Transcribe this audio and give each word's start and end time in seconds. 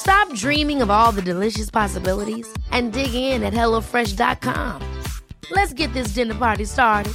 Stop 0.00 0.34
dreaming 0.34 0.80
of 0.80 0.90
all 0.90 1.12
the 1.12 1.20
delicious 1.22 1.68
possibilities 1.70 2.48
and 2.72 2.90
dig 2.92 3.12
in 3.12 3.42
at 3.42 3.52
HelloFresh.com. 3.52 4.80
Let's 5.50 5.74
get 5.74 5.92
this 5.92 6.14
dinner 6.14 6.34
party 6.34 6.64
started. 6.64 7.12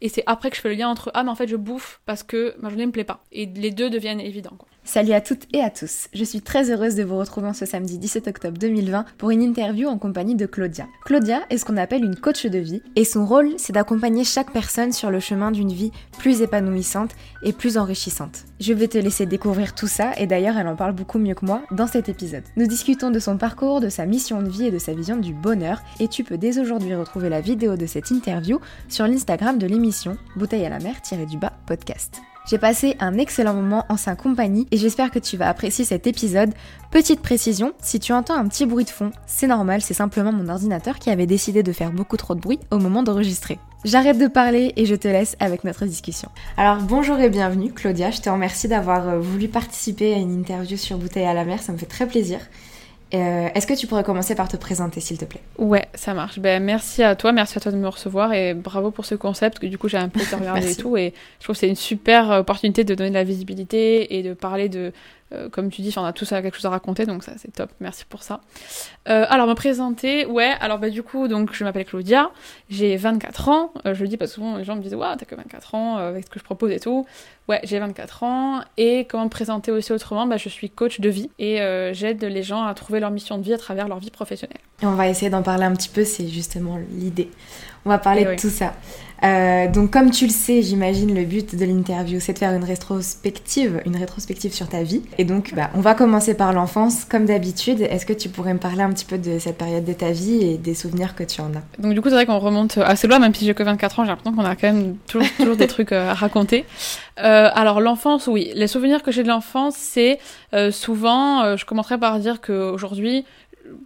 Et 0.00 0.08
c'est 0.08 0.22
après 0.26 0.50
que 0.50 0.56
je 0.56 0.60
fais 0.60 0.68
le 0.68 0.76
lien 0.76 0.88
entre 0.88 1.10
ah 1.14 1.24
mais 1.24 1.30
en 1.30 1.34
fait 1.34 1.48
je 1.48 1.56
bouffe 1.56 2.00
parce 2.06 2.22
que 2.22 2.54
ma 2.60 2.68
journée 2.68 2.86
me 2.86 2.92
plaît 2.92 3.02
pas. 3.02 3.24
Et 3.32 3.46
les 3.46 3.72
deux 3.72 3.90
deviennent 3.90 4.20
évidents. 4.20 4.56
Quoi. 4.56 4.68
Salut 4.86 5.14
à 5.14 5.20
toutes 5.20 5.48
et 5.52 5.62
à 5.62 5.68
tous. 5.68 6.06
Je 6.14 6.22
suis 6.22 6.40
très 6.40 6.70
heureuse 6.70 6.94
de 6.94 7.02
vous 7.02 7.18
retrouver 7.18 7.52
ce 7.54 7.66
samedi 7.66 7.98
17 7.98 8.28
octobre 8.28 8.56
2020 8.56 9.04
pour 9.18 9.30
une 9.30 9.42
interview 9.42 9.88
en 9.88 9.98
compagnie 9.98 10.36
de 10.36 10.46
Claudia. 10.46 10.86
Claudia 11.04 11.40
est 11.50 11.58
ce 11.58 11.64
qu'on 11.64 11.76
appelle 11.76 12.04
une 12.04 12.14
coach 12.14 12.46
de 12.46 12.58
vie 12.58 12.82
et 12.94 13.04
son 13.04 13.26
rôle 13.26 13.54
c'est 13.58 13.72
d'accompagner 13.72 14.22
chaque 14.22 14.52
personne 14.52 14.92
sur 14.92 15.10
le 15.10 15.18
chemin 15.18 15.50
d'une 15.50 15.72
vie 15.72 15.90
plus 16.18 16.40
épanouissante 16.40 17.16
et 17.42 17.52
plus 17.52 17.78
enrichissante. 17.78 18.44
Je 18.60 18.72
vais 18.74 18.86
te 18.86 18.96
laisser 18.96 19.26
découvrir 19.26 19.74
tout 19.74 19.88
ça 19.88 20.12
et 20.18 20.28
d'ailleurs 20.28 20.56
elle 20.56 20.68
en 20.68 20.76
parle 20.76 20.92
beaucoup 20.92 21.18
mieux 21.18 21.34
que 21.34 21.44
moi 21.44 21.62
dans 21.72 21.88
cet 21.88 22.08
épisode. 22.08 22.44
Nous 22.56 22.68
discutons 22.68 23.10
de 23.10 23.18
son 23.18 23.38
parcours, 23.38 23.80
de 23.80 23.88
sa 23.88 24.06
mission 24.06 24.40
de 24.40 24.48
vie 24.48 24.66
et 24.66 24.70
de 24.70 24.78
sa 24.78 24.94
vision 24.94 25.16
du 25.16 25.34
bonheur 25.34 25.82
et 25.98 26.06
tu 26.06 26.22
peux 26.22 26.38
dès 26.38 26.60
aujourd'hui 26.60 26.94
retrouver 26.94 27.28
la 27.28 27.40
vidéo 27.40 27.74
de 27.76 27.86
cette 27.86 28.12
interview 28.12 28.60
sur 28.88 29.08
l'Instagram 29.08 29.58
de 29.58 29.66
l'émission 29.66 30.16
Bouteille 30.36 30.64
à 30.64 30.70
la 30.70 30.78
mer-du-bas 30.78 31.54
podcast. 31.66 32.20
J'ai 32.48 32.58
passé 32.58 32.96
un 33.00 33.18
excellent 33.18 33.54
moment 33.54 33.84
en 33.88 33.96
sa 33.96 34.14
compagnie 34.14 34.68
et 34.70 34.76
j'espère 34.76 35.10
que 35.10 35.18
tu 35.18 35.36
vas 35.36 35.48
apprécier 35.48 35.84
cet 35.84 36.06
épisode. 36.06 36.54
Petite 36.92 37.20
précision, 37.20 37.72
si 37.82 37.98
tu 37.98 38.12
entends 38.12 38.36
un 38.36 38.46
petit 38.46 38.66
bruit 38.66 38.84
de 38.84 38.90
fond, 38.90 39.10
c'est 39.26 39.48
normal, 39.48 39.82
c'est 39.82 39.94
simplement 39.94 40.30
mon 40.30 40.48
ordinateur 40.48 41.00
qui 41.00 41.10
avait 41.10 41.26
décidé 41.26 41.64
de 41.64 41.72
faire 41.72 41.90
beaucoup 41.90 42.16
trop 42.16 42.36
de 42.36 42.40
bruit 42.40 42.60
au 42.70 42.78
moment 42.78 43.02
d'enregistrer. 43.02 43.58
J'arrête 43.84 44.18
de 44.18 44.28
parler 44.28 44.72
et 44.76 44.86
je 44.86 44.94
te 44.94 45.08
laisse 45.08 45.34
avec 45.40 45.64
notre 45.64 45.86
discussion. 45.86 46.28
Alors 46.56 46.76
bonjour 46.82 47.18
et 47.18 47.30
bienvenue 47.30 47.72
Claudia, 47.72 48.12
je 48.12 48.20
te 48.20 48.30
remercie 48.30 48.68
d'avoir 48.68 49.08
euh, 49.08 49.18
voulu 49.18 49.48
participer 49.48 50.14
à 50.14 50.18
une 50.18 50.38
interview 50.38 50.76
sur 50.76 50.98
Bouteille 50.98 51.26
à 51.26 51.34
la 51.34 51.44
mer, 51.44 51.60
ça 51.60 51.72
me 51.72 51.78
fait 51.78 51.86
très 51.86 52.06
plaisir. 52.06 52.38
Euh, 53.14 53.48
est-ce 53.54 53.66
que 53.66 53.74
tu 53.74 53.86
pourrais 53.86 54.02
commencer 54.02 54.34
par 54.34 54.48
te 54.48 54.56
présenter, 54.56 55.00
s'il 55.00 55.16
te 55.16 55.24
plaît? 55.24 55.40
Ouais, 55.58 55.86
ça 55.94 56.12
marche. 56.12 56.40
Ben, 56.40 56.62
merci 56.62 57.02
à 57.02 57.14
toi, 57.14 57.32
merci 57.32 57.56
à 57.56 57.60
toi 57.60 57.70
de 57.70 57.76
me 57.76 57.88
recevoir 57.88 58.32
et 58.32 58.52
bravo 58.52 58.90
pour 58.90 59.04
ce 59.04 59.14
concept 59.14 59.60
que 59.60 59.66
du 59.66 59.78
coup 59.78 59.88
j'ai 59.88 59.96
un 59.96 60.08
peu 60.08 60.20
regardé 60.36 60.72
et 60.72 60.74
tout. 60.74 60.96
Et 60.96 61.14
je 61.38 61.44
trouve 61.44 61.54
que 61.54 61.60
c'est 61.60 61.68
une 61.68 61.76
super 61.76 62.30
opportunité 62.30 62.82
de 62.82 62.94
donner 62.94 63.10
de 63.10 63.14
la 63.14 63.24
visibilité 63.24 64.16
et 64.16 64.22
de 64.22 64.34
parler 64.34 64.68
de 64.68 64.92
euh, 65.32 65.48
comme 65.48 65.70
tu 65.70 65.82
dis, 65.82 65.92
on 65.96 66.04
a 66.04 66.12
tous 66.12 66.28
quelque 66.28 66.54
chose 66.54 66.66
à 66.66 66.70
raconter, 66.70 67.04
donc 67.04 67.24
ça 67.24 67.32
c'est 67.36 67.52
top, 67.52 67.70
merci 67.80 68.04
pour 68.04 68.22
ça. 68.22 68.40
Euh, 69.08 69.26
alors 69.28 69.46
me 69.48 69.54
présenter, 69.54 70.24
ouais, 70.24 70.52
alors 70.60 70.78
bah 70.78 70.88
du 70.88 71.02
coup, 71.02 71.26
donc 71.26 71.52
je 71.52 71.64
m'appelle 71.64 71.84
Claudia, 71.84 72.30
j'ai 72.70 72.96
24 72.96 73.48
ans, 73.48 73.72
euh, 73.86 73.94
je 73.94 74.02
le 74.02 74.08
dis 74.08 74.16
parce 74.16 74.30
que 74.30 74.34
souvent 74.36 74.56
les 74.56 74.64
gens 74.64 74.76
me 74.76 74.82
disent, 74.82 74.94
ouais, 74.94 75.06
t'as 75.18 75.24
que 75.24 75.34
24 75.34 75.74
ans 75.74 75.96
avec 75.96 76.26
ce 76.26 76.30
que 76.30 76.38
je 76.38 76.44
propose 76.44 76.70
et 76.70 76.80
tout. 76.80 77.06
Ouais, 77.48 77.60
j'ai 77.62 77.78
24 77.78 78.22
ans, 78.24 78.60
et 78.76 79.04
comment 79.08 79.24
me 79.24 79.30
présenter 79.30 79.70
aussi 79.70 79.92
autrement, 79.92 80.26
bah, 80.26 80.36
je 80.36 80.48
suis 80.48 80.68
coach 80.68 81.00
de 81.00 81.08
vie, 81.08 81.30
et 81.38 81.58
j'aide 81.92 82.22
les 82.24 82.42
gens 82.42 82.64
à 82.64 82.74
trouver 82.74 83.00
leur 83.00 83.10
mission 83.10 83.38
de 83.38 83.42
vie 83.42 83.54
à 83.54 83.58
travers 83.58 83.88
leur 83.88 83.98
vie 83.98 84.10
professionnelle. 84.10 84.58
Et 84.82 84.86
on 84.86 84.94
va 84.94 85.08
essayer 85.08 85.30
d'en 85.30 85.42
parler 85.42 85.64
un 85.64 85.72
petit 85.72 85.88
peu, 85.88 86.04
c'est 86.04 86.26
justement 86.26 86.78
l'idée. 86.90 87.30
On 87.84 87.88
va 87.88 87.98
parler 87.98 88.24
de 88.24 88.34
tout 88.34 88.50
ça. 88.50 88.74
Euh, 89.24 89.68
donc 89.68 89.90
comme 89.90 90.10
tu 90.10 90.26
le 90.26 90.32
sais, 90.32 90.62
j'imagine 90.62 91.14
le 91.14 91.24
but 91.24 91.56
de 91.56 91.64
l'interview, 91.64 92.20
c'est 92.20 92.34
de 92.34 92.38
faire 92.38 92.52
une 92.52 92.64
rétrospective, 92.64 93.80
une 93.86 93.96
rétrospective 93.96 94.52
sur 94.52 94.68
ta 94.68 94.82
vie. 94.82 95.02
Et 95.18 95.24
donc, 95.24 95.54
bah, 95.54 95.70
on 95.74 95.80
va 95.80 95.94
commencer 95.94 96.34
par 96.34 96.52
l'enfance, 96.52 97.04
comme 97.04 97.24
d'habitude. 97.24 97.80
Est-ce 97.80 98.06
que 98.06 98.12
tu 98.12 98.28
pourrais 98.28 98.54
me 98.54 98.58
parler 98.58 98.82
un 98.82 98.90
petit 98.90 99.04
peu 99.04 99.18
de 99.18 99.38
cette 99.38 99.58
période 99.58 99.84
de 99.84 99.92
ta 99.92 100.10
vie 100.10 100.42
et 100.42 100.58
des 100.58 100.74
souvenirs 100.74 101.14
que 101.14 101.24
tu 101.24 101.40
en 101.40 101.50
as? 101.54 101.82
Donc 101.82 101.94
du 101.94 102.00
coup, 102.00 102.08
c'est 102.08 102.14
vrai 102.14 102.26
qu'on 102.26 102.38
remonte 102.38 102.78
assez 102.78 103.06
loin, 103.06 103.18
même 103.18 103.34
si 103.34 103.44
j'ai 103.44 103.54
que 103.54 103.62
24 103.62 104.00
ans, 104.00 104.04
j'ai 104.04 104.10
l'impression 104.10 104.34
qu'on 104.34 104.44
a 104.44 104.56
quand 104.56 104.72
même 104.72 104.96
toujours, 105.06 105.56
des 105.56 105.66
trucs 105.66 105.92
euh, 105.92 106.10
à 106.10 106.14
raconter. 106.14 106.64
Euh, 107.18 107.48
alors 107.54 107.80
l'enfance, 107.80 108.26
oui. 108.26 108.50
Les 108.54 108.66
souvenirs 108.66 109.02
que 109.02 109.10
j'ai 109.10 109.22
de 109.22 109.28
l'enfance, 109.28 109.74
c'est 109.76 110.18
euh, 110.54 110.70
souvent, 110.70 111.42
euh, 111.42 111.56
je 111.56 111.64
commencerai 111.64 111.98
par 111.98 112.18
dire 112.18 112.40
qu'aujourd'hui, 112.40 113.24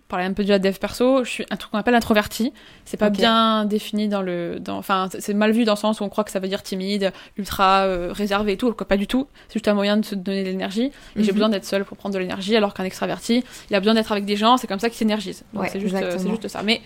parler 0.09 0.25
un 0.25 0.33
peu 0.33 0.43
déjà 0.43 0.59
de 0.59 0.69
dev 0.69 0.77
perso, 0.79 1.25
je 1.25 1.31
suis 1.31 1.47
un 1.51 1.57
truc 1.57 1.71
qu'on 1.71 1.79
appelle 1.79 1.95
introverti. 1.95 2.53
C'est 2.85 2.97
pas 2.97 3.11
bien 3.11 3.65
défini 3.65 4.09
dans 4.09 4.23
le, 4.23 4.59
dans, 4.61 4.79
enfin, 4.79 5.09
c'est 5.19 5.35
mal 5.35 5.53
vu 5.53 5.65
dans 5.65 5.75
le 5.75 5.79
sens 5.79 6.01
où 6.01 6.05
on 6.05 6.09
croit 6.09 6.25
que 6.25 6.31
ça 6.31 6.41
veut 6.41 6.49
dire 6.49 6.63
timide, 6.63 7.13
ultra 7.37 7.85
euh, 7.85 8.13
réservé 8.13 8.53
et 8.53 8.57
tout, 8.57 8.73
quoi, 8.73 8.87
pas 8.87 8.97
du 8.97 9.07
tout. 9.07 9.29
C'est 9.49 9.55
juste 9.55 9.69
un 9.69 9.75
moyen 9.75 9.97
de 9.97 10.05
se 10.05 10.15
donner 10.15 10.43
de 10.43 10.49
l'énergie. 10.49 10.93
Et 11.17 11.23
j'ai 11.23 11.31
mhm. 11.31 11.33
besoin 11.33 11.49
d'être 11.49 11.65
seul 11.65 11.85
pour 11.85 11.97
prendre 11.97 12.15
de 12.15 12.19
l'énergie, 12.19 12.57
alors 12.57 12.75
qu'un 12.75 12.85
extraverti, 12.85 13.45
il 13.71 13.77
a 13.77 13.81
besoin 13.81 13.95
d'être 13.95 14.13
avec 14.13 14.25
des 14.25 14.37
gens, 14.37 14.57
c'est 14.57 14.67
comme 14.67 14.81
ça 14.81 14.89
qu'il 14.89 14.99
s'énergise. 14.99 15.45
Donc 15.53 15.67
c'est 15.71 15.81
juste, 15.81 15.95
euh, 15.95 16.17
c'est 16.19 16.29
juste 16.29 16.49
ça. 16.49 16.63
Mais 16.63 16.81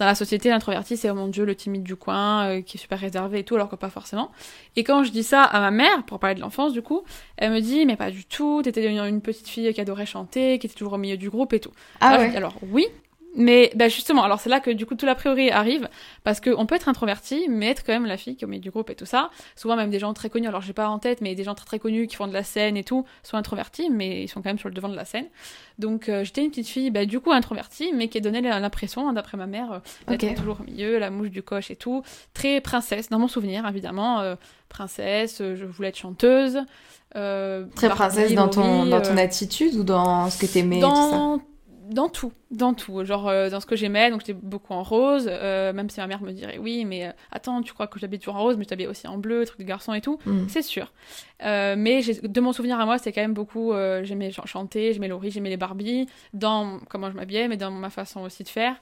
dans 0.00 0.06
la 0.06 0.14
société, 0.14 0.48
l'introverti, 0.48 0.96
c'est 0.96 1.10
oh 1.10 1.14
mon 1.14 1.28
dieu, 1.28 1.44
le 1.44 1.54
timide 1.54 1.82
du 1.82 1.94
coin, 1.94 2.46
euh, 2.46 2.62
qui 2.62 2.78
est 2.78 2.80
super 2.80 2.98
réservé 2.98 3.40
et 3.40 3.44
tout, 3.44 3.54
alors 3.54 3.68
que 3.68 3.76
pas 3.76 3.90
forcément. 3.90 4.30
Et 4.74 4.82
quand 4.82 5.04
je 5.04 5.10
dis 5.10 5.22
ça 5.22 5.42
à 5.42 5.60
ma 5.60 5.70
mère, 5.70 6.04
pour 6.04 6.18
parler 6.18 6.34
de 6.34 6.40
l'enfance, 6.40 6.72
du 6.72 6.80
coup, 6.80 7.02
elle 7.36 7.52
me 7.52 7.60
dit, 7.60 7.84
mais 7.84 7.96
pas 7.96 8.10
du 8.10 8.24
tout, 8.24 8.62
t'étais 8.62 8.86
une, 8.90 9.20
petite 9.20 9.46
fille 9.46 9.70
qui 9.74 9.80
adorait 9.80 10.06
chanter, 10.06 10.58
qui 10.58 10.66
était 10.66 10.74
toujours 10.74 10.94
au 10.94 10.98
milieu 10.98 11.18
du 11.18 11.28
groupe 11.28 11.52
et 11.52 11.60
tout. 11.60 11.72
Ah 12.00 12.18
ouais. 12.18 12.34
alors 12.34 12.54
oui, 12.72 12.86
mais 13.36 13.70
bah 13.76 13.88
justement, 13.88 14.24
alors 14.24 14.40
c'est 14.40 14.50
là 14.50 14.60
que 14.60 14.70
du 14.70 14.86
coup 14.86 14.94
tout 14.94 15.06
l'a 15.06 15.14
priori 15.14 15.50
arrive, 15.50 15.88
parce 16.24 16.40
qu'on 16.40 16.66
peut 16.66 16.74
être 16.74 16.88
introverti, 16.88 17.46
mais 17.48 17.68
être 17.68 17.84
quand 17.84 17.92
même 17.92 18.06
la 18.06 18.16
fille 18.16 18.36
qui 18.36 18.44
est 18.44 18.46
au 18.46 18.48
milieu 18.48 18.60
du 18.60 18.70
groupe 18.70 18.90
et 18.90 18.94
tout 18.94 19.06
ça. 19.06 19.30
Souvent 19.56 19.76
même 19.76 19.90
des 19.90 19.98
gens 19.98 20.12
très 20.14 20.30
connus, 20.30 20.48
alors 20.48 20.62
j'ai 20.62 20.72
pas 20.72 20.88
en 20.88 20.98
tête, 20.98 21.20
mais 21.20 21.34
des 21.34 21.44
gens 21.44 21.54
très 21.54 21.66
très 21.66 21.78
connus 21.78 22.06
qui 22.08 22.16
font 22.16 22.26
de 22.26 22.32
la 22.32 22.42
scène 22.42 22.76
et 22.76 22.84
tout, 22.84 23.04
sont 23.22 23.36
introvertis, 23.36 23.88
mais 23.90 24.24
ils 24.24 24.28
sont 24.28 24.42
quand 24.42 24.48
même 24.48 24.58
sur 24.58 24.68
le 24.68 24.74
devant 24.74 24.88
de 24.88 24.96
la 24.96 25.04
scène. 25.04 25.26
Donc 25.78 26.08
euh, 26.08 26.24
j'étais 26.24 26.42
une 26.42 26.50
petite 26.50 26.68
fille, 26.68 26.90
bah, 26.90 27.06
du 27.06 27.20
coup 27.20 27.32
introvertie, 27.32 27.92
mais 27.94 28.08
qui 28.08 28.20
donné 28.20 28.40
l'impression, 28.40 29.08
hein, 29.08 29.12
d'après 29.12 29.36
ma 29.36 29.46
mère, 29.46 29.80
euh, 30.08 30.16
d'être 30.16 30.34
toujours 30.34 30.60
au 30.60 30.64
milieu, 30.64 30.98
la 30.98 31.10
mouche 31.10 31.30
du 31.30 31.42
coche 31.42 31.70
et 31.70 31.76
tout. 31.76 32.02
Très 32.34 32.60
princesse, 32.60 33.08
dans 33.10 33.18
mon 33.18 33.28
souvenir 33.28 33.66
évidemment. 33.66 34.20
Euh, 34.20 34.34
princesse, 34.68 35.38
je 35.38 35.64
voulais 35.64 35.88
être 35.88 35.98
chanteuse. 35.98 36.58
très 37.12 37.88
princesse 37.88 38.34
dans 38.34 38.48
ton, 38.48 38.86
dans 38.86 39.02
ton 39.02 39.16
attitude 39.16 39.74
ou 39.74 39.82
dans 39.82 40.30
ce 40.30 40.38
que 40.38 40.46
t'aimais 40.46 40.80
dans... 40.80 41.38
tout 41.38 41.40
ça 41.40 41.49
dans 41.90 42.08
tout, 42.08 42.32
dans 42.50 42.72
tout. 42.72 43.04
Genre 43.04 43.28
euh, 43.28 43.50
dans 43.50 43.60
ce 43.60 43.66
que 43.66 43.76
j'aimais, 43.76 44.10
donc 44.10 44.20
j'étais 44.20 44.32
beaucoup 44.32 44.72
en 44.72 44.82
rose, 44.82 45.28
euh, 45.28 45.72
même 45.72 45.90
si 45.90 46.00
ma 46.00 46.06
mère 46.06 46.22
me 46.22 46.32
dirait 46.32 46.58
oui, 46.58 46.84
mais 46.84 47.08
euh, 47.08 47.12
attends, 47.32 47.60
tu 47.62 47.72
crois 47.72 47.86
que 47.86 47.98
j'habite 47.98 48.22
toujours 48.22 48.36
en 48.36 48.42
rose, 48.42 48.56
mais 48.56 48.64
je 48.64 48.68
t'habille 48.68 48.86
aussi 48.86 49.08
en 49.08 49.18
bleu, 49.18 49.44
truc 49.44 49.58
de 49.58 49.64
garçon 49.64 49.92
et 49.92 50.00
tout, 50.00 50.18
mm. 50.24 50.48
c'est 50.48 50.62
sûr. 50.62 50.92
mais 51.42 52.00
de 52.22 52.40
mon 52.40 52.52
souvenir 52.52 52.78
à 52.78 52.86
moi, 52.86 52.98
c'était 52.98 53.12
quand 53.12 53.20
même 53.20 53.34
beaucoup, 53.34 53.72
j'aimais 54.02 54.30
chanter, 54.30 54.92
j'aimais 54.92 55.08
Laurie, 55.08 55.30
j'aimais 55.30 55.50
les 55.50 55.56
Barbie, 55.56 56.06
dans 56.32 56.78
comment 56.88 57.10
je 57.10 57.16
m'habillais, 57.16 57.48
mais 57.48 57.56
dans 57.56 57.70
ma 57.70 57.90
façon 57.90 58.20
aussi 58.20 58.44
de 58.44 58.48
faire. 58.48 58.80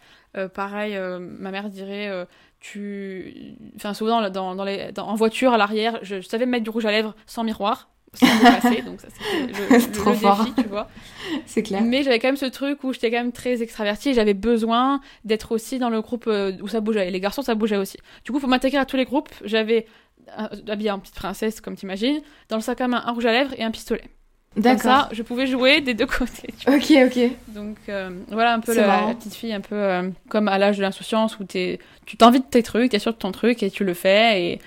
pareil, 0.55 0.99
ma 1.19 1.51
mère 1.51 1.69
dirait 1.69 2.27
tu 2.61 3.57
enfin 3.77 3.95
souvent 3.95 4.29
dans, 4.31 4.57
dans 4.57 4.65
les, 4.65 4.91
en 4.99 5.15
voiture 5.15 5.53
à 5.53 5.59
l'arrière 5.59 6.01
je, 6.03 6.21
je, 6.21 6.27
savais 6.27 6.45
mettre 6.45 6.65
du 6.65 6.71
rouge 6.71 6.87
à 6.87 6.91
lèvres 6.91 7.15
sans 7.25 7.45
miroir 7.45 7.89
donc 8.85 9.01
ça 9.01 9.09
c'était 9.11 9.53
le, 9.53 9.93
Trop 9.93 10.13
défi, 10.13 10.53
tu 10.57 10.69
vois. 10.69 10.89
C'est 11.47 11.63
clair. 11.63 11.83
Mais 11.83 12.03
j'avais 12.03 12.19
quand 12.19 12.29
même 12.29 12.37
ce 12.37 12.47
truc 12.47 12.83
où 12.85 12.93
j'étais 12.93 13.11
quand 13.11 13.19
même 13.19 13.33
très 13.33 13.63
extravertie 13.63 14.11
et 14.11 14.15
j'avais 14.15 14.35
besoin 14.35 15.01
d'être 15.25 15.53
aussi 15.53 15.79
dans 15.79 15.91
le 15.91 16.01
groupe 16.01 16.25
euh, 16.27 16.53
où 16.63 16.69
ça 16.69 16.81
bougeait. 16.81 17.09
Et 17.09 17.11
les 17.11 17.21
garçons, 17.21 17.43
ça 17.43 17.55
bougeait 17.55 17.77
aussi. 17.77 17.99
Du 18.25 18.33
coup, 18.33 18.41
pour 18.41 18.49
m'intégrer 18.49 18.79
à 18.79 18.87
tous 18.87 18.97
les 18.97 19.05
groupes, 19.05 19.29
j'avais 19.45 19.87
habillé 20.69 20.91
en 20.91 20.99
petite 20.99 21.15
princesse, 21.15 21.61
comme 21.61 21.77
t'imagines, 21.77 22.21
dans 22.49 22.57
le 22.57 22.63
sac 22.63 22.81
à 22.81 22.89
main 22.89 23.03
un 23.07 23.13
rouge 23.13 23.27
à 23.27 23.33
lèvres 23.33 23.55
et 23.57 23.63
un 23.63 23.71
pistolet. 23.71 24.05
D'accord. 24.57 24.83
Comme 24.83 24.91
ça, 24.91 25.09
je 25.13 25.23
pouvais 25.23 25.47
jouer 25.47 25.81
des 25.81 25.95
deux 25.95 26.07
côtés. 26.07 26.53
Ok, 26.67 26.93
ok. 27.07 27.31
Donc 27.49 27.77
euh, 27.89 28.11
voilà 28.29 28.55
un 28.55 28.61
peu 28.61 28.75
la, 28.75 29.15
petite 29.15 29.35
fille, 29.35 29.53
un 29.53 29.61
peu 29.61 29.75
euh, 29.75 30.11
comme 30.29 30.49
à 30.49 30.59
l'âge 30.59 30.79
de 30.79 30.83
l'insouciance 30.83 31.39
où 31.39 31.45
es, 31.55 31.79
tu 32.07 32.17
t'invites 32.17 32.51
tes 32.51 32.63
trucs, 32.63 32.91
t'es 32.91 32.99
sûr 32.99 33.13
de 33.13 33.19
ton 33.19 33.33
truc 33.33 33.63
et 33.63 33.71
tu 33.71 33.85
le 33.85 33.95
fais 33.95 34.43
et 34.43 34.61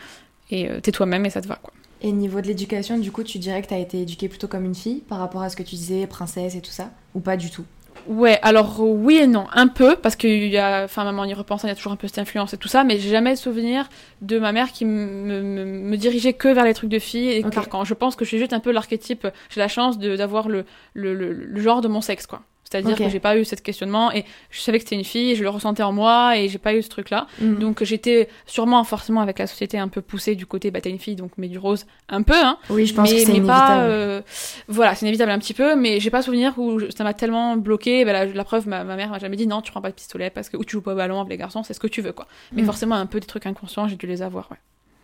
et 0.53 0.67
t'es 0.81 0.91
toi-même 0.91 1.25
et 1.25 1.29
ça 1.29 1.41
te 1.41 1.47
va 1.47 1.55
quoi. 1.55 1.73
Et 2.03 2.11
niveau 2.11 2.41
de 2.41 2.47
l'éducation, 2.47 2.97
du 2.97 3.11
coup, 3.11 3.23
tu 3.23 3.37
dirais 3.37 3.61
que 3.61 3.67
tu 3.67 3.73
as 3.73 3.79
été 3.79 4.01
éduquée 4.01 4.27
plutôt 4.27 4.47
comme 4.47 4.65
une 4.65 4.75
fille 4.75 5.01
par 5.07 5.19
rapport 5.19 5.41
à 5.41 5.49
ce 5.49 5.55
que 5.55 5.63
tu 5.63 5.75
disais, 5.75 6.07
princesse 6.07 6.55
et 6.55 6.61
tout 6.61 6.71
ça 6.71 6.89
Ou 7.13 7.19
pas 7.19 7.37
du 7.37 7.49
tout? 7.51 7.63
Ouais, 8.07 8.39
alors 8.41 8.79
oui 8.81 9.17
et 9.17 9.27
non, 9.27 9.45
un 9.53 9.67
peu, 9.67 9.95
parce 9.95 10.15
que 10.15 10.25
y 10.27 10.57
a, 10.57 10.85
enfin, 10.85 11.03
maman 11.03 11.21
en 11.21 11.25
y 11.25 11.35
repensant, 11.35 11.67
il 11.67 11.69
y 11.69 11.73
a 11.73 11.75
toujours 11.75 11.91
un 11.91 11.97
peu 11.97 12.07
cette 12.07 12.17
influence 12.17 12.51
et 12.53 12.57
tout 12.57 12.67
ça, 12.67 12.83
mais 12.83 12.97
j'ai 12.97 13.09
jamais 13.11 13.35
souvenir 13.35 13.87
de 14.21 14.39
ma 14.39 14.51
mère 14.51 14.71
qui 14.71 14.85
me, 14.85 15.41
me, 15.43 15.65
me 15.65 15.97
dirigeait 15.97 16.33
que 16.33 16.47
vers 16.47 16.65
les 16.65 16.73
trucs 16.73 16.89
de 16.89 16.97
filles 16.97 17.29
et 17.29 17.45
Ok. 17.45 17.51
carcan. 17.51 17.83
Je 17.83 17.93
pense 17.93 18.15
que 18.15 18.25
je 18.25 18.29
suis 18.29 18.39
juste 18.39 18.53
un 18.53 18.59
peu 18.59 18.71
l'archétype, 18.71 19.27
j'ai 19.51 19.59
la 19.59 19.67
chance 19.67 19.99
d'avoir 19.99 20.49
le, 20.49 20.65
le, 20.95 21.13
le, 21.13 21.31
le 21.31 21.61
genre 21.61 21.81
de 21.81 21.87
mon 21.87 22.01
sexe, 22.01 22.25
quoi. 22.25 22.41
C'est-à-dire 22.71 22.97
que 22.97 23.09
j'ai 23.09 23.19
pas 23.19 23.37
eu 23.37 23.43
ce 23.45 23.55
questionnement 23.55 24.11
et 24.13 24.23
je 24.49 24.61
savais 24.61 24.77
que 24.79 24.83
c'était 24.85 24.95
une 24.95 25.03
fille, 25.03 25.35
je 25.35 25.43
le 25.43 25.49
ressentais 25.49 25.83
en 25.83 25.91
moi 25.91 26.37
et 26.37 26.47
j'ai 26.49 26.57
pas 26.57 26.73
eu 26.73 26.81
ce 26.81 26.89
truc-là. 26.89 27.27
Mhm. 27.41 27.59
Donc 27.59 27.83
j'étais 27.83 28.29
sûrement 28.45 28.83
forcément 28.85 29.19
avec 29.21 29.39
la 29.39 29.47
société 29.47 29.77
un 29.77 29.87
peu 29.89 30.01
poussée 30.01 30.35
du 30.35 30.45
côté 30.45 30.71
bah 30.71 30.79
t'es 30.81 30.89
une 30.89 30.99
fille 30.99 31.15
donc 31.15 31.37
mets 31.37 31.47
du 31.49 31.57
rose 31.57 31.85
un 32.09 32.21
peu 32.21 32.33
hein 32.35 32.57
oui, 32.69 32.85
je 32.85 32.93
pense 32.93 33.11
mais, 33.11 33.23
que 33.25 33.31
c'est 33.31 33.41
pas 33.41 33.81
euh, 33.81 34.21
voilà 34.67 34.95
c'est 34.95 35.05
inévitable 35.05 35.31
un 35.31 35.39
petit 35.39 35.53
peu 35.53 35.75
mais 35.75 35.99
j'ai 35.99 36.09
pas 36.09 36.21
souvenir 36.21 36.53
où 36.57 36.79
je- 36.79 36.89
ça 36.95 37.03
m'a 37.03 37.13
tellement 37.13 37.57
bloqué 37.57 38.05
bah, 38.05 38.13
la, 38.13 38.25
la 38.25 38.43
preuve 38.43 38.67
ma, 38.67 38.83
ma 38.83 38.95
mère 38.95 39.09
m'a 39.09 39.19
jamais 39.19 39.35
dit 39.35 39.47
non 39.47 39.61
tu 39.61 39.71
prends 39.71 39.81
pas 39.81 39.89
de 39.89 39.95
pistolet 39.95 40.29
parce 40.29 40.47
que 40.49 40.57
ou 40.57 40.63
tu 40.63 40.71
joues 40.73 40.81
pas 40.81 40.93
au 40.93 40.95
ballon 40.95 41.19
avec 41.19 41.29
les 41.31 41.37
garçons 41.37 41.63
c'est 41.63 41.73
ce 41.73 41.79
que 41.79 41.87
tu 41.87 42.01
veux 42.01 42.13
quoi 42.13 42.27
mais 42.53 42.61
Mm. 42.61 42.65
forcément 42.65 42.95
un 42.95 43.05
peu 43.05 43.19
des 43.19 43.27
trucs 43.27 43.45
inconscients 43.45 43.87
j'ai 43.87 43.95
dû 43.97 44.07
les 44.07 44.21
avoir 44.21 44.49
ouais 44.51 44.57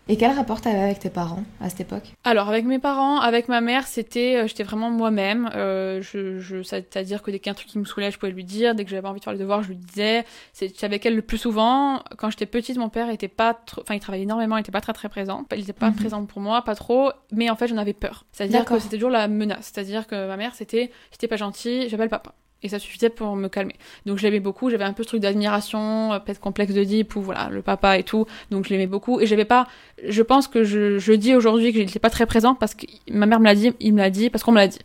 Et 0.09 0.15
quel 0.15 0.31
rapport 0.31 0.61
t'avais 0.61 0.79
avec 0.79 0.99
tes 0.99 1.09
parents 1.09 1.43
à 1.59 1.69
cette 1.69 1.81
époque? 1.81 2.13
Alors 2.23 2.47
avec 2.47 2.63
mes 2.65 2.79
parents, 2.79 3.19
avec 3.19 3.49
ma 3.49 3.59
mère, 3.59 3.85
c'était, 3.87 4.37
euh, 4.37 4.47
j'étais 4.47 4.63
vraiment 4.63 4.89
moi-même. 4.89 5.49
Euh, 5.53 6.01
je, 6.01 6.39
je, 6.39 6.63
c'est-à-dire 6.63 7.21
que 7.21 7.29
dès 7.29 7.39
qu'il 7.39 7.47
y 7.47 7.49
a 7.49 7.51
un 7.51 7.55
truc 7.55 7.67
qui 7.67 7.77
me 7.77 7.83
saoulait, 7.83 8.09
je 8.09 8.17
pouvais 8.17 8.31
lui 8.31 8.45
dire. 8.45 8.73
Dès 8.73 8.85
que 8.85 8.89
j'avais 8.89 9.07
envie 9.07 9.19
de 9.19 9.23
faire 9.25 9.33
les 9.33 9.39
devoirs, 9.39 9.63
je 9.63 9.69
lui 9.69 9.75
disais. 9.75 10.23
J'étais 10.57 10.85
avec 10.85 11.05
elle 11.05 11.15
le 11.15 11.21
plus 11.21 11.37
souvent. 11.37 12.01
Quand 12.17 12.29
j'étais 12.29 12.45
petite, 12.45 12.77
mon 12.77 12.87
père 12.89 13.09
était 13.09 13.27
pas, 13.27 13.59
enfin 13.81 13.95
il 13.95 13.99
travaillait 13.99 14.23
énormément, 14.23 14.55
il 14.55 14.61
était 14.61 14.71
pas 14.71 14.81
très 14.81 14.93
très 14.93 15.09
présent. 15.09 15.45
Il 15.53 15.59
était 15.63 15.73
pas 15.73 15.89
Mhm. 15.89 15.95
présent 15.97 16.25
pour 16.25 16.41
moi, 16.41 16.61
pas 16.61 16.75
trop. 16.75 17.11
Mais 17.33 17.49
en 17.49 17.55
fait, 17.57 17.67
j'en 17.67 17.77
avais 17.77 17.93
peur. 17.93 18.25
C'est-à-dire 18.31 18.63
que 18.63 18.79
c'était 18.79 18.95
toujours 18.97 19.09
la 19.11 19.27
menace. 19.27 19.71
C'est-à-dire 19.73 20.07
que 20.07 20.27
ma 20.27 20.37
mère, 20.37 20.55
c'était, 20.55 20.89
t'es 21.19 21.27
pas 21.27 21.35
gentil, 21.35 21.89
j'appelle 21.89 22.09
papa. 22.09 22.33
Et 22.63 22.69
ça 22.69 22.79
suffisait 22.79 23.09
pour 23.09 23.35
me 23.35 23.49
calmer. 23.49 23.75
Donc 24.05 24.17
je 24.17 24.23
l'aimais 24.23 24.39
beaucoup, 24.39 24.69
j'avais 24.69 24.83
un 24.83 24.93
peu 24.93 25.03
ce 25.03 25.09
truc 25.09 25.21
d'admiration, 25.21 26.13
euh, 26.13 26.19
peut-être 26.19 26.39
complexe 26.39 26.73
de 26.73 26.83
Deep 26.83 27.15
ou 27.15 27.21
voilà, 27.21 27.49
le 27.51 27.61
papa 27.61 27.97
et 27.99 28.03
tout. 28.03 28.25
Donc 28.49 28.65
je 28.65 28.71
l'aimais 28.71 28.87
beaucoup. 28.87 29.19
Et 29.19 29.27
j'avais 29.27 29.45
pas, 29.45 29.67
je 30.07 30.21
pense 30.23 30.47
que 30.47 30.63
je, 30.63 30.97
je 30.97 31.13
dis 31.13 31.35
aujourd'hui 31.35 31.71
que 31.71 31.79
j'étais 31.79 31.99
pas 31.99 32.09
très 32.09 32.25
présente 32.25 32.59
parce 32.59 32.73
que 32.73 32.85
ma 33.11 33.27
mère 33.27 33.39
me 33.39 33.45
l'a 33.45 33.55
dit, 33.55 33.73
il 33.79 33.93
me 33.93 33.99
l'a 33.99 34.09
dit, 34.09 34.29
parce 34.29 34.43
qu'on 34.43 34.51
me 34.51 34.57
l'a 34.57 34.67
dit. 34.67 34.79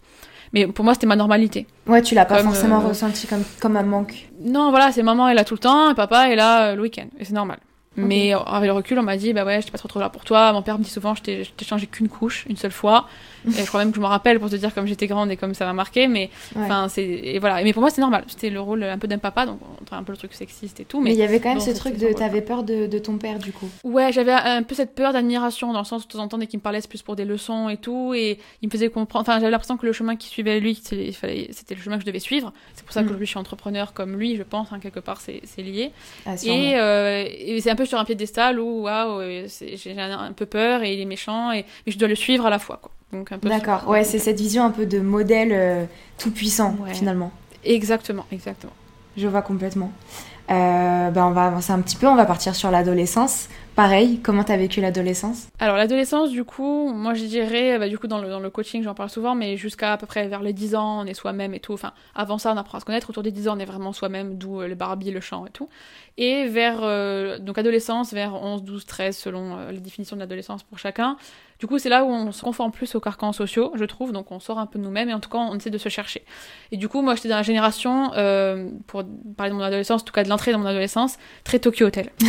Mais 0.52 0.66
pour 0.66 0.84
moi, 0.84 0.92
c'était 0.92 1.06
ma 1.06 1.16
normalité. 1.16 1.66
Ouais, 1.86 2.02
tu 2.02 2.14
l'as 2.14 2.26
pas 2.26 2.42
forcément 2.42 2.82
euh, 2.82 2.88
ressenti 2.88 3.26
comme, 3.26 3.42
comme 3.58 3.76
un 3.76 3.82
manque. 3.82 4.28
Non, 4.40 4.68
voilà, 4.68 4.92
c'est 4.92 5.02
maman 5.02 5.28
est 5.30 5.34
là 5.34 5.44
tout 5.44 5.54
le 5.54 5.60
temps, 5.60 5.90
et 5.90 5.94
papa 5.94 6.28
est 6.28 6.36
là 6.36 6.72
euh, 6.72 6.74
le 6.74 6.82
week-end. 6.82 7.06
Et 7.18 7.24
c'est 7.24 7.32
normal. 7.32 7.58
Mais 7.94 8.32
avec 8.32 8.68
le 8.68 8.72
recul, 8.72 8.98
on 8.98 9.02
m'a 9.02 9.18
dit, 9.18 9.34
bah 9.34 9.44
ouais, 9.44 9.60
j'étais 9.60 9.70
pas 9.70 9.76
trop 9.76 9.88
trop 9.88 10.00
là 10.00 10.08
pour 10.08 10.24
toi. 10.24 10.50
Mon 10.54 10.62
père 10.62 10.78
me 10.78 10.84
dit 10.84 10.88
souvent, 10.88 11.14
je 11.14 11.22
t'ai 11.22 11.44
changé 11.62 11.86
qu'une 11.86 12.08
couche, 12.08 12.46
une 12.48 12.56
seule 12.56 12.70
fois. 12.70 13.06
Et 13.48 13.50
je 13.62 13.66
crois 13.66 13.80
même 13.80 13.90
que 13.90 13.96
je 13.96 14.00
me 14.00 14.06
rappelle 14.06 14.38
pour 14.40 14.50
te 14.50 14.56
dire 14.56 14.72
comme 14.74 14.86
j'étais 14.86 15.06
grande 15.06 15.30
et 15.30 15.36
comme 15.36 15.54
ça 15.54 15.64
m'a 15.66 15.72
marqué. 15.72 16.06
Mais 16.08 16.30
Ouais. 16.54 16.62
enfin, 16.64 16.88
c'est 16.88 17.04
et 17.04 17.38
voilà. 17.38 17.62
Mais 17.64 17.72
pour 17.72 17.80
moi, 17.82 17.90
c'est 17.90 18.00
normal. 18.00 18.24
C'était 18.28 18.50
le 18.50 18.60
rôle 18.60 18.82
un 18.84 18.98
peu 18.98 19.08
d'un 19.08 19.18
papa, 19.18 19.46
donc 19.46 19.58
un 19.90 20.02
peu 20.04 20.12
le 20.12 20.18
truc 20.18 20.32
sexiste 20.32 20.80
et 20.80 20.84
tout. 20.84 21.00
Mais 21.00 21.12
il 21.12 21.18
y 21.18 21.22
avait 21.22 21.40
quand 21.40 21.50
même 21.50 21.60
ce 21.60 21.70
truc 21.70 21.96
de 21.98 22.12
t'avais 22.12 22.40
peur 22.42 22.62
de, 22.62 22.86
de 22.86 22.98
ton 22.98 23.18
père 23.18 23.38
du 23.38 23.52
coup. 23.52 23.68
Ouais, 23.84 24.12
j'avais 24.12 24.32
un 24.32 24.62
peu 24.62 24.74
cette 24.74 24.94
peur 24.94 25.12
d'admiration 25.12 25.72
dans 25.72 25.80
le 25.80 25.84
sens 25.84 26.04
où 26.04 26.06
de 26.06 26.12
temps 26.12 26.18
en 26.20 26.28
temps 26.28 26.38
dès 26.38 26.46
qu'il 26.46 26.58
me 26.58 26.62
parlait 26.62 26.80
c'est 26.80 26.88
plus 26.88 27.02
pour 27.02 27.16
des 27.16 27.24
leçons 27.24 27.68
et 27.68 27.76
tout 27.76 28.14
et 28.14 28.38
il 28.62 28.66
me 28.68 28.70
faisait 28.72 28.88
comprendre 28.88 29.22
enfin 29.28 29.38
j'avais 29.38 29.50
l'impression 29.50 29.76
que 29.76 29.86
le 29.86 29.92
chemin 29.92 30.16
qu'il 30.16 30.30
suivait 30.30 30.60
lui 30.60 30.74
c'était 30.74 31.74
le 31.74 31.80
chemin 31.82 31.96
que 31.96 32.02
je 32.02 32.06
devais 32.06 32.18
suivre. 32.20 32.52
C'est 32.74 32.84
pour 32.84 32.92
ça 32.92 33.00
Mm. 33.02 33.04
qu'aujourd'hui 33.04 33.26
je 33.26 33.30
suis 33.30 33.38
entrepreneur 33.38 33.92
comme 33.92 34.16
lui, 34.18 34.36
je 34.36 34.42
pense 34.42 34.68
hein, 34.72 34.78
quelque 34.80 35.00
part 35.00 35.20
c'est 35.20 35.42
lié. 35.62 35.90
Ah. 36.26 36.34
Et, 36.44 36.72
euh, 36.76 37.24
et 37.28 37.60
c'est 37.60 37.70
un 37.70 37.76
peu 37.76 37.84
sur 37.86 37.98
un 37.98 38.04
piédestal 38.04 38.58
où 38.60 38.82
waouh 38.82 39.20
euh, 39.20 39.46
j'ai 39.74 39.98
un, 39.98 40.18
un 40.18 40.32
peu 40.32 40.46
peur 40.46 40.82
et 40.82 40.94
il 40.94 41.00
est 41.00 41.04
méchant 41.04 41.52
et 41.52 41.64
mais 41.86 41.92
je 41.92 41.98
dois 41.98 42.08
le 42.08 42.14
suivre 42.14 42.46
à 42.46 42.50
la 42.50 42.58
fois 42.58 42.78
quoi. 42.82 42.90
D'accord, 43.42 43.88
ouais, 43.88 44.04
c'est 44.04 44.18
cette 44.18 44.38
vision 44.38 44.64
un 44.64 44.70
peu 44.70 44.86
de 44.86 44.98
modèle 45.00 45.50
euh, 45.52 45.84
tout 46.18 46.30
puissant 46.30 46.76
Ouais. 46.82 46.94
finalement. 46.94 47.30
exactement, 47.64 48.24
exactement. 48.32 48.72
Je 49.16 49.28
vois 49.28 49.42
complètement. 49.42 49.92
Euh, 50.50 51.10
ben 51.10 51.26
on 51.26 51.30
va 51.30 51.46
avancer 51.46 51.72
un 51.72 51.80
petit 51.80 51.96
peu, 51.96 52.06
on 52.08 52.16
va 52.16 52.24
partir 52.26 52.54
sur 52.54 52.70
l'adolescence. 52.70 53.48
Pareil, 53.76 54.20
comment 54.22 54.42
t'as 54.42 54.56
vécu 54.56 54.80
l'adolescence? 54.80 55.46
Alors 55.60 55.76
l'adolescence, 55.76 56.30
du 56.30 56.44
coup, 56.44 56.92
moi 56.92 57.14
je 57.14 57.24
dirais, 57.24 57.78
bah, 57.78 57.88
du 57.88 57.96
coup 57.98 58.06
dans 58.06 58.18
le, 58.20 58.28
dans 58.28 58.40
le 58.40 58.50
coaching 58.50 58.82
j'en 58.82 58.92
parle 58.94 59.08
souvent, 59.08 59.34
mais 59.34 59.56
jusqu'à 59.56 59.92
à 59.92 59.96
peu 59.96 60.06
près 60.06 60.26
vers 60.28 60.42
les 60.42 60.52
10 60.52 60.74
ans, 60.74 61.02
on 61.02 61.06
est 61.06 61.14
soi-même 61.14 61.54
et 61.54 61.60
tout. 61.60 61.72
Enfin, 61.72 61.92
avant 62.14 62.38
ça 62.38 62.52
on 62.52 62.56
apprend 62.56 62.78
à 62.78 62.80
se 62.80 62.84
connaître, 62.84 63.08
autour 63.08 63.22
des 63.22 63.30
10 63.30 63.48
ans 63.48 63.56
on 63.56 63.60
est 63.60 63.64
vraiment 63.64 63.92
soi-même, 63.92 64.36
d'où 64.36 64.60
euh, 64.60 64.66
le 64.68 64.74
Barbie, 64.74 65.10
le 65.10 65.20
chant 65.20 65.46
et 65.46 65.50
tout. 65.50 65.68
Et 66.18 66.48
vers, 66.48 66.80
euh, 66.82 67.38
donc 67.38 67.56
adolescence, 67.56 68.12
vers 68.12 68.34
11, 68.34 68.62
12, 68.64 68.84
13, 68.84 69.16
selon 69.16 69.56
euh, 69.56 69.70
les 69.70 69.80
définitions 69.80 70.16
de 70.16 70.20
l'adolescence 70.20 70.64
pour 70.64 70.78
chacun. 70.78 71.16
Du 71.62 71.68
coup 71.68 71.78
c'est 71.78 71.88
là 71.88 72.02
où 72.02 72.08
on 72.08 72.32
se 72.32 72.42
conforme 72.42 72.72
plus 72.72 72.92
aux 72.96 73.00
carcans 73.00 73.32
sociaux, 73.32 73.70
je 73.76 73.84
trouve, 73.84 74.10
donc 74.10 74.32
on 74.32 74.40
sort 74.40 74.58
un 74.58 74.66
peu 74.66 74.80
de 74.80 74.84
nous-mêmes 74.84 75.08
et 75.08 75.14
en 75.14 75.20
tout 75.20 75.30
cas 75.30 75.38
on 75.38 75.54
essaie 75.54 75.70
de 75.70 75.78
se 75.78 75.88
chercher. 75.88 76.24
Et 76.72 76.76
du 76.76 76.88
coup 76.88 77.02
moi 77.02 77.14
j'étais 77.14 77.28
dans 77.28 77.36
la 77.36 77.44
génération, 77.44 78.10
euh, 78.16 78.68
pour 78.88 79.04
parler 79.36 79.52
de 79.52 79.56
mon 79.56 79.62
adolescence, 79.62 80.02
en 80.02 80.04
tout 80.04 80.12
cas 80.12 80.24
de 80.24 80.28
l'entrée 80.28 80.50
dans 80.50 80.58
mon 80.58 80.66
adolescence, 80.66 81.18
très 81.44 81.60
Tokyo 81.60 81.86
Hotel. 81.86 82.10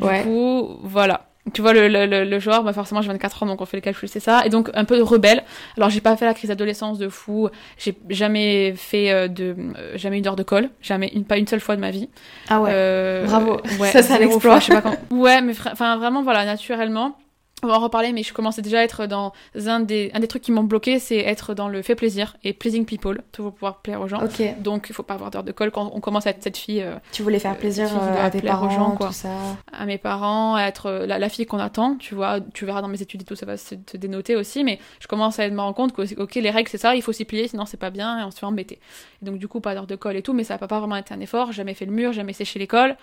Du 0.00 0.06
Ouais. 0.06 0.22
coup, 0.22 0.78
voilà. 0.82 1.26
Tu 1.52 1.60
vois, 1.60 1.74
le, 1.74 1.86
le, 1.86 2.06
le, 2.06 2.24
le 2.24 2.38
genre, 2.40 2.64
bah 2.64 2.72
forcément, 2.72 3.02
j'ai 3.02 3.08
24 3.12 3.42
ans, 3.42 3.46
donc 3.46 3.60
on 3.60 3.66
fait 3.66 3.76
le 3.76 3.80
calcul, 3.82 4.08
c'est 4.08 4.18
ça. 4.20 4.44
Et 4.46 4.48
donc, 4.48 4.68
un 4.74 4.84
peu 4.84 4.96
de 4.96 5.02
rebelle. 5.02 5.44
Alors, 5.76 5.90
j'ai 5.90 6.00
pas 6.00 6.16
fait 6.16 6.24
la 6.24 6.34
crise 6.34 6.48
d'adolescence 6.48 6.98
de 6.98 7.08
fou. 7.08 7.48
J'ai 7.78 7.96
jamais 8.08 8.74
fait 8.74 9.12
euh, 9.12 9.28
de. 9.28 9.54
euh, 9.78 9.96
jamais 9.96 10.18
eu 10.18 10.22
d'heure 10.22 10.34
de 10.34 10.42
colle. 10.42 10.70
Jamais, 10.82 11.06
une, 11.14 11.24
pas 11.24 11.36
une 11.38 11.46
seule 11.46 11.60
fois 11.60 11.76
de 11.76 11.80
ma 11.82 11.92
vie. 11.92 12.08
Ah 12.48 12.60
ouais. 12.62 12.70
Euh, 12.72 13.26
Bravo. 13.26 13.60
Ouais, 13.78 13.90
Ça, 13.92 14.02
c'est 14.02 14.14
un 14.14 14.18
zéro 14.18 14.32
exploit. 14.32 14.52
fois, 14.54 14.58
je 14.60 14.64
sais 14.64 14.72
pas 14.72 14.82
comment- 14.82 15.22
Ouais, 15.22 15.40
mais 15.40 15.52
enfin, 15.70 15.96
vraiment, 15.98 16.22
voilà, 16.24 16.44
naturellement. 16.44 17.16
On 17.62 17.68
va 17.68 17.78
en 17.78 17.80
reparler, 17.80 18.12
mais 18.12 18.22
je 18.22 18.34
commençais 18.34 18.60
déjà 18.60 18.80
à 18.80 18.82
être 18.82 19.06
dans 19.06 19.32
un 19.54 19.80
des, 19.80 20.10
un 20.12 20.20
des 20.20 20.28
trucs 20.28 20.42
qui 20.42 20.52
m'ont 20.52 20.62
bloqué, 20.62 20.98
c'est 20.98 21.16
être 21.16 21.54
dans 21.54 21.68
le 21.68 21.80
fait 21.80 21.94
plaisir 21.94 22.36
et 22.44 22.52
pleasing 22.52 22.84
people, 22.84 23.22
toujours 23.32 23.54
pouvoir 23.54 23.78
plaire 23.78 24.02
aux 24.02 24.08
gens. 24.08 24.22
Ok, 24.22 24.42
Donc, 24.60 24.88
il 24.90 24.94
faut 24.94 25.02
pas 25.02 25.14
avoir 25.14 25.30
d'heure 25.30 25.42
de 25.42 25.52
colle 25.52 25.70
quand 25.70 25.90
on 25.94 26.00
commence 26.00 26.26
à 26.26 26.30
être 26.30 26.42
cette 26.42 26.58
fille 26.58 26.82
euh, 26.82 26.96
tu 27.12 27.22
voulais 27.22 27.38
faire 27.38 27.56
plaisir 27.56 27.88
euh, 27.90 28.22
à 28.22 28.28
tes 28.28 28.42
plaire 28.42 28.58
aux 28.62 28.66
parents, 28.66 28.70
gens, 28.70 28.90
quoi. 28.90 29.06
tout 29.06 29.14
ça. 29.14 29.30
à 29.72 29.86
mes 29.86 29.96
parents, 29.96 30.54
à 30.54 30.64
être 30.64 30.86
euh, 30.86 31.06
la, 31.06 31.18
la 31.18 31.30
fille 31.30 31.46
qu'on 31.46 31.58
attend, 31.58 31.96
tu 31.96 32.14
vois, 32.14 32.40
tu 32.52 32.66
verras 32.66 32.82
dans 32.82 32.88
mes 32.88 33.00
études 33.00 33.22
et 33.22 33.24
tout, 33.24 33.36
ça 33.36 33.46
va 33.46 33.56
se, 33.56 33.74
se 33.90 33.96
dénoter 33.96 34.36
aussi, 34.36 34.62
mais 34.62 34.78
je 35.00 35.06
commence 35.06 35.38
à 35.38 35.48
me 35.48 35.58
rendre 35.58 35.74
compte 35.74 35.94
que, 35.94 36.20
ok, 36.20 36.34
les 36.34 36.50
règles 36.50 36.68
c'est 36.68 36.76
ça, 36.76 36.94
il 36.94 37.00
faut 37.00 37.12
s'y 37.12 37.24
plier, 37.24 37.48
sinon 37.48 37.64
c'est 37.64 37.78
pas 37.78 37.90
bien, 37.90 38.20
et 38.20 38.24
on 38.24 38.30
se 38.30 38.38
fait 38.38 38.46
embêter. 38.46 38.78
Et 39.22 39.24
donc 39.24 39.38
du 39.38 39.48
coup, 39.48 39.60
pas 39.60 39.72
d'heure 39.72 39.86
de 39.86 39.96
colle 39.96 40.16
et 40.16 40.22
tout, 40.22 40.34
mais 40.34 40.44
ça 40.44 40.58
n'a 40.58 40.58
pas 40.58 40.78
vraiment 40.78 40.96
été 40.96 41.14
un 41.14 41.20
effort, 41.20 41.52
jamais 41.52 41.72
fait 41.72 41.86
le 41.86 41.92
mur, 41.92 42.12
jamais 42.12 42.34
séché 42.34 42.58
l'école, 42.58 42.96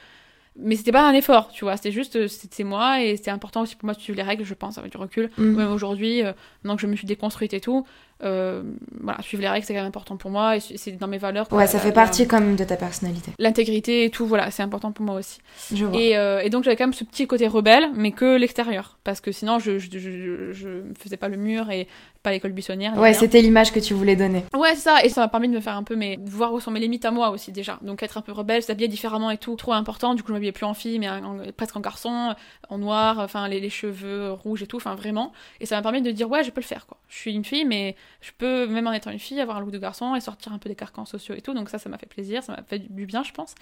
mais 0.56 0.76
c'était 0.76 0.92
pas 0.92 1.08
un 1.08 1.14
effort, 1.14 1.52
tu 1.52 1.66
vois, 1.66 1.78
c'était 1.78 1.92
juste, 1.92 2.16
euh, 2.16 2.28
c'était 2.28 2.64
moi, 2.64 3.02
et 3.02 3.18
c'était 3.18 3.32
important 3.32 3.62
aussi 3.62 3.76
pour 3.76 3.86
moi 3.86 3.96
de 3.96 4.00
suivre 4.00 4.18
les 4.18 4.24
règles, 4.24 4.44
je 4.44 4.54
pense, 4.54 4.78
avec 4.78 4.92
du 4.92 4.98
recul. 4.98 5.32
Mm. 5.38 5.56
Même 5.56 5.72
aujourd'hui, 5.72 6.22
euh, 6.22 6.34
maintenant 6.64 6.76
que 6.76 6.82
je 6.82 6.88
me 6.88 6.96
suis 6.96 7.08
déconstruite 7.08 7.54
et 7.54 7.60
tout, 7.60 7.86
euh, 8.24 8.64
voilà, 9.02 9.22
suivre 9.22 9.42
les 9.44 9.50
règles 9.50 9.66
c'est 9.66 9.74
quand 9.74 9.80
même 9.80 9.88
important 9.88 10.18
pour 10.18 10.32
moi, 10.32 10.58
et 10.58 10.60
c'est 10.60 10.92
dans 10.94 11.08
mes 11.08 11.18
valeurs. 11.18 11.48
Ouais, 11.52 11.68
ça 11.68 11.78
la- 11.78 11.84
fait 11.84 11.92
partie 11.92 12.28
même 12.28 12.56
de 12.56 12.64
ta 12.64 12.76
personnalité. 12.78 13.32
L'intégrité 13.40 14.06
et 14.06 14.10
tout, 14.10 14.26
voilà, 14.26 14.50
c'est 14.52 14.64
important 14.64 14.92
pour 14.92 15.06
moi 15.06 15.16
aussi. 15.16 15.40
Je 15.74 15.86
vois. 15.86 16.00
Et, 16.00 16.18
euh, 16.18 16.42
et 16.42 16.50
donc 16.50 16.64
j'avais 16.64 16.76
quand 16.76 16.86
même 16.86 16.94
ce 16.94 17.04
petit 17.04 17.28
côté 17.28 17.48
rebelle, 17.48 17.90
mais 17.96 18.12
que 18.12 18.38
l'extérieur. 18.38 18.98
Parce 19.04 19.22
que 19.22 19.32
sinon, 19.32 19.60
je, 19.60 19.78
je, 19.80 19.90
je, 19.92 20.52
je 20.54 20.68
faisais 21.00 21.18
pas 21.18 21.28
le 21.28 21.38
mur 21.38 21.70
et 21.70 21.88
pas 22.24 22.32
l'école 22.32 22.54
buissonnière. 22.54 22.94
ni 22.94 23.00
Ouais, 23.00 23.14
c'était 23.14 23.42
l'image 23.42 23.72
que 23.74 23.80
tu 23.82 23.94
voulais 23.94 24.16
donner. 24.16 24.46
Ouais, 24.56 24.70
c'est 24.76 24.82
ça. 24.82 25.04
Et 25.04 25.10
ça 25.10 25.22
m'a 25.22 25.28
permis 25.28 25.50
de 25.50 25.54
me 25.54 25.60
faire 25.60 25.76
un 25.76 25.84
peu, 25.84 25.96
mais 25.96 26.16
de 26.18 26.30
voir 26.30 26.54
où 26.54 26.60
sont 26.62 26.72
mes 26.72 26.80
limites 26.80 27.04
à 27.06 27.12
moi 27.12 27.30
aussi 27.32 27.52
déjà. 27.52 27.80
Donc 27.82 28.02
être 28.02 28.18
un 28.18 28.22
peu 28.22 28.32
rebelle, 28.32 28.64
s'habiller 28.64 28.88
différemment 28.88 29.30
et 29.30 29.38
tout, 29.38 29.56
trop 29.58 29.74
important. 29.74 30.14
Du 30.16 30.24
coup, 30.24 30.30
je 30.30 30.34
m'habillais 30.34 30.54
plus 30.54 30.66
en 30.66 30.74
fille, 30.74 31.00
mais 31.00 31.10
en- 31.10 31.24
en- 31.24 31.52
presque 31.56 31.76
en 31.76 31.82
garçon, 31.82 32.34
en 32.70 32.78
noir, 32.78 33.20
enfin 33.20 33.48
les, 33.50 33.60
les 33.60 33.70
cheveux 33.70 34.32
rouges 34.32 34.64
et 34.64 34.68
tout, 34.68 34.78
enfin 34.78 34.96
vraiment. 34.96 35.34
Et 35.60 35.66
ça 35.66 35.76
m'a 35.76 35.82
permis 35.82 36.02
de 36.02 36.12
dire 36.12 36.30
ouais, 36.30 36.44
je 36.44 36.52
peux 36.52 36.62
le 36.62 36.66
faire 36.66 36.86
quoi. 36.88 36.98
Je 37.14 37.20
suis 37.20 37.34
une 37.36 37.46
fille, 37.46 37.64
mais 37.64 37.96
je 38.22 38.32
peux 38.36 38.66
même 38.66 38.88
en 38.88 38.92
étant 38.92 39.12
une 39.12 39.20
fille 39.20 39.40
avoir 39.40 39.58
un 39.58 39.60
look 39.60 39.70
de 39.70 39.78
garçon 39.78 40.16
et 40.16 40.20
sortir 40.20 40.52
un 40.52 40.58
peu 40.58 40.68
des 40.68 40.76
carcans 40.76 41.06
sociaux 41.06 41.36
et 41.36 41.42
tout. 41.42 41.54
Donc 41.54 41.70
ça, 41.70 41.78
ça 41.78 41.88
m'a 41.88 42.00
fait 42.00 42.08
plaisir, 42.08 42.42
ça 42.42 42.54
m'a 42.54 42.64
fait 42.64 42.80
du 42.80 43.06
bien, 43.06 43.24
je 43.24 43.32
pense. 43.32 43.54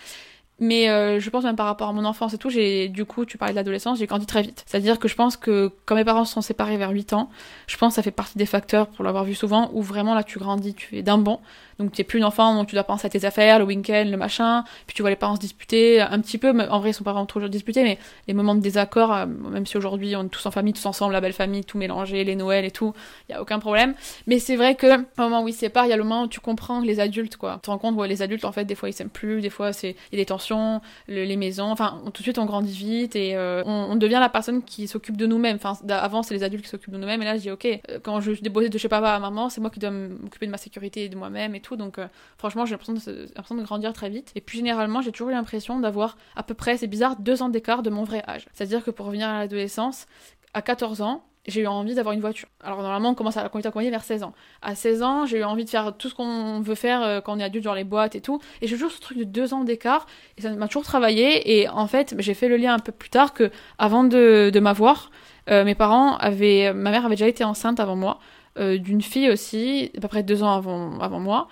Mais 0.62 0.90
euh, 0.90 1.20
je 1.20 1.28
pense 1.32 1.44
même 1.44 1.56
par 1.56 1.66
rapport 1.66 1.90
à 1.90 1.92
mon 1.92 2.06
enfance 2.06 2.36
et 2.36 2.38
tout, 2.38 2.52
j'ai 2.52 2.88
du 2.88 3.04
coup, 3.04 3.26
tu 3.26 3.40
parlais 3.40 3.52
de 3.52 3.56
l'adolescence, 3.56 3.98
j'ai 3.98 4.06
grandi 4.06 4.28
très 4.28 4.44
vite. 4.44 4.64
C'est-à-dire 4.68 5.00
que 5.00 5.08
je 5.08 5.16
pense 5.16 5.36
que 5.36 5.72
quand 5.86 5.96
mes 5.96 6.06
parents 6.06 6.24
se 6.24 6.34
sont 6.34 6.42
séparés 6.42 6.78
vers 6.78 6.92
8 6.92 7.14
ans, 7.14 7.32
je 7.66 7.76
pense 7.78 7.94
que 7.94 7.96
ça 7.96 8.04
fait 8.04 8.12
partie 8.12 8.38
des 8.38 8.46
facteurs, 8.46 8.86
pour 8.86 9.04
l'avoir 9.04 9.24
vu 9.24 9.34
souvent, 9.34 9.72
où 9.74 9.82
vraiment 9.82 10.14
là 10.14 10.22
tu 10.24 10.38
grandis, 10.38 10.76
tu 10.76 11.00
es 11.00 11.02
d'un 11.02 11.18
bond. 11.18 11.40
Donc 11.82 11.94
tu 11.94 12.02
es 12.02 12.04
plus 12.04 12.20
une 12.20 12.26
enfant, 12.26 12.54
donc 12.54 12.68
tu 12.68 12.76
dois 12.76 12.84
penser 12.84 13.08
à 13.08 13.10
tes 13.10 13.26
affaires, 13.26 13.58
le 13.58 13.66
week-end, 13.66 14.06
le 14.08 14.18
machin. 14.18 14.64
Puis 14.86 14.96
tu 14.96 15.02
vois 15.02 15.10
les 15.10 15.16
parents 15.16 15.36
se 15.36 15.42
disputer 15.42 16.00
un 16.00 16.20
petit 16.20 16.38
peu, 16.38 16.54
mais 16.54 16.68
en 16.68 16.80
vrai 16.80 16.92
ils 16.92 16.94
sont 16.94 17.04
pas 17.04 17.12
vraiment 17.12 17.26
toujours 17.26 17.50
disputés, 17.50 17.82
mais 17.82 17.98
les 18.28 18.36
moments 18.36 18.54
de 18.54 18.62
désaccord, 18.62 19.12
euh, 19.12 19.26
même 19.26 19.66
si 19.66 19.78
aujourd'hui 19.78 20.16
on 20.16 20.26
est 20.26 20.30
tous 20.30 20.46
en 20.46 20.52
famille, 20.52 20.74
tous 20.74 20.86
ensemble, 20.86 21.14
la 21.14 21.22
belle 21.22 21.34
famille, 21.34 21.64
tout 21.64 21.80
mélangé, 21.80 22.24
les 22.24 22.36
Noëls 22.36 22.66
et 22.66 22.72
tout, 22.72 22.94
il 23.28 23.32
y 23.32 23.36
a 23.36 23.42
aucun 23.42 23.58
problème. 23.58 23.96
Mais 24.28 24.38
c'est 24.38 24.58
vrai 24.58 24.76
que 24.76 24.96
au 24.96 25.06
moment 25.18 25.42
où 25.42 25.48
ils 25.48 25.54
se 25.54 25.60
séparent, 25.60 25.86
il 25.86 25.90
y 25.90 25.94
a 25.94 25.98
le 25.98 26.04
moment 26.04 26.24
où 26.24 26.28
tu 26.28 26.40
comprends 26.40 26.82
les 26.82 27.00
adultes, 27.00 27.38
quoi. 27.38 27.56
Tu 27.56 27.62
te 27.62 27.72
rends 27.72 27.80
compte, 27.80 27.96
ouais, 27.96 28.08
les 28.08 28.22
adultes 28.22 28.46
en 28.46 28.52
fait 28.52 28.66
des 28.66 28.76
fois 28.76 28.90
ils 28.90 28.94
s'aiment 28.94 29.10
plus, 29.10 29.42
des 29.42 29.50
fois 29.50 29.72
il 29.82 29.90
y 29.90 30.16
a 30.16 30.18
des 30.18 30.26
tensions, 30.26 30.51
le- 30.56 31.24
les 31.24 31.38
maisons, 31.38 31.72
enfin 31.72 32.02
tout 32.06 32.22
de 32.22 32.24
suite 32.24 32.38
on 32.38 32.46
grandit 32.46 32.72
vite 32.74 33.16
et 33.16 33.36
euh, 33.36 33.64
on, 33.66 33.96
devient 33.96 34.18
la 34.20 34.30
personne 34.30 34.64
qui 34.64 34.88
s'occupe 34.88 35.18
de 35.18 35.26
nous-mêmes. 35.28 35.58
Enfin 35.58 35.78
avant 35.90 36.24
c'est 36.24 36.34
les 36.34 36.44
adultes 36.44 36.64
qui 36.64 36.70
s'occupent 36.70 36.94
de 36.94 36.98
nous-mêmes 36.98 37.22
et 37.22 37.26
là 37.26 37.38
je 37.38 37.42
dis 37.42 37.52
ok, 37.52 37.66
euh, 37.66 38.00
quand 38.04 38.20
je 38.22 38.32
déposais 38.42 38.70
de 38.70 38.78
chez 38.78 38.90
papa 38.90 39.12
à 39.12 39.20
maman, 39.20 39.50
c'est 39.50 39.62
moi 39.62 39.70
qui 39.70 39.80
dois 39.80 39.92
m'occuper 39.92 40.46
de 40.46 40.52
ma 40.52 40.58
sécurité 40.58 41.06
et 41.06 41.10
de 41.10 41.16
moi-même 41.16 41.56
et 41.56 41.62
tout. 41.62 41.76
Donc 41.76 42.00
euh, 42.00 42.08
franchement 42.38 42.66
j'ai 42.66 42.72
l'impression 42.72 42.94
de, 42.94 43.60
de 43.60 43.64
grandir 43.64 43.94
très 43.94 44.10
vite. 44.10 44.32
Et 44.36 44.42
puis 44.42 44.58
généralement 44.58 45.02
j'ai 45.02 45.12
toujours 45.12 45.30
eu 45.30 45.34
l'impression 45.34 45.80
d'avoir 45.80 46.18
à 46.36 46.44
peu 46.44 46.54
près, 46.54 46.78
c'est 46.78 46.88
bizarre, 46.88 47.16
deux 47.18 47.42
ans 47.42 47.50
d'écart 47.50 47.84
de 47.84 47.90
mon 47.90 48.04
vrai 48.04 48.24
âge. 48.28 48.48
C'est-à-dire 48.54 48.84
que 48.84 48.92
pour 48.92 49.06
revenir 49.06 49.28
à 49.28 49.40
l'adolescence, 49.40 50.06
à 50.54 50.62
14 50.62 51.02
ans, 51.02 51.24
j'ai 51.48 51.62
eu 51.62 51.68
envie 51.68 51.96
d'avoir 51.96 52.14
une 52.14 52.22
voiture. 52.22 52.48
Alors 52.64 52.82
normalement, 52.82 53.10
on 53.10 53.16
commence 53.16 53.38
à 53.38 53.48
conduire 53.50 53.68
accompagné 53.68 53.90
vers 53.90 54.04
16 54.04 54.24
ans. 54.24 54.34
À 54.62 54.76
16 54.76 55.04
ans, 55.04 55.26
j'ai 55.26 55.40
eu 55.40 55.44
envie 55.44 55.66
de 55.66 55.70
faire 55.70 55.96
tout 55.98 56.10
ce 56.10 56.16
qu'on 56.16 56.62
veut 56.62 56.76
faire 56.76 57.02
euh, 57.02 57.22
quand 57.22 57.36
on 57.36 57.40
est 57.40 57.44
adulte, 57.44 57.64
genre 57.64 57.76
les 57.76 57.84
boîtes 57.84 58.16
et 58.16 58.22
tout. 58.22 58.40
Et 58.62 58.68
j'ai 58.68 58.76
toujours 58.76 58.92
ce 58.92 59.00
truc 59.00 59.18
de 59.18 59.24
deux 59.24 59.54
ans 59.54 59.64
d'écart, 59.64 60.06
et 60.38 60.42
ça 60.42 60.52
m'a 60.52 60.68
toujours 60.68 60.84
travaillé. 60.84 61.60
Et 61.60 61.68
en 61.70 61.88
fait, 61.88 62.16
j'ai 62.20 62.34
fait 62.34 62.48
le 62.48 62.58
lien 62.58 62.74
un 62.74 62.80
peu 62.80 62.92
plus 62.92 63.10
tard 63.10 63.34
que 63.34 63.50
avant 63.80 64.04
de, 64.04 64.52
de 64.54 64.60
m'avoir, 64.60 65.10
euh, 65.50 65.64
mes 65.64 65.76
parents 65.76 66.16
avaient, 66.18 66.74
ma 66.74 66.92
mère 66.92 67.06
avait 67.06 67.16
déjà 67.16 67.28
été 67.28 67.44
enceinte 67.44 67.80
avant 67.80 67.96
moi. 67.96 68.20
Euh, 68.60 68.78
d'une 68.78 69.02
fille 69.02 69.30
aussi, 69.30 69.92
à 69.98 70.02
peu 70.02 70.10
près 70.10 70.24
deux 70.24 70.44
ans 70.44 70.54
avant, 70.54 71.00
avant 71.00 71.22
moi, 71.22 71.48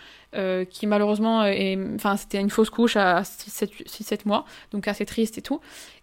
qui 0.69 0.86
malheureusement, 0.86 1.43
est, 1.43 1.75
enfin 1.96 2.15
c'était 2.15 2.39
une 2.39 2.51
fausse 2.51 2.69
couche 2.69 2.96
à 2.98 3.24
6-7 3.24 4.19
mois, 4.25 4.46
donc 4.72 4.88
assez 4.88 5.05
triste 5.05 5.39
et 5.39 5.41
tout. 5.41 5.60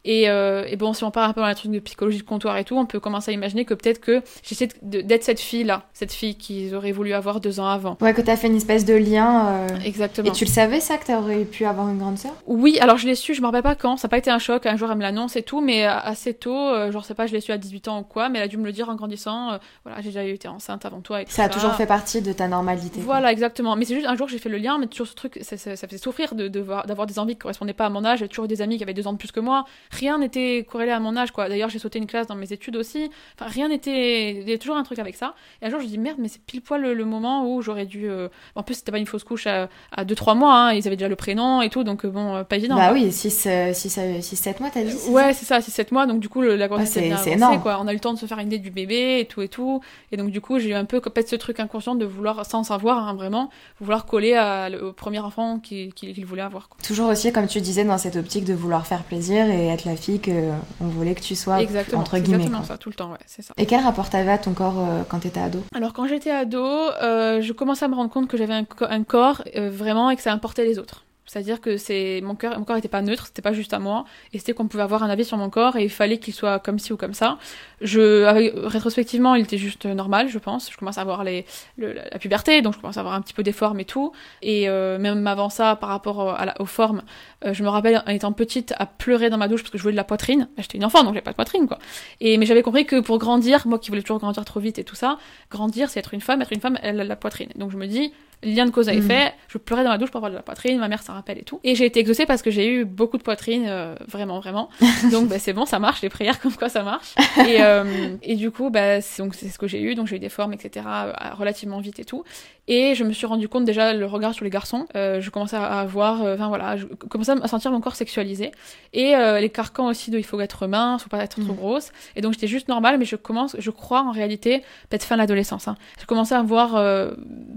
Et, 0.06 0.30
euh, 0.30 0.64
et, 0.68 0.76
bon, 0.76 0.92
si 0.92 1.02
on 1.02 1.10
parle 1.10 1.30
un 1.30 1.32
peu 1.32 1.40
dans 1.40 1.48
la 1.48 1.56
truc 1.56 1.72
de 1.72 1.80
psychologie 1.80 2.18
de 2.18 2.22
comptoir 2.22 2.56
et 2.56 2.64
tout, 2.64 2.76
on 2.76 2.86
peut 2.86 3.00
commencer 3.00 3.32
à 3.32 3.34
imaginer 3.34 3.64
que 3.64 3.75
peut-être 3.75 4.00
que 4.00 4.22
j'essaie 4.44 4.68
d'être 4.80 5.25
cette 5.25 5.40
fille-là, 5.40 5.82
cette 5.92 6.12
fille 6.12 6.36
qu'ils 6.36 6.76
auraient 6.76 6.92
voulu 6.92 7.12
avoir 7.12 7.40
deux 7.40 7.58
ans 7.58 7.66
avant. 7.66 7.98
Ouais, 8.00 8.14
que 8.14 8.20
t'as 8.20 8.36
fait 8.36 8.46
une 8.46 8.56
espèce 8.56 8.84
de 8.84 8.94
lien. 8.94 9.48
Euh... 9.48 9.68
Exactement. 9.84 10.28
Et 10.28 10.32
tu 10.32 10.44
le 10.44 10.50
savais 10.50 10.78
ça, 10.78 10.96
que 10.96 11.06
t'aurais 11.06 11.44
pu 11.44 11.64
avoir 11.64 11.88
une 11.88 11.98
grande 11.98 12.18
sœur? 12.18 12.32
Oui, 12.46 12.78
alors 12.80 12.98
je 12.98 13.06
l'ai 13.08 13.16
su, 13.16 13.34
je 13.34 13.40
me 13.40 13.46
rappelle 13.46 13.64
pas 13.64 13.75
quand, 13.75 13.96
ça 13.96 14.06
n'a 14.06 14.10
pas 14.10 14.18
été 14.18 14.30
un 14.30 14.38
choc, 14.38 14.64
un 14.64 14.76
jour 14.76 14.88
elle 14.90 14.96
me 14.96 15.02
l'annonce 15.02 15.34
et 15.34 15.42
tout, 15.42 15.60
mais 15.60 15.84
assez 15.84 16.34
tôt, 16.34 16.54
euh, 16.54 16.92
genre 16.92 17.02
je 17.02 17.08
sais 17.08 17.14
pas, 17.14 17.26
je 17.26 17.32
l'ai 17.32 17.40
su 17.40 17.50
à 17.50 17.58
18 17.58 17.88
ans 17.88 18.00
ou 18.00 18.02
quoi, 18.04 18.28
mais 18.28 18.38
elle 18.38 18.44
a 18.44 18.48
dû 18.48 18.58
me 18.58 18.64
le 18.64 18.72
dire 18.72 18.88
en 18.88 18.94
grandissant, 18.94 19.52
euh, 19.52 19.58
voilà, 19.84 20.00
j'ai 20.02 20.10
déjà 20.10 20.22
été 20.22 20.46
enceinte 20.46 20.84
avant 20.84 21.00
toi 21.00 21.22
et 21.22 21.25
tout 21.25 21.32
ça. 21.32 21.44
a 21.44 21.48
toujours 21.48 21.75
fait 21.75 21.86
partie 21.86 22.22
de 22.22 22.32
ta 22.32 22.46
normalité. 22.46 23.00
Voilà, 23.00 23.32
exactement. 23.32 23.75
Mais 23.75 23.84
c'est 23.84 23.96
juste 23.96 24.06
un 24.06 24.14
jour 24.14 24.28
j'ai 24.28 24.38
fait 24.38 24.48
le 24.48 24.58
lien, 24.58 24.78
mais 24.78 24.86
toujours 24.86 25.08
ce 25.08 25.14
truc, 25.14 25.40
ça, 25.42 25.56
ça, 25.56 25.75
ça 25.75 25.88
faisait 25.88 25.98
souffrir 25.98 26.36
de 26.36 26.46
d'avoir 26.46 27.06
des 27.06 27.18
envies 27.18 27.34
qui 27.34 27.40
correspondaient 27.40 27.72
pas 27.72 27.86
à 27.86 27.90
mon 27.90 28.04
âge, 28.04 28.20
j'ai 28.20 28.28
toujours 28.28 28.44
eu 28.44 28.48
des 28.48 28.62
amis 28.62 28.76
qui 28.76 28.84
avaient 28.84 28.94
deux 28.94 29.08
ans 29.08 29.12
de 29.12 29.18
plus 29.18 29.32
que 29.32 29.40
moi, 29.40 29.64
rien 29.96 30.18
n'était 30.18 30.66
à 30.90 31.00
mon 31.00 31.16
âge, 31.16 31.32
quoi. 31.32 31.48
D'ailleurs, 31.48 31.68
j'ai 31.68 31.78
sauté 31.78 31.98
une 31.98 32.06
classe 32.06 32.26
dans 32.26 32.34
mes 32.34 32.52
études 32.52 32.76
aussi. 32.76 33.10
Enfin, 33.38 33.50
rien 33.50 33.68
n'était. 33.68 34.32
Il 34.32 34.48
y 34.48 34.52
a 34.52 34.58
toujours 34.58 34.76
un 34.76 34.82
truc 34.82 34.98
avec 34.98 35.16
ça. 35.16 35.34
Et 35.62 35.66
un 35.66 35.70
jour, 35.70 35.80
je 35.80 35.86
dis 35.86 35.98
merde, 35.98 36.18
mais 36.20 36.28
c'est 36.28 36.40
pile 36.42 36.62
poil 36.62 36.82
le, 36.82 37.04
moment 37.04 37.50
où 37.50 37.62
j'aurais 37.62 37.86
dû. 37.86 38.08
Euh, 38.08 38.28
en 38.54 38.62
plus, 38.62 38.74
c'était 38.74 38.92
pas 38.92 38.98
une 38.98 39.06
fausse 39.06 39.24
couche 39.24 39.46
à 39.46 39.68
2-3 39.98 40.36
mois, 40.36 40.54
hein. 40.54 40.72
ils 40.72 40.86
avaient 40.86 40.96
déjà 40.96 41.08
le 41.08 41.16
prénom 41.16 41.62
et 41.62 41.70
tout, 41.70 41.84
donc 41.84 42.04
euh, 42.04 42.08
bon, 42.08 42.36
euh, 42.36 42.44
pas 42.44 42.56
évident. 42.56 42.76
Bah 42.76 42.90
oui, 42.92 43.08
6-7 43.08 44.60
mois, 44.60 44.70
t'as 44.72 44.82
dit 44.82 44.94
Ouais, 45.08 45.32
c'est 45.32 45.46
ça, 45.46 45.58
6-7 45.58 45.92
mois, 45.92 46.06
donc 46.06 46.20
du 46.20 46.28
coup, 46.28 46.42
la 46.42 46.68
grossesse 46.68 46.96
ah, 47.12 47.16
c'est 47.16 47.32
énorme. 47.32 47.60
quoi. 47.60 47.78
On 47.80 47.86
a 47.86 47.92
eu 47.92 47.94
le 47.94 48.00
temps 48.00 48.12
de 48.12 48.18
se 48.18 48.26
faire 48.26 48.38
une 48.38 48.48
idée 48.48 48.58
du 48.58 48.70
bébé 48.70 49.20
et 49.20 49.26
tout 49.26 49.42
et 49.42 49.48
tout. 49.48 49.80
Et 50.12 50.16
donc, 50.16 50.30
du 50.30 50.40
coup, 50.40 50.58
j'ai 50.58 50.70
eu 50.70 50.74
un 50.74 50.84
peu 50.84 51.00
peut-être 51.00 51.28
ce 51.28 51.36
truc 51.36 51.60
inconscient 51.60 51.94
de 51.94 52.04
vouloir, 52.04 52.44
sans 52.46 52.64
savoir 52.64 53.08
hein, 53.08 53.14
vraiment, 53.14 53.50
vouloir 53.80 54.06
coller 54.06 54.34
à, 54.34 54.68
au 54.82 54.92
premier 54.92 55.20
enfant 55.20 55.58
qu'il 55.58 56.26
voulait 56.26 56.42
avoir. 56.42 56.68
Quoi. 56.68 56.78
Toujours 56.84 57.08
aussi, 57.08 57.32
comme 57.32 57.46
tu 57.46 57.60
disais, 57.60 57.84
dans 57.84 57.98
cette 57.98 58.16
optique 58.16 58.44
de 58.44 58.54
vouloir 58.54 58.86
faire 58.86 59.02
plaisir 59.02 59.48
et 59.48 59.70
être 59.76 59.85
la 59.85 59.97
fille 59.97 60.21
qu'on 60.21 60.87
voulait 60.88 61.14
que 61.14 61.21
tu 61.21 61.35
sois 61.35 61.62
exactement, 61.62 62.00
entre 62.00 62.18
guillemets. 62.18 62.45
Exactement 62.45 62.64
ça, 62.64 62.78
tout 62.78 62.88
le 62.88 62.95
temps, 62.95 63.12
ouais, 63.12 63.18
c'est 63.26 63.42
ça. 63.42 63.54
Et 63.56 63.66
quel 63.66 63.80
rapport 63.80 64.11
t'avais 64.11 64.33
à 64.33 64.38
ton 64.38 64.52
corps 64.52 64.78
euh, 64.78 65.02
quand 65.09 65.21
t'étais 65.21 65.40
ado? 65.40 65.61
Alors 65.75 65.92
quand 65.92 66.06
j'étais 66.06 66.30
ado, 66.30 66.64
euh, 66.64 67.40
je 67.40 67.52
commençais 67.52 67.85
à 67.85 67.88
me 67.88 67.95
rendre 67.95 68.11
compte 68.11 68.28
que 68.28 68.37
j'avais 68.37 68.54
un, 68.54 68.66
un, 68.80 69.04
corps 69.04 69.42
euh, 69.56 69.71
vraiment 69.71 70.11
et 70.11 70.16
que 70.16 70.23
ça 70.23 70.33
importait 70.33 70.64
les 70.64 70.78
autres. 70.78 71.04
C'est-à-dire 71.26 71.61
que 71.61 71.76
c'est 71.76 72.21
mon 72.23 72.35
cœur, 72.35 72.59
mon 72.59 72.64
corps 72.64 72.76
n'était 72.76 72.88
pas 72.88 73.02
neutre, 73.02 73.26
c'était 73.26 73.42
pas 73.42 73.52
juste 73.52 73.75
à 73.75 73.78
moi, 73.78 74.04
et 74.33 74.38
c'était 74.38 74.52
qu'on 74.52 74.68
pouvait 74.68 74.85
avoir 74.85 75.02
un 75.02 75.11
avis 75.11 75.25
sur 75.25 75.37
mon 75.37 75.50
corps 75.50 75.76
et 75.76 75.85
il 75.85 75.90
fallait 75.90 76.18
qu'il 76.18 76.33
soit 76.33 76.61
comme 76.61 76.78
ci 76.78 76.92
ou 76.92 76.97
comme 76.97 77.14
ça. 77.14 77.38
Je, 77.80 78.25
rétrospectivement, 78.66 79.35
il 79.35 79.42
était 79.42 79.59
juste 79.59 79.87
normal, 79.87 80.28
je 80.28 80.38
pense. 80.38 80.71
Je 80.71 80.76
commence 80.76 80.99
à 80.99 81.00
avoir 81.00 81.25
les, 81.25 81.45
la 81.78 82.18
puberté, 82.18 82.62
donc 82.62 82.75
je 82.75 82.80
commence 82.80 82.97
à 82.97 83.00
avoir 83.00 83.14
un 83.14 83.21
petit 83.21 83.35
peu 83.35 83.42
des 83.42 83.52
formes 83.52 83.80
et 83.80 83.85
tout. 83.85 84.12
Et 84.42 84.68
euh, 84.68 84.99
même 84.99 85.26
avant 85.26 85.50
ça, 85.50 85.76
par 85.76 85.88
rapport 85.88 86.38
aux 86.59 86.66
formes, 86.66 87.02
euh, 87.45 87.52
je 87.52 87.62
me 87.62 87.68
rappelle 87.68 88.02
en 88.06 88.11
étant 88.12 88.33
petite 88.33 88.73
à 88.78 88.87
pleurer 88.87 89.28
dans 89.28 89.38
ma 89.38 89.49
douche 89.49 89.62
parce 89.62 89.71
que 89.71 89.78
je 89.78 89.83
voulais 89.83 89.92
de 89.92 89.97
la 89.97 90.04
poitrine. 90.04 90.49
J'étais 90.59 90.78
une 90.78 90.85
enfant, 90.85 91.02
donc 91.02 91.14
j'avais 91.14 91.23
pas 91.23 91.33
de 91.33 91.37
poitrine, 91.37 91.66
quoi. 91.66 91.78
Et 92.21 92.38
mais 92.38 92.47
j'avais 92.47 92.62
compris 92.62 92.87
que 92.87 93.00
pour 93.00 93.18
grandir, 93.18 93.66
moi 93.66 93.78
qui 93.78 93.90
voulais 93.90 94.02
toujours 94.02 94.18
grandir 94.21 94.45
trop 94.45 94.61
vite 94.61 94.78
et 94.78 94.85
tout 94.85 94.95
ça, 94.97 95.18
grandir, 95.50 95.90
c'est 95.90 95.99
être 96.00 96.14
une 96.14 96.21
femme. 96.21 96.40
Être 96.40 96.52
une 96.52 96.61
femme, 96.61 96.78
elle 96.83 97.00
a 97.00 97.04
la 97.04 97.16
poitrine. 97.16 97.50
Donc 97.56 97.71
je 97.71 97.76
me 97.76 97.87
dis, 97.87 98.12
lien 98.42 98.66
de 98.66 98.70
cause 98.70 98.88
à 98.88 98.94
effet. 98.94 99.26
Mm. 99.26 99.32
Je 99.48 99.58
pleurais 99.58 99.84
dans 99.84 99.90
la 99.90 99.98
douche 99.98 100.10
pour 100.10 100.18
avoir 100.18 100.30
de 100.30 100.36
la 100.36 100.42
poitrine, 100.42 100.78
ma 100.78 100.88
mère 100.88 101.02
s'en 101.02 101.14
rappelle 101.14 101.38
et 101.38 101.42
tout. 101.42 101.60
Et 101.64 101.74
j'ai 101.74 101.86
été 101.86 102.00
exaucée 102.00 102.26
parce 102.26 102.42
que 102.42 102.50
j'ai 102.50 102.72
eu 102.72 102.84
beaucoup 102.84 103.18
de 103.18 103.22
poitrine, 103.22 103.66
euh, 103.66 103.94
vraiment, 104.06 104.40
vraiment. 104.40 104.68
donc 105.12 105.28
bah, 105.28 105.38
c'est 105.38 105.52
bon, 105.52 105.64
ça 105.64 105.78
marche, 105.78 106.02
les 106.02 106.08
prières 106.08 106.40
comme 106.40 106.54
quoi 106.54 106.68
ça 106.68 106.82
marche. 106.82 107.14
Et, 107.46 107.62
euh, 107.62 108.16
et 108.22 108.36
du 108.36 108.50
coup, 108.50 108.70
bah, 108.70 109.00
c'est, 109.00 109.22
donc, 109.22 109.34
c'est 109.34 109.48
ce 109.48 109.58
que 109.58 109.66
j'ai 109.66 109.80
eu, 109.82 109.94
donc 109.94 110.06
j'ai 110.06 110.16
eu 110.16 110.20
des 110.20 110.28
formes, 110.28 110.52
etc., 110.52 110.86
euh, 110.86 111.12
relativement 111.34 111.80
vite 111.80 111.98
et 111.98 112.04
tout. 112.04 112.24
Et 112.68 112.94
je 112.94 113.04
me 113.04 113.12
suis 113.12 113.26
rendu 113.26 113.49
compte 113.49 113.64
déjà 113.64 113.94
le 113.94 114.06
regard 114.06 114.35
sur 114.35 114.44
les 114.44 114.50
garçons. 114.50 114.87
Euh, 114.96 115.20
je 115.20 115.30
commençais 115.30 115.56
à 115.56 115.80
avoir, 115.80 116.23
enfin 116.23 116.49
voilà, 116.49 116.76
je 116.76 116.87
commençais 116.87 117.32
à 117.40 117.49
sentir 117.49 117.70
mon 117.70 117.80
corps 117.80 117.96
sexualisé. 117.96 118.52
Et 118.92 119.14
les 119.40 119.50
carcans 119.50 119.87
aussi 119.87 120.11
de 120.11 120.18
il 120.18 120.25
faut 120.25 120.40
être 120.40 120.66
mince, 120.66 121.02
faut 121.02 121.08
pas 121.08 121.23
être 121.23 121.40
trop 121.40 121.52
mm. 121.52 121.56
grosse. 121.56 121.92
Et 122.16 122.20
donc 122.20 122.32
j'étais 122.32 122.49
juste 122.49 122.68
normale, 122.68 122.99
mais 122.99 123.04
je 123.04 123.16
commence, 123.16 123.56
je 123.58 123.70
crois 123.70 124.02
en 124.02 124.11
réalité, 124.11 124.62
peut-être 124.88 125.04
fin 125.04 125.16
de 125.16 125.20
l'adolescence. 125.20 125.68
Hein. 125.68 125.76
Je 126.00 126.06
commençais 126.06 126.35
à 126.35 126.42
voir, 126.42 126.73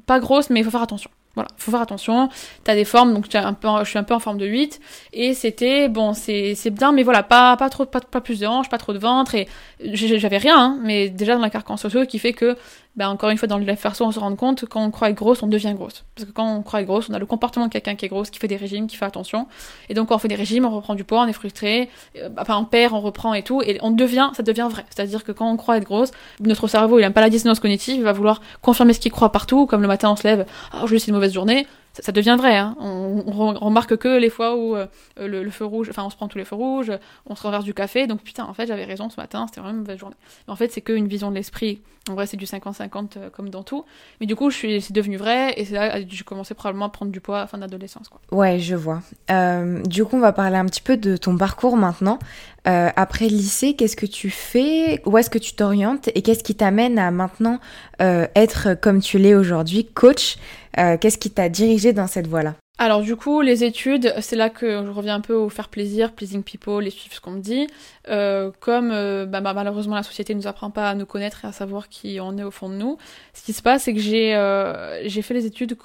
pas 0.06 0.20
grosse, 0.20 0.50
mais 0.50 0.60
il 0.60 0.63
faut 0.63 0.72
faire 0.72 0.82
attention. 0.82 1.10
Voilà, 1.36 1.48
faut 1.58 1.72
faire 1.72 1.82
attention. 1.82 2.30
T'as 2.63 2.75
des 2.75 2.86
formes, 2.86 3.13
donc 3.13 3.34
un 3.36 3.54
peu, 3.54 3.68
je 3.84 3.89
suis 3.89 4.00
un 4.00 4.04
peu 4.04 4.13
en 4.13 4.20
forme 4.20 4.38
de 4.38 4.48
8. 4.48 4.80
Et 5.13 5.34
c'était, 5.34 5.88
bon, 5.88 6.13
c'est, 6.13 6.56
c'est 6.56 6.72
bien, 6.72 6.92
mais 6.92 7.04
voilà, 7.04 7.24
pas, 7.24 7.56
pas 7.56 7.70
trop, 7.70 7.86
pas, 7.86 8.01
pas 8.01 8.20
plus 8.20 8.39
de 8.39 8.48
hanches, 8.48 8.70
pas 8.70 8.80
trop 8.80 8.94
de 8.94 8.98
ventre. 8.98 9.36
Et 9.36 9.48
j'avais 9.80 10.38
rien, 10.38 10.58
hein, 10.58 10.80
mais 10.84 11.10
déjà 11.10 11.36
dans 11.36 11.42
la 11.42 11.50
carcan 11.50 11.78
sociaux 11.78 12.06
qui 12.06 12.20
fait 12.20 12.34
que 12.34 12.58
ben, 13.00 13.08
encore 13.08 13.29
une 13.29 13.38
fois, 13.38 13.48
dans 13.48 13.58
le 13.58 13.65
perso, 13.75 14.03
on 14.03 14.12
se 14.12 14.20
rend 14.20 14.36
compte, 14.36 14.65
quand 14.65 14.84
on 14.84 14.91
croit 14.91 15.10
être 15.10 15.15
grosse, 15.15 15.41
on 15.41 15.48
devient 15.48 15.74
grosse. 15.74 16.03
Parce 16.15 16.27
que 16.27 16.34
quand 16.34 16.58
on 16.58 16.62
croit 16.63 16.82
être 16.82 16.88
grosse, 16.88 17.10
on 17.10 17.13
a 17.13 17.20
le 17.20 17.25
comportement 17.25 17.68
de 17.68 17.72
quelqu'un 17.72 17.96
qui 17.96 18.03
est 18.06 18.10
grosse, 18.10 18.29
qui 18.29 18.39
fait 18.39 18.50
des 18.50 18.58
régimes, 18.58 18.88
qui 18.88 18.98
fait 18.98 19.06
attention. 19.06 19.48
Et 19.88 19.94
donc, 19.94 20.10
quand 20.10 20.15
on 20.15 20.18
fait 20.18 20.27
des 20.27 20.36
régimes, 20.36 20.65
on 20.65 20.70
reprend 20.70 20.96
du 20.96 21.06
poids, 21.06 21.22
on 21.22 21.27
est 21.27 21.32
frustré, 21.32 21.89
euh, 22.18 22.27
enfin, 22.38 22.58
on 22.58 22.65
perd, 22.65 22.91
on 22.91 23.00
reprend 23.00 23.34
et 23.34 23.41
tout, 23.41 23.62
et 23.62 23.79
on 23.82 23.91
devient, 23.91 24.32
ça 24.36 24.44
devient 24.44 24.68
vrai. 24.70 24.84
C'est-à-dire 24.89 25.24
que 25.24 25.32
quand 25.32 25.50
on 25.50 25.56
croit 25.56 25.77
être 25.77 25.86
grosse, 25.86 26.12
notre 26.41 26.68
cerveau, 26.68 27.00
il 27.00 27.03
aime 27.03 27.13
pas 27.13 27.22
la 27.22 27.29
dissonance 27.29 27.62
cognitive, 27.62 27.96
il 27.96 28.03
va 28.03 28.12
vouloir 28.12 28.41
confirmer 28.62 28.91
ce 28.91 29.00
qu'il 29.00 29.13
croit 29.13 29.32
partout, 29.32 29.65
comme 29.65 29.82
le 29.82 29.88
matin 29.88 30.12
on 30.12 30.18
se 30.18 30.27
lève, 30.27 30.46
oh, 30.74 30.86
je 30.86 30.98
c'est 30.98 31.08
une 31.08 31.13
mauvaise 31.13 31.32
journée, 31.32 31.68
ça, 31.93 32.12
devient 32.12 32.36
vrai. 32.38 32.55
Hein. 32.58 32.75
On, 32.79 33.53
remarque 33.53 33.98
que 33.98 34.19
les 34.19 34.29
fois 34.29 34.55
où 34.55 34.75
euh, 34.75 34.88
le, 35.17 35.50
feu 35.50 35.65
rouge, 35.65 35.89
enfin 35.89 36.03
on 36.03 36.10
se 36.10 36.15
prend 36.15 36.27
tous 36.27 36.38
les 36.38 36.46
feux 36.46 36.55
rouges, 36.55 36.91
on 37.25 37.36
se 37.36 37.43
renverse 37.43 37.63
du 37.63 37.74
café, 37.74 38.08
donc 38.08 38.22
putain, 38.22 38.46
en 38.46 38.53
fait 38.53 38.67
j'avais 38.67 38.86
raison 38.86 39.10
ce 39.10 39.19
matin, 39.19 39.46
c'était 39.48 39.62
vraiment 39.62 39.77
une 39.77 39.81
mauvaise 39.81 40.00
journée. 40.00 40.15
Mais 40.48 40.53
en 40.53 40.55
fait 40.55 40.72
c'est 40.72 40.81
qu'une 40.81 41.08
vision 41.08 41.29
de 41.29 41.36
l'esprit. 41.36 41.81
En 42.10 42.13
vrai 42.13 42.25
c'est 42.25 42.38
du 42.38 42.46
50-50 42.46 43.17
euh, 43.17 43.29
comme 43.29 43.50
dans 43.50 43.63
tout. 43.63 43.86
Mais 44.19 44.25
du 44.25 44.36
coup 44.36 44.51
c'est 44.51 44.91
devenu 44.91 45.17
vrai 45.17 45.53
et 45.58 45.65
c'est 45.65 45.75
là 45.75 46.01
que 46.01 46.10
j'ai 46.10 46.24
commencé 46.24 46.53
probablement 46.53 46.86
à 46.86 46.89
prendre 46.89 47.12
du 47.12 47.22
poids 47.22 47.41
à 47.41 47.48
fin 47.48 47.58
d'adolescence. 47.58 48.10
Ouais, 48.31 48.60
je 48.60 48.75
vois. 48.75 49.01
Euh, 49.29 49.81
du 49.84 50.05
coup 50.05 50.15
on 50.15 50.22
va 50.22 50.31
parler 50.31 50.58
un 50.58 50.65
petit 50.65 50.81
peu 50.81 50.98
de 50.98 51.17
ton 51.17 51.38
parcours 51.38 51.77
maintenant. 51.77 52.19
Après 52.66 53.30
le 53.30 53.36
lycée, 53.36 53.74
qu'est-ce 53.74 53.96
que 53.96 54.06
tu 54.06 54.30
fais? 54.30 55.01
Où 55.06 55.18
est-ce 55.18 55.30
que 55.30 55.38
tu 55.38 55.54
t'orientes? 55.54 56.10
Et 56.16 56.22
qu'est-ce 56.22 56.44
qui 56.44 56.56
t'amène 56.56 57.00
à 57.00 57.12
maintenant 57.12 57.60
être 58.00 58.75
comme 58.80 59.01
tu 59.01 59.18
l'es 59.18 59.36
aujourd'hui, 59.36 59.86
coach? 59.86 60.38
Euh, 60.78 60.98
qu'est-ce 60.98 61.18
qui 61.18 61.32
t'a 61.32 61.50
dirigé 61.50 61.94
dans 61.94 62.08
cette 62.08 62.28
voie-là? 62.28 62.56
Alors 62.78 63.01
du 63.01 63.18
coup, 63.18 63.42
les 63.42 63.66
études, 63.66 64.13
c'est 64.22 64.38
là 64.38 64.50
que 64.50 64.86
je 64.86 64.89
reviens 64.89 65.16
un 65.16 65.22
peu 65.22 65.34
au 65.34 65.50
faire 65.50 65.68
plaisir, 65.68 66.13
pleasing 66.13 66.44
people, 66.44 66.88
et 66.88 66.89
suivre 66.89 67.13
ce 67.13 67.20
qu'on 67.20 67.32
me 67.32 67.42
dit. 67.42 67.68
Euh, 68.08 68.51
comme 68.62 68.92
euh, 68.92 69.25
bah, 69.25 69.42
bah, 69.42 69.54
malheureusement 69.54 69.96
la 69.96 70.04
société 70.04 70.34
ne 70.34 70.39
nous 70.39 70.48
apprend 70.48 70.72
pas 70.72 70.89
à 70.89 70.96
nous 70.96 71.06
connaître 71.06 71.44
et 71.44 71.48
à 71.50 71.51
savoir 71.51 71.89
qui 71.89 72.20
on 72.22 72.38
est 72.38 72.44
au 72.44 72.51
fond 72.51 72.70
de 72.70 72.75
nous, 72.75 72.98
ce 73.34 73.44
qui 73.44 73.51
se 73.51 73.62
passe, 73.62 73.84
c'est 73.84 73.94
que 73.94 74.00
j'ai 74.00 75.22
fait 75.22 75.34
les 75.34 75.46
études 75.46 75.78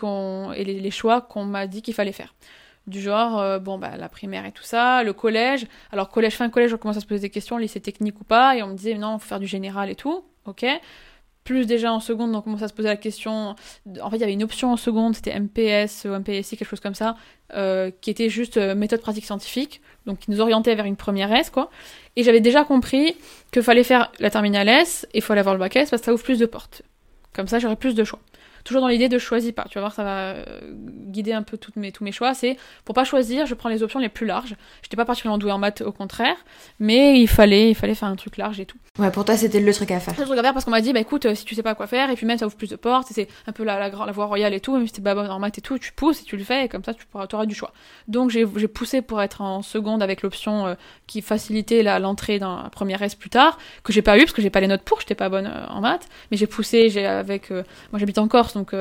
et 0.54 0.64
les, 0.64 0.90
choix 0.92 1.20
qu'on 1.20 1.44
m'a 1.44 1.66
dit 1.66 1.82
qu'il 1.82 1.94
fallait 1.94 2.12
faire. 2.12 2.32
Du 2.86 3.00
genre, 3.00 3.60
bon, 3.60 3.78
bah, 3.78 3.96
la 3.96 4.10
primaire 4.10 4.44
et 4.44 4.52
tout 4.52 4.62
ça, 4.62 5.02
le 5.02 5.14
collège. 5.14 5.66
Alors 5.90 6.10
collège, 6.10 6.34
fin 6.34 6.50
collège, 6.50 6.74
on 6.74 6.76
commence 6.76 6.98
à 6.98 7.00
se 7.00 7.06
poser 7.06 7.20
des 7.20 7.30
questions, 7.30 7.56
lycée 7.56 7.80
technique 7.80 8.20
ou 8.20 8.24
pas, 8.24 8.56
et 8.56 8.62
on 8.62 8.68
me 8.68 8.74
disait 8.74 8.94
non, 8.94 9.18
faut 9.18 9.26
faire 9.26 9.40
du 9.40 9.46
général 9.46 9.88
et 9.88 9.94
tout, 9.94 10.22
ok 10.44 10.66
plus 11.44 11.66
déjà 11.66 11.92
en 11.92 12.00
seconde, 12.00 12.34
on 12.34 12.40
commence 12.40 12.62
à 12.62 12.68
se 12.68 12.72
poser 12.72 12.88
la 12.88 12.96
question. 12.96 13.54
En 14.00 14.10
fait, 14.10 14.16
il 14.16 14.20
y 14.20 14.24
avait 14.24 14.32
une 14.32 14.42
option 14.42 14.72
en 14.72 14.76
seconde, 14.76 15.14
c'était 15.14 15.38
MPS 15.38 16.06
ou 16.06 16.08
MPSI, 16.08 16.56
quelque 16.56 16.68
chose 16.68 16.80
comme 16.80 16.94
ça, 16.94 17.16
euh, 17.52 17.90
qui 18.00 18.10
était 18.10 18.30
juste 18.30 18.56
euh, 18.56 18.74
méthode 18.74 19.02
pratique 19.02 19.26
scientifique, 19.26 19.82
donc 20.06 20.20
qui 20.20 20.30
nous 20.30 20.40
orientait 20.40 20.74
vers 20.74 20.86
une 20.86 20.96
première 20.96 21.30
S, 21.32 21.50
quoi. 21.50 21.70
Et 22.16 22.22
j'avais 22.22 22.40
déjà 22.40 22.64
compris 22.64 23.14
qu'il 23.52 23.62
fallait 23.62 23.84
faire 23.84 24.10
la 24.18 24.30
terminale 24.30 24.68
S 24.68 25.06
et 25.12 25.18
il 25.18 25.22
fallait 25.22 25.40
avoir 25.40 25.54
le 25.54 25.60
bac 25.60 25.76
S 25.76 25.90
parce 25.90 26.00
que 26.00 26.06
ça 26.06 26.14
ouvre 26.14 26.24
plus 26.24 26.38
de 26.38 26.46
portes. 26.46 26.82
Comme 27.34 27.46
ça, 27.46 27.58
j'aurais 27.58 27.76
plus 27.76 27.94
de 27.94 28.04
choix 28.04 28.20
toujours 28.64 28.82
dans 28.82 28.88
l'idée 28.88 29.08
de 29.08 29.18
choisir 29.18 29.54
pas. 29.54 29.66
Tu 29.68 29.74
vas 29.74 29.82
voir, 29.82 29.94
ça 29.94 30.02
va 30.02 30.18
euh, 30.32 30.44
guider 31.08 31.32
un 31.32 31.42
peu 31.42 31.56
toutes 31.58 31.76
mes, 31.76 31.92
tous 31.92 32.02
mes 32.02 32.12
choix. 32.12 32.34
C'est 32.34 32.56
pour 32.84 32.94
pas 32.94 33.04
choisir, 33.04 33.46
je 33.46 33.54
prends 33.54 33.68
les 33.68 33.82
options 33.82 34.00
les 34.00 34.08
plus 34.08 34.26
larges. 34.26 34.56
J'étais 34.82 34.96
pas 34.96 35.04
particulièrement 35.04 35.38
douée 35.38 35.52
en 35.52 35.58
maths, 35.58 35.82
au 35.82 35.92
contraire, 35.92 36.36
mais 36.80 37.20
il 37.20 37.28
fallait, 37.28 37.70
il 37.70 37.74
fallait 37.74 37.94
faire 37.94 38.08
un 38.08 38.16
truc 38.16 38.36
large 38.38 38.58
et 38.60 38.66
tout. 38.66 38.78
Ouais, 38.98 39.10
pour 39.10 39.24
toi, 39.24 39.36
c'était 39.36 39.60
le 39.60 39.74
truc 39.74 39.90
à 39.90 40.00
faire. 40.00 40.14
Le 40.16 40.24
truc 40.24 40.38
à 40.38 40.42
faire 40.42 40.52
parce 40.52 40.64
qu'on 40.64 40.70
m'a 40.70 40.80
dit, 40.80 40.92
bah 40.92 41.00
écoute, 41.00 41.26
euh, 41.26 41.34
si 41.34 41.44
tu 41.44 41.54
sais 41.54 41.62
pas 41.62 41.74
quoi 41.74 41.86
faire, 41.86 42.10
et 42.10 42.14
puis 42.14 42.26
même 42.26 42.38
ça 42.38 42.46
ouvre 42.46 42.56
plus 42.56 42.70
de 42.70 42.76
portes, 42.76 43.08
c'est 43.10 43.28
un 43.46 43.52
peu 43.52 43.64
la, 43.64 43.78
la, 43.78 43.88
la, 43.88 44.12
voie 44.12 44.26
royale 44.26 44.54
et 44.54 44.60
tout, 44.60 44.76
même 44.76 44.86
si 44.86 44.92
t'es 44.92 45.02
pas 45.02 45.14
bonne 45.14 45.28
en 45.30 45.38
maths 45.38 45.58
et 45.58 45.60
tout, 45.60 45.78
tu 45.78 45.92
pousses 45.92 46.22
et 46.22 46.24
tu 46.24 46.36
le 46.36 46.44
fais, 46.44 46.64
et 46.64 46.68
comme 46.68 46.84
ça, 46.84 46.94
tu 46.94 47.04
pourras, 47.06 47.26
auras 47.32 47.46
du 47.46 47.54
choix. 47.54 47.72
Donc 48.08 48.30
j'ai 48.30 48.46
poussé 48.68 49.02
pour 49.02 49.20
être 49.20 49.40
en 49.40 49.62
seconde 49.62 50.02
avec 50.02 50.22
l'option 50.22 50.68
euh, 50.68 50.74
qui 51.06 51.22
facilitait 51.22 51.82
l'entrée 51.82 52.38
dans 52.38 52.62
la 52.62 52.70
première 52.70 53.02
S 53.02 53.14
plus 53.14 53.30
tard, 53.30 53.58
que 53.82 53.92
j'ai 53.92 54.02
pas 54.02 54.16
eu 54.16 54.20
parce 54.20 54.32
que 54.32 54.42
j'ai 54.42 54.50
pas 54.50 54.60
les 54.60 54.68
notes 54.68 54.82
pour, 54.82 55.00
j'étais 55.00 55.14
pas 55.14 55.28
bonne 55.28 55.50
en 55.68 55.80
maths, 55.80 56.08
mais 56.30 56.36
j'ai 56.36 56.46
poussé, 56.46 56.88
j'ai 56.88 57.04
avec, 57.04 57.50
moi 57.50 57.98
j'habite 57.98 58.18
en 58.18 58.28
Corse, 58.28 58.53
donc 58.54 58.72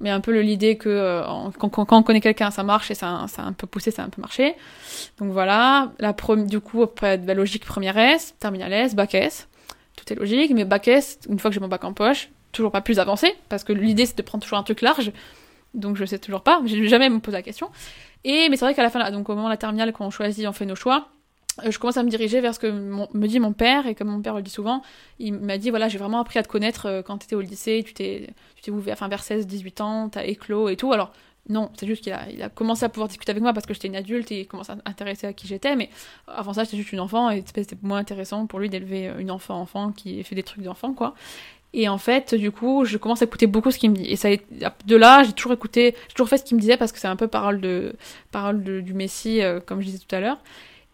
mais 0.00 0.10
un 0.10 0.20
peu 0.20 0.38
l'idée 0.38 0.76
que 0.76 0.88
euh, 0.88 1.22
quand, 1.58 1.92
on 1.92 2.02
connaît 2.02 2.20
quelqu'un, 2.20 2.50
ça 2.50 2.62
marche 2.62 2.90
et 2.90 2.94
ça, 2.94 3.24
ça 3.28 3.42
a 3.42 3.44
un 3.46 3.52
peu 3.52 3.66
poussé, 3.66 3.90
ça 3.90 4.02
a 4.02 4.04
un 4.04 4.08
peu 4.08 4.20
marché. 4.20 4.54
Donc 5.18 5.32
voilà, 5.32 5.92
la 5.98 6.14
du 6.44 6.60
coup, 6.60 6.82
après 6.82 7.16
la 7.16 7.34
logique 7.34 7.64
première 7.64 7.96
S, 7.96 8.34
terminale 8.38 8.72
S, 8.72 8.94
bac 8.94 9.14
S. 9.14 9.48
tout 9.96 10.12
est 10.12 10.16
logique. 10.16 10.52
Mais 10.54 10.64
bac 10.64 10.88
S, 10.88 11.18
une 11.28 11.38
fois 11.38 11.50
que 11.50 11.54
j'ai 11.54 11.60
mon 11.60 11.68
bac 11.68 11.84
en 11.84 11.92
poche, 11.92 12.30
toujours 12.52 12.72
pas 12.72 12.82
plus 12.82 12.98
avancé, 12.98 13.34
parce 13.48 13.64
que 13.64 13.72
l'idée 13.72 14.04
c'est 14.06 14.18
de 14.18 14.22
prendre 14.22 14.42
toujours 14.42 14.58
un 14.58 14.62
truc 14.62 14.82
large. 14.82 15.12
Donc 15.74 15.96
je 15.96 16.04
sais 16.04 16.18
toujours 16.18 16.42
pas, 16.42 16.60
j'ai 16.66 16.86
jamais 16.88 17.08
me 17.08 17.18
posé 17.20 17.36
la 17.36 17.42
question. 17.42 17.70
Et 18.24 18.48
mais 18.50 18.56
c'est 18.56 18.64
vrai 18.64 18.74
qu'à 18.74 18.82
la 18.82 18.90
fin, 18.90 19.10
donc 19.10 19.28
au 19.28 19.34
moment 19.34 19.48
de 19.48 19.52
la 19.52 19.56
terminale, 19.56 19.92
quand 19.92 20.06
on 20.06 20.10
choisit, 20.10 20.46
on 20.46 20.52
fait 20.52 20.66
nos 20.66 20.74
choix. 20.74 21.08
euh, 21.64 21.70
Je 21.70 21.78
commence 21.78 21.96
à 21.96 22.02
me 22.02 22.10
diriger 22.10 22.40
vers 22.40 22.54
ce 22.54 22.60
que 22.60 22.66
me 22.66 23.26
dit 23.26 23.40
mon 23.40 23.52
père, 23.52 23.86
et 23.86 23.94
comme 23.94 24.08
mon 24.08 24.20
père 24.20 24.34
le 24.34 24.42
dit 24.42 24.50
souvent, 24.50 24.82
il 25.18 25.32
m'a 25.34 25.56
dit 25.58 25.70
voilà, 25.70 25.88
j'ai 25.88 25.98
vraiment 25.98 26.20
appris 26.20 26.38
à 26.38 26.42
te 26.42 26.48
connaître 26.48 26.86
euh, 26.86 27.02
quand 27.02 27.18
tu 27.18 27.24
étais 27.24 27.34
au 27.36 27.40
lycée, 27.40 27.82
tu 27.86 27.94
t'es 27.94 28.28
t'es 28.62 28.70
ouvert, 28.70 28.94
enfin 28.94 29.08
vers 29.08 29.22
16, 29.22 29.46
18 29.46 29.80
ans, 29.80 30.08
t'as 30.08 30.24
éclos 30.24 30.68
et 30.68 30.76
tout. 30.76 30.92
Alors, 30.92 31.12
non, 31.48 31.70
c'est 31.76 31.86
juste 31.86 32.02
qu'il 32.04 32.12
a, 32.12 32.28
il 32.30 32.42
a 32.42 32.48
commencé 32.48 32.84
à 32.84 32.88
pouvoir 32.88 33.08
discuter 33.08 33.30
avec 33.30 33.42
moi 33.42 33.52
parce 33.52 33.66
que 33.66 33.74
j'étais 33.74 33.88
une 33.88 33.96
adulte 33.96 34.30
et 34.30 34.40
il 34.42 34.46
commence 34.46 34.70
à 34.70 34.76
s'intéresser 34.86 35.26
à 35.26 35.32
qui 35.32 35.46
j'étais, 35.48 35.74
mais 35.76 35.90
avant 36.28 36.52
ça, 36.52 36.64
j'étais 36.64 36.76
juste 36.76 36.92
une 36.92 37.00
enfant 37.00 37.30
et 37.30 37.42
c'était 37.44 37.76
moins 37.82 37.98
intéressant 37.98 38.46
pour 38.46 38.60
lui 38.60 38.68
d'élever 38.70 39.10
une 39.18 39.30
enfant-enfant 39.30 39.90
qui 39.92 40.22
fait 40.22 40.36
des 40.36 40.44
trucs 40.44 40.62
d'enfant, 40.62 40.92
quoi. 40.94 41.14
Et 41.74 41.88
en 41.88 41.96
fait, 41.98 42.34
du 42.34 42.50
coup, 42.52 42.84
je 42.84 42.98
commence 42.98 43.22
à 43.22 43.24
écouter 43.24 43.46
beaucoup 43.46 43.70
ce 43.70 43.78
qu'il 43.78 43.90
me 43.90 43.96
dit. 43.96 44.04
Et 44.04 44.16
ça, 44.16 44.28
de 44.86 44.96
là, 44.96 45.22
j'ai 45.22 45.32
toujours 45.32 45.52
écouté, 45.54 45.94
j'ai 46.08 46.14
toujours 46.14 46.28
fait 46.28 46.36
ce 46.36 46.44
qu'il 46.44 46.56
me 46.56 46.60
disait 46.60 46.76
parce 46.76 46.92
que 46.92 46.98
c'est 46.98 47.08
un 47.08 47.16
peu 47.16 47.28
parole 47.28 47.60
de, 47.62 47.94
parole 48.30 48.62
de- 48.62 48.80
du 48.82 48.92
Messie, 48.92 49.40
euh, 49.42 49.58
comme 49.58 49.80
je 49.80 49.86
disais 49.86 49.98
tout 49.98 50.14
à 50.14 50.20
l'heure. 50.20 50.38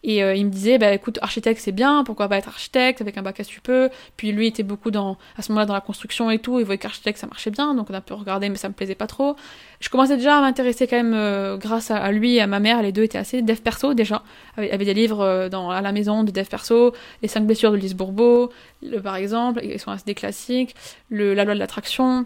Et 0.03 0.23
euh, 0.23 0.33
il 0.33 0.45
me 0.45 0.49
disait, 0.49 0.77
bah 0.77 0.93
écoute, 0.93 1.19
architecte 1.21 1.59
c'est 1.61 1.73
bien, 1.73 2.03
pourquoi 2.05 2.29
pas 2.29 2.37
être 2.37 2.47
architecte 2.47 3.01
avec 3.01 3.17
un 3.17 3.21
bac 3.21 3.41
tu 3.45 3.59
peux. 3.59 3.89
Puis 4.15 4.31
lui 4.31 4.47
était 4.47 4.63
beaucoup 4.63 4.91
dans, 4.91 5.17
à 5.37 5.41
ce 5.41 5.51
moment-là 5.51 5.65
dans 5.65 5.73
la 5.73 5.81
construction 5.81 6.31
et 6.31 6.39
tout, 6.39 6.59
il 6.59 6.65
voyait 6.65 6.77
qu'architecte 6.77 7.19
ça 7.19 7.27
marchait 7.27 7.51
bien, 7.51 7.75
donc 7.75 7.89
on 7.89 7.93
a 7.93 8.01
pu 8.01 8.13
regarder, 8.13 8.47
mais 8.49 8.55
ça 8.55 8.69
me 8.69 8.73
plaisait 8.73 8.95
pas 8.95 9.07
trop. 9.07 9.35
Je 9.81 9.89
commençais 9.89 10.15
déjà 10.15 10.37
à 10.37 10.41
m'intéresser 10.41 10.87
quand 10.87 10.97
même, 10.97 11.13
euh, 11.13 11.57
grâce 11.57 11.91
à, 11.91 11.97
à 11.97 12.11
lui 12.11 12.35
et 12.35 12.41
à 12.41 12.47
ma 12.47 12.59
mère, 12.59 12.81
les 12.81 12.91
deux 12.91 13.03
étaient 13.03 13.17
assez 13.17 13.41
dev 13.41 13.57
perso 13.57 13.93
déjà, 13.93 14.23
avaient, 14.55 14.71
avaient 14.71 14.85
des 14.85 14.93
livres 14.93 15.21
euh, 15.21 15.49
dans, 15.49 15.69
à 15.69 15.81
la 15.81 15.91
maison 15.91 16.23
de 16.23 16.31
dev 16.31 16.45
perso, 16.45 16.93
les 17.21 17.27
cinq 17.27 17.45
blessures 17.45 17.71
de 17.71 17.77
Lise 17.77 17.95
Bourbeau, 17.95 18.51
le, 18.81 19.01
par 19.01 19.17
exemple, 19.17 19.59
ils 19.63 19.79
sont 19.79 19.91
assez 19.91 20.05
des 20.05 20.15
classiques, 20.15 20.75
le, 21.09 21.33
la 21.33 21.43
loi 21.43 21.55
de 21.55 21.59
l'attraction. 21.59 22.25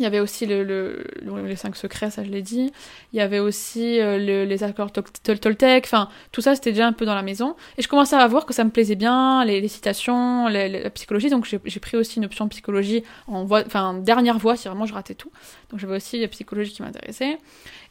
Il 0.00 0.02
y 0.02 0.06
avait 0.06 0.18
aussi 0.18 0.44
le, 0.44 0.64
le, 0.64 1.04
le- 1.22 1.46
les 1.46 1.54
cinq 1.54 1.76
secrets, 1.76 2.10
ça 2.10 2.24
je 2.24 2.30
l'ai 2.30 2.42
dit. 2.42 2.72
Il 3.12 3.16
y 3.16 3.20
avait 3.20 3.38
aussi 3.38 4.00
euh, 4.00 4.18
le- 4.18 4.44
les 4.44 4.64
accords 4.64 4.90
Tol- 4.90 5.04
Tol- 5.22 5.38
Toltec. 5.38 5.84
Enfin, 5.86 6.08
tout 6.32 6.40
ça 6.40 6.56
c'était 6.56 6.72
déjà 6.72 6.88
un 6.88 6.92
peu 6.92 7.06
dans 7.06 7.14
la 7.14 7.22
maison. 7.22 7.54
Et 7.78 7.82
je 7.82 7.86
commençais 7.86 8.16
à 8.16 8.26
voir 8.26 8.44
que 8.44 8.52
ça 8.52 8.64
me 8.64 8.70
plaisait 8.70 8.96
bien, 8.96 9.44
les, 9.44 9.68
citations, 9.68 10.48
la 10.48 10.90
psychologie. 10.90 11.30
Donc 11.30 11.44
j'ai 11.44 11.80
pris 11.80 11.96
aussi 11.96 12.18
une 12.18 12.24
option 12.24 12.48
psychologie 12.48 13.04
en 13.28 13.44
voie, 13.44 13.62
enfin 13.66 13.94
dernière 13.94 14.38
voie 14.38 14.56
si 14.56 14.66
vraiment 14.66 14.84
je 14.86 14.94
ratais 14.94 15.14
tout. 15.14 15.30
Donc 15.70 15.78
j'avais 15.78 15.94
aussi 15.96 16.18
la 16.20 16.26
psychologie 16.28 16.72
qui 16.72 16.82
m'intéressait. 16.82 17.38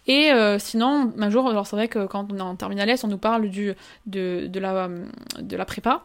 Et 0.06 0.32
euh, 0.34 0.60
sinon, 0.60 1.14
un 1.18 1.30
jour, 1.30 1.50
alors 1.50 1.66
c'est 1.68 1.78
vrai 1.78 1.88
que 1.88 2.06
quand 2.06 2.28
on 2.34 2.38
est 2.38 2.42
en 2.42 2.58
terminale 2.58 2.90
S, 2.90 3.06
on 3.06 3.08
nous 3.08 3.18
parle 3.18 3.48
du, 3.50 3.74
de, 4.08 4.48
de, 4.48 4.60
la, 4.60 4.90
de 5.40 5.56
la 5.56 5.64
prépa 5.64 6.04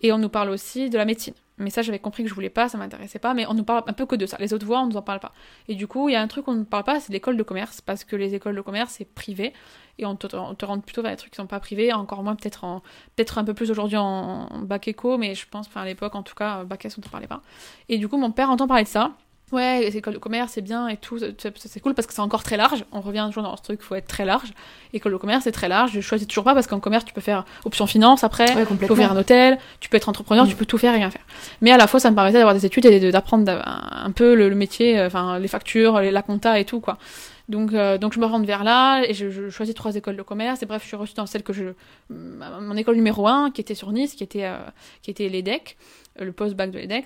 et 0.00 0.10
on 0.12 0.18
nous 0.18 0.28
parle 0.28 0.50
aussi 0.50 0.90
de 0.90 0.98
la 0.98 1.04
médecine. 1.04 1.34
Mais 1.58 1.70
ça, 1.70 1.82
j'avais 1.82 1.98
compris 1.98 2.22
que 2.22 2.28
je 2.28 2.34
voulais 2.34 2.50
pas, 2.50 2.68
ça 2.68 2.78
m'intéressait 2.78 3.18
pas, 3.18 3.34
mais 3.34 3.46
on 3.46 3.54
nous 3.54 3.64
parle 3.64 3.84
un 3.86 3.92
peu 3.92 4.06
que 4.06 4.16
de 4.16 4.26
ça. 4.26 4.36
Les 4.40 4.52
autres 4.52 4.66
voies, 4.66 4.80
on 4.80 4.86
nous 4.86 4.96
en 4.96 5.02
parle 5.02 5.20
pas. 5.20 5.32
Et 5.68 5.74
du 5.74 5.86
coup, 5.86 6.08
il 6.08 6.12
y 6.12 6.16
a 6.16 6.22
un 6.22 6.26
truc 6.26 6.46
qu'on 6.46 6.54
ne 6.54 6.64
parle 6.64 6.84
pas, 6.84 6.98
c'est 6.98 7.12
l'école 7.12 7.36
de 7.36 7.42
commerce, 7.42 7.80
parce 7.80 8.04
que 8.04 8.16
les 8.16 8.34
écoles 8.34 8.56
de 8.56 8.60
commerce, 8.60 8.94
c'est 8.98 9.04
privé, 9.04 9.52
et 9.98 10.06
on 10.06 10.16
te, 10.16 10.34
on 10.34 10.54
te 10.54 10.64
rentre 10.64 10.84
plutôt 10.84 11.02
vers 11.02 11.10
des 11.10 11.16
trucs 11.16 11.32
qui 11.32 11.36
sont 11.36 11.46
pas 11.46 11.60
privés, 11.60 11.92
encore 11.92 12.22
moins 12.22 12.34
peut-être 12.34 12.80
peut-être 13.16 13.38
un 13.38 13.44
peu 13.44 13.54
plus 13.54 13.70
aujourd'hui 13.70 13.98
en, 13.98 14.48
en 14.50 14.58
bac 14.60 14.88
éco, 14.88 15.18
mais 15.18 15.34
je 15.34 15.46
pense, 15.48 15.66
enfin 15.66 15.82
à 15.82 15.84
l'époque, 15.84 16.14
en 16.14 16.22
tout 16.22 16.34
cas, 16.34 16.64
bac 16.64 16.84
S, 16.84 16.96
on 16.98 17.02
ne 17.04 17.10
parlait 17.10 17.26
pas. 17.26 17.42
Et 17.88 17.98
du 17.98 18.08
coup, 18.08 18.16
mon 18.16 18.32
père 18.32 18.50
entend 18.50 18.66
parler 18.66 18.84
de 18.84 18.88
ça. 18.88 19.12
Ouais, 19.52 19.80
les 19.80 19.96
écoles 19.98 20.14
de 20.14 20.18
commerce, 20.18 20.52
c'est 20.54 20.62
bien 20.62 20.88
et 20.88 20.96
tout, 20.96 21.18
c'est 21.18 21.80
cool 21.80 21.92
parce 21.94 22.06
que 22.06 22.14
c'est 22.14 22.22
encore 22.22 22.42
très 22.42 22.56
large. 22.56 22.84
On 22.90 23.02
revient 23.02 23.24
toujours 23.28 23.42
dans 23.42 23.54
ce 23.56 23.62
truc, 23.62 23.82
faut 23.82 23.94
être 23.94 24.06
très 24.06 24.24
large. 24.24 24.48
École 24.94 25.12
de 25.12 25.18
commerce, 25.18 25.44
c'est 25.44 25.52
très 25.52 25.68
large. 25.68 25.90
Je 25.92 26.00
choisis 26.00 26.26
toujours 26.26 26.44
pas 26.44 26.54
parce 26.54 26.66
qu'en 26.66 26.80
commerce, 26.80 27.04
tu 27.04 27.12
peux 27.12 27.20
faire 27.20 27.44
option 27.66 27.86
finance 27.86 28.24
après, 28.24 28.54
Ouais, 28.54 28.64
tu 28.66 28.74
peux 28.76 28.90
ouvrir 28.92 29.12
un 29.12 29.16
hôtel, 29.18 29.58
tu 29.78 29.90
peux 29.90 29.98
être 29.98 30.08
entrepreneur, 30.08 30.46
Mm. 30.46 30.48
tu 30.48 30.56
peux 30.56 30.64
tout 30.64 30.78
faire 30.78 30.94
et 30.94 30.96
rien 30.96 31.10
faire. 31.10 31.20
Mais 31.60 31.70
à 31.70 31.76
la 31.76 31.86
fois, 31.86 32.00
ça 32.00 32.10
me 32.10 32.14
permettait 32.16 32.38
d'avoir 32.38 32.54
des 32.54 32.64
études 32.64 32.86
et 32.86 33.12
d'apprendre 33.12 33.62
un, 33.64 34.10
peu 34.10 34.34
le, 34.34 34.48
le 34.48 34.54
métier, 34.54 34.98
euh, 34.98 35.06
enfin 35.08 35.38
les 35.38 35.48
factures, 35.48 36.00
les- 36.00 36.10
la 36.10 36.22
compta 36.22 36.58
et 36.58 36.64
tout 36.64 36.80
quoi. 36.80 36.96
Donc, 37.50 37.74
euh, 37.74 37.98
donc 37.98 38.14
je 38.14 38.20
me 38.20 38.24
rends 38.24 38.40
vers 38.40 38.64
là 38.64 39.02
et 39.06 39.12
je, 39.12 39.28
je 39.28 39.50
choisis 39.50 39.74
trois 39.74 39.94
écoles 39.96 40.16
de 40.16 40.22
commerce 40.22 40.62
et 40.62 40.66
bref, 40.66 40.80
je 40.82 40.88
suis 40.88 40.96
reçue 40.96 41.14
dans 41.14 41.26
celle 41.26 41.42
que 41.42 41.52
je, 41.52 41.64
mon 42.08 42.76
école 42.76 42.94
numéro 42.96 43.26
un 43.28 43.50
qui 43.50 43.60
était 43.60 43.74
sur 43.74 43.92
Nice, 43.92 44.14
qui 44.14 44.24
était, 44.24 44.44
euh, 44.46 44.56
qui 45.02 45.10
était 45.10 45.28
l'EDEC, 45.28 45.76
euh, 46.20 46.24
le 46.24 46.32
post-bac 46.32 46.70
de 46.70 46.78
l'EDEC. 46.78 47.04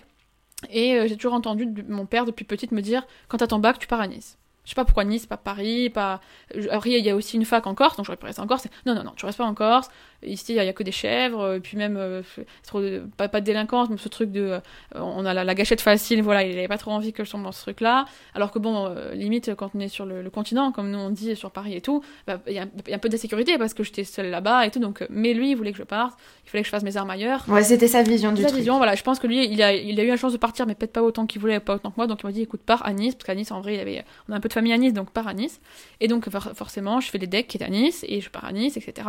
Et 0.71 0.95
euh, 0.95 1.07
j'ai 1.07 1.17
toujours 1.17 1.35
entendu 1.35 1.69
mon 1.89 2.07
père 2.07 2.25
depuis 2.25 2.45
petite 2.45 2.73
me 2.73 2.81
dire 2.81 3.07
quand 3.29 3.39
t'as 3.39 3.47
ton 3.47 3.59
bac, 3.59 3.79
tu 3.79 3.87
pars 3.87 4.01
à 4.01 4.07
Nice. 4.07 4.39
Je 4.65 4.71
sais 4.71 4.75
pas 4.75 4.85
pourquoi 4.85 5.05
Nice, 5.05 5.27
pas 5.27 5.37
Paris, 5.37 5.91
pas. 5.91 6.21
je- 6.55 6.69
Après, 6.71 6.91
il 6.91 7.05
y 7.05 7.11
a 7.11 7.15
aussi 7.15 7.37
une 7.37 7.45
fac 7.45 7.67
en 7.67 7.75
Corse, 7.75 7.97
donc 7.97 8.07
j'aurais 8.07 8.17
pu 8.17 8.27
rester 8.27 8.41
en 8.43 8.47
Corse. 8.49 8.67
Non, 8.85 8.95
non, 8.95 9.05
non, 9.05 9.13
tu 9.15 9.25
restes 9.27 9.39
pas 9.39 9.45
en 9.45 9.55
Corse. 9.55 9.89
Ici, 10.27 10.53
il 10.53 10.57
y, 10.57 10.61
a- 10.61 10.73
que 10.73 10.83
des 10.83 10.93
chèvres, 10.93 11.55
et 11.55 11.61
puis 11.61 11.77
même, 11.77 11.97
euh, 11.97 12.23
trop 12.67 12.81
de- 12.81 13.03
pas, 13.17 13.29
pas 13.29 13.41
de 13.41 13.47
délinquance, 13.47 13.89
mais 13.91 13.97
ce 13.97 14.09
truc 14.09 14.31
de. 14.33 14.41
euh, 14.43 14.61
on 14.95 15.25
a 15.25 15.33
la, 15.33 15.45
la 15.45 15.55
gâchette 15.55 15.81
facile, 15.81 16.23
voilà, 16.23 16.43
il 16.43 16.57
avait 16.59 16.69
pas 16.69 16.79
trop 16.79 16.91
envie 16.91 17.13
que 17.13 17.25
je 17.25 17.31
tombe 17.31 17.43
dans 17.45 17.53
ce 17.53 17.63
truc-là. 17.63 18.05
Alors 18.35 18.51
que 18.51 18.59
bon, 18.59 18.87
euh, 18.89 19.15
limite, 19.15 19.55
quand 19.55 19.71
on 19.75 19.81
est 19.81 19.89
sur 19.89 20.05
le, 20.07 20.23
le 20.23 20.31
continent, 20.31 20.73
comme 20.73 20.91
nous 20.91 20.99
on 20.99 21.11
dit 21.11 21.35
sur 21.37 21.51
Paris 21.51 21.75
et 21.75 21.81
tout, 21.81 22.03
bah, 22.27 22.41
il 22.47 22.53
y, 22.55 22.59
a, 22.59 22.67
il 22.87 22.91
y 22.91 22.93
a 22.93 22.97
un 22.97 22.99
peu 22.99 23.09
d'insécurité 23.09 23.57
parce 23.59 23.73
que 23.75 23.83
j'étais 23.85 24.05
seule 24.05 24.31
là-bas 24.31 24.67
et 24.67 24.71
tout, 24.71 24.81
donc. 24.81 25.03
euh, 25.03 25.07
Mais 25.11 25.33
lui, 25.35 25.51
il 25.51 25.55
voulait 25.57 25.73
que 25.73 25.79
je 25.79 25.83
parte, 25.85 26.19
il 26.45 26.51
fallait 26.51 26.63
que 26.63 26.67
je 26.67 26.71
fasse 26.71 26.83
mes 26.83 26.97
armes 26.97 27.11
ailleurs. 27.11 27.45
Ouais, 27.49 27.63
c'était 27.63 27.89
sa 27.89 28.03
vision 28.03 28.33
du 28.33 28.43
Sa 28.43 28.49
truc. 28.49 28.59
vision, 28.59 28.77
voilà, 28.79 28.95
je 28.95 29.03
pense 29.03 29.19
que 29.19 29.27
lui, 29.27 29.47
il 29.47 29.63
a, 29.63 29.73
il 29.75 29.99
a 30.01 30.03
eu 30.05 30.09
la 30.09 30.17
chance 30.17 30.33
de 30.33 30.39
partir, 30.39 30.67
mais 30.67 30.75
peut-être 30.75 30.93
pas 30.93 31.03
autant 31.03 31.27
qu'il 31.27 31.41
voulait, 31.41 31.61
pas 31.61 31.75
autant 31.77 31.91
que 31.91 31.97
moi, 31.97 32.07
donc 32.07 32.21
il 32.23 32.27
m'a 32.27 32.33
dit, 32.33 32.43
écoute, 32.43 32.61
pars 32.67 32.85
à 32.85 32.93
Nice, 32.93 33.15
parce 33.15 33.25
qu'à 33.25 33.35
Nice, 33.35 33.51
en 33.53 33.61
vrai, 33.61 33.75
il 33.75 33.81
avait, 33.81 34.05
on 34.29 34.33
a 34.33 34.37
un 34.37 34.41
peu 34.41 34.49
de 34.49 34.53
famille 34.55 34.73
à 34.73 34.79
Nice, 34.79 34.93
donc 34.93 35.11
pars 35.11 35.29
à 35.29 35.35
Nice. 35.35 35.61
Et 36.01 36.09
donc, 36.09 36.29
for- 36.31 36.53
forcément, 36.55 37.01
je 37.01 37.09
fais 37.11 37.19
les 37.19 37.27
decks 37.27 37.47
qui 37.47 37.59
est 37.59 37.63
à 37.65 37.69
Nice, 37.69 38.05
et 38.09 38.21
je 38.21 38.31
pars 38.31 38.45
à 38.45 38.53
Nice, 38.53 38.77
etc. 38.77 39.07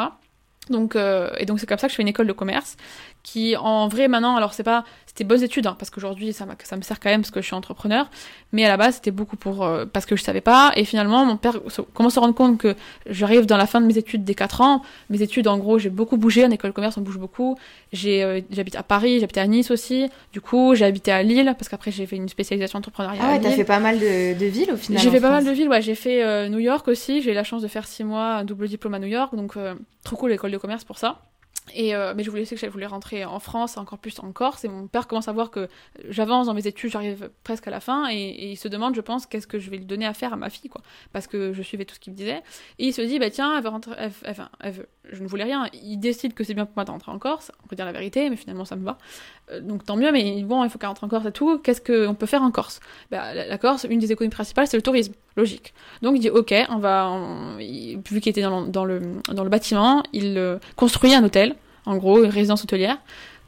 Donc, 0.70 0.96
euh, 0.96 1.30
et 1.38 1.46
donc 1.46 1.60
c'est 1.60 1.66
comme 1.66 1.78
ça 1.78 1.88
que 1.88 1.92
je 1.92 1.96
fais 1.96 2.02
une 2.02 2.08
école 2.08 2.28
de 2.28 2.34
commerce 2.34 2.76
qui, 3.24 3.56
en 3.58 3.88
vrai, 3.88 4.08
maintenant, 4.08 4.36
alors 4.36 4.54
c'est 4.54 4.64
pas, 4.64 4.84
c'était 5.18 5.28
bonnes 5.28 5.42
études, 5.42 5.66
hein, 5.66 5.76
parce 5.80 5.90
qu'aujourd'hui 5.90 6.32
ça, 6.32 6.46
ça 6.64 6.76
me 6.76 6.84
sert 6.84 7.00
quand 7.00 7.10
même 7.10 7.22
parce 7.22 7.32
que 7.32 7.42
je 7.42 7.48
suis 7.48 7.56
entrepreneur, 7.56 8.08
mais 8.52 8.66
à 8.66 8.68
la 8.68 8.78
base 8.78 8.96
c'était 8.96 9.10
beaucoup 9.10 9.36
pour 9.36 9.66
euh, 9.66 9.86
parce 9.92 10.06
que 10.06 10.16
je 10.16 10.22
savais 10.22 10.42
pas. 10.42 10.72
Et 10.76 10.86
finalement, 10.86 11.26
mon 11.26 11.38
père 11.38 11.56
commence 11.96 12.14
à 12.14 12.16
se 12.16 12.20
rendre 12.20 12.36
compte 12.36 12.60
que 12.60 12.76
j'arrive 13.08 13.48
dans 13.48 13.58
la 13.58 13.66
fin 13.66 13.82
de 13.82 13.88
mes 13.88 13.98
études 13.98 14.24
des 14.24 14.36
4 14.36 14.62
ans. 14.62 14.84
Mes 15.10 15.24
études, 15.24 15.48
en 15.48 15.58
gros, 15.58 15.80
j'ai 15.80 15.90
beaucoup 15.90 16.18
bougé 16.18 16.46
en 16.46 16.52
école 16.52 16.70
de 16.70 16.76
commerce, 16.76 16.98
on 16.98 17.02
bouge 17.02 17.18
beaucoup. 17.18 17.58
J'ai, 17.92 18.24
euh, 18.24 18.42
j'habite 18.52 18.76
à 18.76 18.84
Paris, 18.84 19.20
j'habitais 19.20 19.40
à 19.40 19.48
Nice 19.48 19.72
aussi. 19.72 20.08
Du 20.34 20.42
coup, 20.42 20.76
j'ai 20.76 20.86
habité 20.86 21.12
à 21.12 21.24
Lille 21.24 21.52
parce 21.58 21.68
qu'après 21.68 21.90
j'ai 21.90 22.06
fait 22.06 22.18
une 22.18 22.30
spécialisation 22.30 22.78
entrepreneuriale. 22.78 23.24
Ah 23.28 23.32
ouais, 23.32 23.42
t'as 23.42 23.50
fait 23.50 23.64
pas 23.64 23.80
mal 23.80 23.98
de, 23.98 24.38
de 24.38 24.46
villes 24.46 24.72
au 24.72 24.78
final. 24.78 25.02
J'ai 25.02 25.10
fait 25.10 25.20
pas 25.20 25.32
mal 25.32 25.46
de 25.46 25.52
villes, 25.52 25.70
ouais. 25.70 25.82
J'ai 25.82 25.96
fait 25.96 26.24
euh, 26.24 26.48
New 26.48 26.60
York 26.60 26.88
aussi. 26.88 27.24
J'ai 27.24 27.32
eu 27.32 27.34
la 27.34 27.44
chance 27.44 27.64
de 27.64 27.68
faire 27.68 27.88
six 27.88 28.04
mois, 28.04 28.36
un 28.36 28.44
double 28.44 28.68
diplôme 28.68 28.94
à 28.94 29.00
New 29.00 29.08
York. 29.08 29.36
Donc, 29.36 29.56
trop 30.04 30.16
cool 30.16 30.30
l'école 30.30 30.52
de 30.52 30.58
commerce 30.58 30.84
pour 30.84 31.00
ça. 31.00 31.22
Euh, 31.78 32.14
mais 32.16 32.24
je 32.24 32.30
voulais 32.30 32.46
que 32.46 32.56
j'avais 32.56 32.72
voulu 32.72 32.86
rentrer 32.86 33.26
en 33.26 33.40
France, 33.40 33.78
encore 33.78 34.00
plus 34.00 34.18
en 34.20 34.32
Corse. 34.32 34.64
Et 34.64 34.68
mon 34.70 34.88
père 34.88 35.08
commence 35.08 35.28
à 35.28 35.32
voir 35.32 35.52
que 35.52 35.68
j'avance 36.10 36.48
dans 36.48 36.54
mes 36.54 36.68
études, 36.68 36.92
j'arrive 36.92 37.30
presque 37.44 37.68
à 37.68 37.72
la 37.72 37.80
fin. 37.80 38.10
Et, 38.10 38.52
il 38.52 38.56
se 38.58 38.68
demande, 38.68 38.96
je 38.96 39.02
pense, 39.02 39.26
qu'est-ce 39.26 39.48
que 39.48 39.60
je 39.60 39.70
vais 39.70 39.78
lui 39.78 39.86
donner 39.86 40.06
à 40.06 40.14
faire 40.14 40.34
à 40.34 40.36
ma 40.38 40.50
fille, 40.50 40.70
quoi. 40.70 40.82
Parce 41.14 41.28
que 41.28 41.54
je 41.54 41.62
suivais 41.62 41.86
tout 41.86 41.96
ce 41.96 42.00
qu'il 42.00 42.14
me 42.14 42.18
disait. 42.18 42.42
Et 42.80 42.86
il 42.88 42.94
se 42.94 43.02
dit, 43.02 43.20
bah 43.20 43.30
tiens, 43.30 43.56
elle 43.58 43.64
veut 43.64 43.70
rentrer. 43.70 43.94
elle- 43.98 44.12
elle- 44.24 44.50
elle 44.62 44.86
je 45.10 45.24
ne 45.24 45.28
voulais 45.28 45.46
rien. 45.46 45.70
Il 45.74 45.98
décide 46.00 46.34
que 46.34 46.44
c'est 46.44 46.54
bien 46.54 46.66
pour 46.66 46.76
moi 46.76 46.84
de 46.84 46.92
rentrer 46.92 47.12
en 47.14 47.20
Corse. 47.20 47.52
On 47.64 47.68
peut 47.68 47.78
dire 47.78 47.86
la 47.86 47.94
vérité, 47.94 48.30
mais 48.30 48.36
finalement 48.36 48.66
ça 48.66 48.76
me 48.76 48.84
va. 48.84 48.98
Euh, 49.52 49.62
donc 49.62 49.86
tant 49.86 49.96
mieux, 49.96 50.12
mais 50.12 50.44
bon, 50.44 50.64
il 50.64 50.70
faut 50.70 50.78
qu'elle 50.78 50.90
rentre 50.90 51.04
en 51.04 51.08
Corse 51.08 51.26
et 51.26 51.32
tout. 51.32 51.58
Qu'est-ce 51.60 51.82
qu'on 51.82 52.14
peut 52.16 52.26
faire 52.26 52.42
en 52.44 52.52
Corse? 52.52 52.80
Bah, 53.12 53.34
la, 53.34 53.58
Corse, 53.58 53.86
une 53.90 54.00
des 54.00 54.12
économies 54.12 54.30
principales, 54.34 54.68
c'est 54.68 54.78
le 54.78 54.84
tourisme. 54.84 55.14
Logique. 55.38 55.74
Donc 56.02 56.16
il 56.16 56.20
dit 56.20 56.30
ok, 56.30 56.54
on 56.70 56.78
va, 56.80 57.10
on- 57.10 57.58
il- 57.60 58.00
vu 58.10 58.20
qu'il 58.22 58.30
était 58.32 58.42
dans, 58.42 58.62
le- 58.62 58.68
dans 58.68 58.84
le 58.86 59.02
dans 59.34 59.44
le 59.44 59.50
bâtiment, 59.50 60.04
il 60.14 60.38
euh, 60.38 60.58
construit 60.76 61.14
un 61.14 61.24
hôtel, 61.24 61.56
en 61.86 61.96
gros 61.98 62.24
une 62.24 62.30
résidence 62.30 62.64
hôtelière 62.64 62.98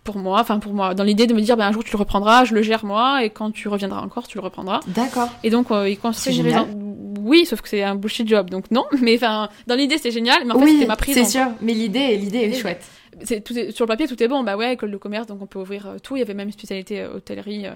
pour 0.06 0.18
moi, 0.18 0.40
enfin 0.40 0.60
pour 0.60 0.74
moi, 0.74 0.94
dans 0.96 1.04
l'idée 1.04 1.28
de 1.28 1.34
me 1.34 1.42
dire 1.42 1.58
ben 1.58 1.68
un 1.68 1.72
jour 1.72 1.84
tu 1.84 1.92
le 1.92 1.98
reprendras, 1.98 2.46
je 2.46 2.54
le 2.56 2.62
gère 2.62 2.86
moi, 2.86 3.24
et 3.24 3.30
quand 3.30 3.52
tu 3.52 3.68
reviendras 3.68 4.02
en 4.02 4.08
Corse, 4.08 4.28
tu 4.28 4.38
le 4.38 4.44
reprendras. 4.44 4.80
D'accord. 4.88 5.30
Et 5.44 5.50
donc 5.50 5.70
euh, 5.72 5.90
il 5.90 6.00
construit 6.00 6.34
C'est 6.34 6.40
une 6.40 6.46
génial. 6.46 6.64
résidence. 6.66 6.86
Oui, 7.22 7.46
sauf 7.46 7.62
que 7.62 7.68
c'est 7.70 7.84
un 7.84 7.96
bullshit 7.96 8.28
job, 8.28 8.50
donc 8.50 8.72
non. 8.72 8.86
Mais 9.02 9.16
enfin, 9.18 9.50
dans 9.68 9.76
l'idée 9.76 9.98
c'est 9.98 10.12
génial, 10.12 10.46
mais 10.46 10.54
en 10.54 10.60
fait 10.60 10.66
oui, 10.66 10.72
c'était 10.76 10.86
ma 10.88 10.96
prise. 10.96 11.16
c'est 11.16 11.26
sûr, 11.26 11.48
mais 11.62 11.74
l'idée, 11.74 12.16
l'idée 12.16 12.38
est 12.40 12.54
chouette. 12.54 12.86
Sur 13.26 13.86
le 13.86 13.88
papier 13.88 14.08
tout 14.08 14.22
est 14.22 14.28
bon 14.28 14.44
bah 14.44 14.56
ouais 14.56 14.74
école 14.74 14.92
de 14.92 14.98
commerce 14.98 15.28
donc 15.28 15.42
on 15.42 15.48
peut 15.48 15.60
ouvrir 15.60 15.88
euh, 15.88 15.98
tout 16.02 16.16
il 16.16 16.20
y 16.20 16.22
avait 16.22 16.34
même 16.34 16.48
une 16.48 16.54
spécialité 16.54 17.02
euh, 17.02 17.16
hôtellerie 17.16 17.68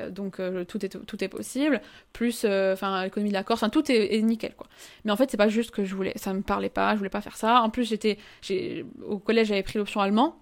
euh, 0.00 0.10
donc 0.10 0.40
tout 0.66 0.84
est 0.84 1.06
tout 1.06 1.24
est 1.24 1.28
possible 1.28 1.80
plus 2.12 2.44
enfin 2.44 3.04
l'économie 3.04 3.30
de 3.30 3.34
la 3.34 3.44
Corse 3.44 3.64
tout 3.72 3.90
est, 3.90 4.20
nickel 4.22 4.54
quoi 4.56 4.66
mais 5.04 5.12
en 5.12 5.16
fait 5.16 5.30
c'est 5.30 5.36
pas 5.36 5.48
juste 5.48 5.70
que 5.70 5.84
je 5.84 5.94
voulais 5.94 6.12
ça 6.16 6.32
me 6.32 6.42
parlait 6.42 6.68
pas 6.68 6.92
je 6.92 6.98
voulais 6.98 7.10
pas 7.10 7.20
faire 7.20 7.36
ça 7.36 7.62
en 7.62 7.70
plus 7.70 7.88
j'étais 7.88 8.18
au 9.06 9.18
collège 9.18 9.48
j'avais 9.48 9.62
pris 9.62 9.78
l'option 9.78 10.00
allemand 10.00 10.36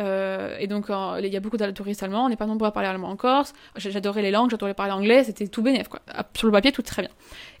et 0.00 0.68
donc, 0.68 0.90
il 0.90 1.26
y 1.26 1.36
a 1.36 1.40
beaucoup 1.40 1.56
de 1.56 1.68
touristes 1.72 2.04
allemands, 2.04 2.26
on 2.26 2.28
n'est 2.28 2.36
pas 2.36 2.46
nombreux 2.46 2.68
à 2.68 2.70
parler 2.70 2.88
allemand 2.88 3.08
en 3.08 3.16
Corse. 3.16 3.52
J'adorais 3.74 4.22
les 4.22 4.30
langues, 4.30 4.48
j'adorais 4.48 4.72
parler 4.72 4.92
anglais, 4.92 5.24
c'était 5.24 5.48
tout 5.48 5.60
bénef, 5.60 5.88
quoi. 5.88 5.98
Sur 6.36 6.46
le 6.46 6.52
papier, 6.52 6.70
tout 6.70 6.82
très 6.82 7.02
bien. 7.02 7.10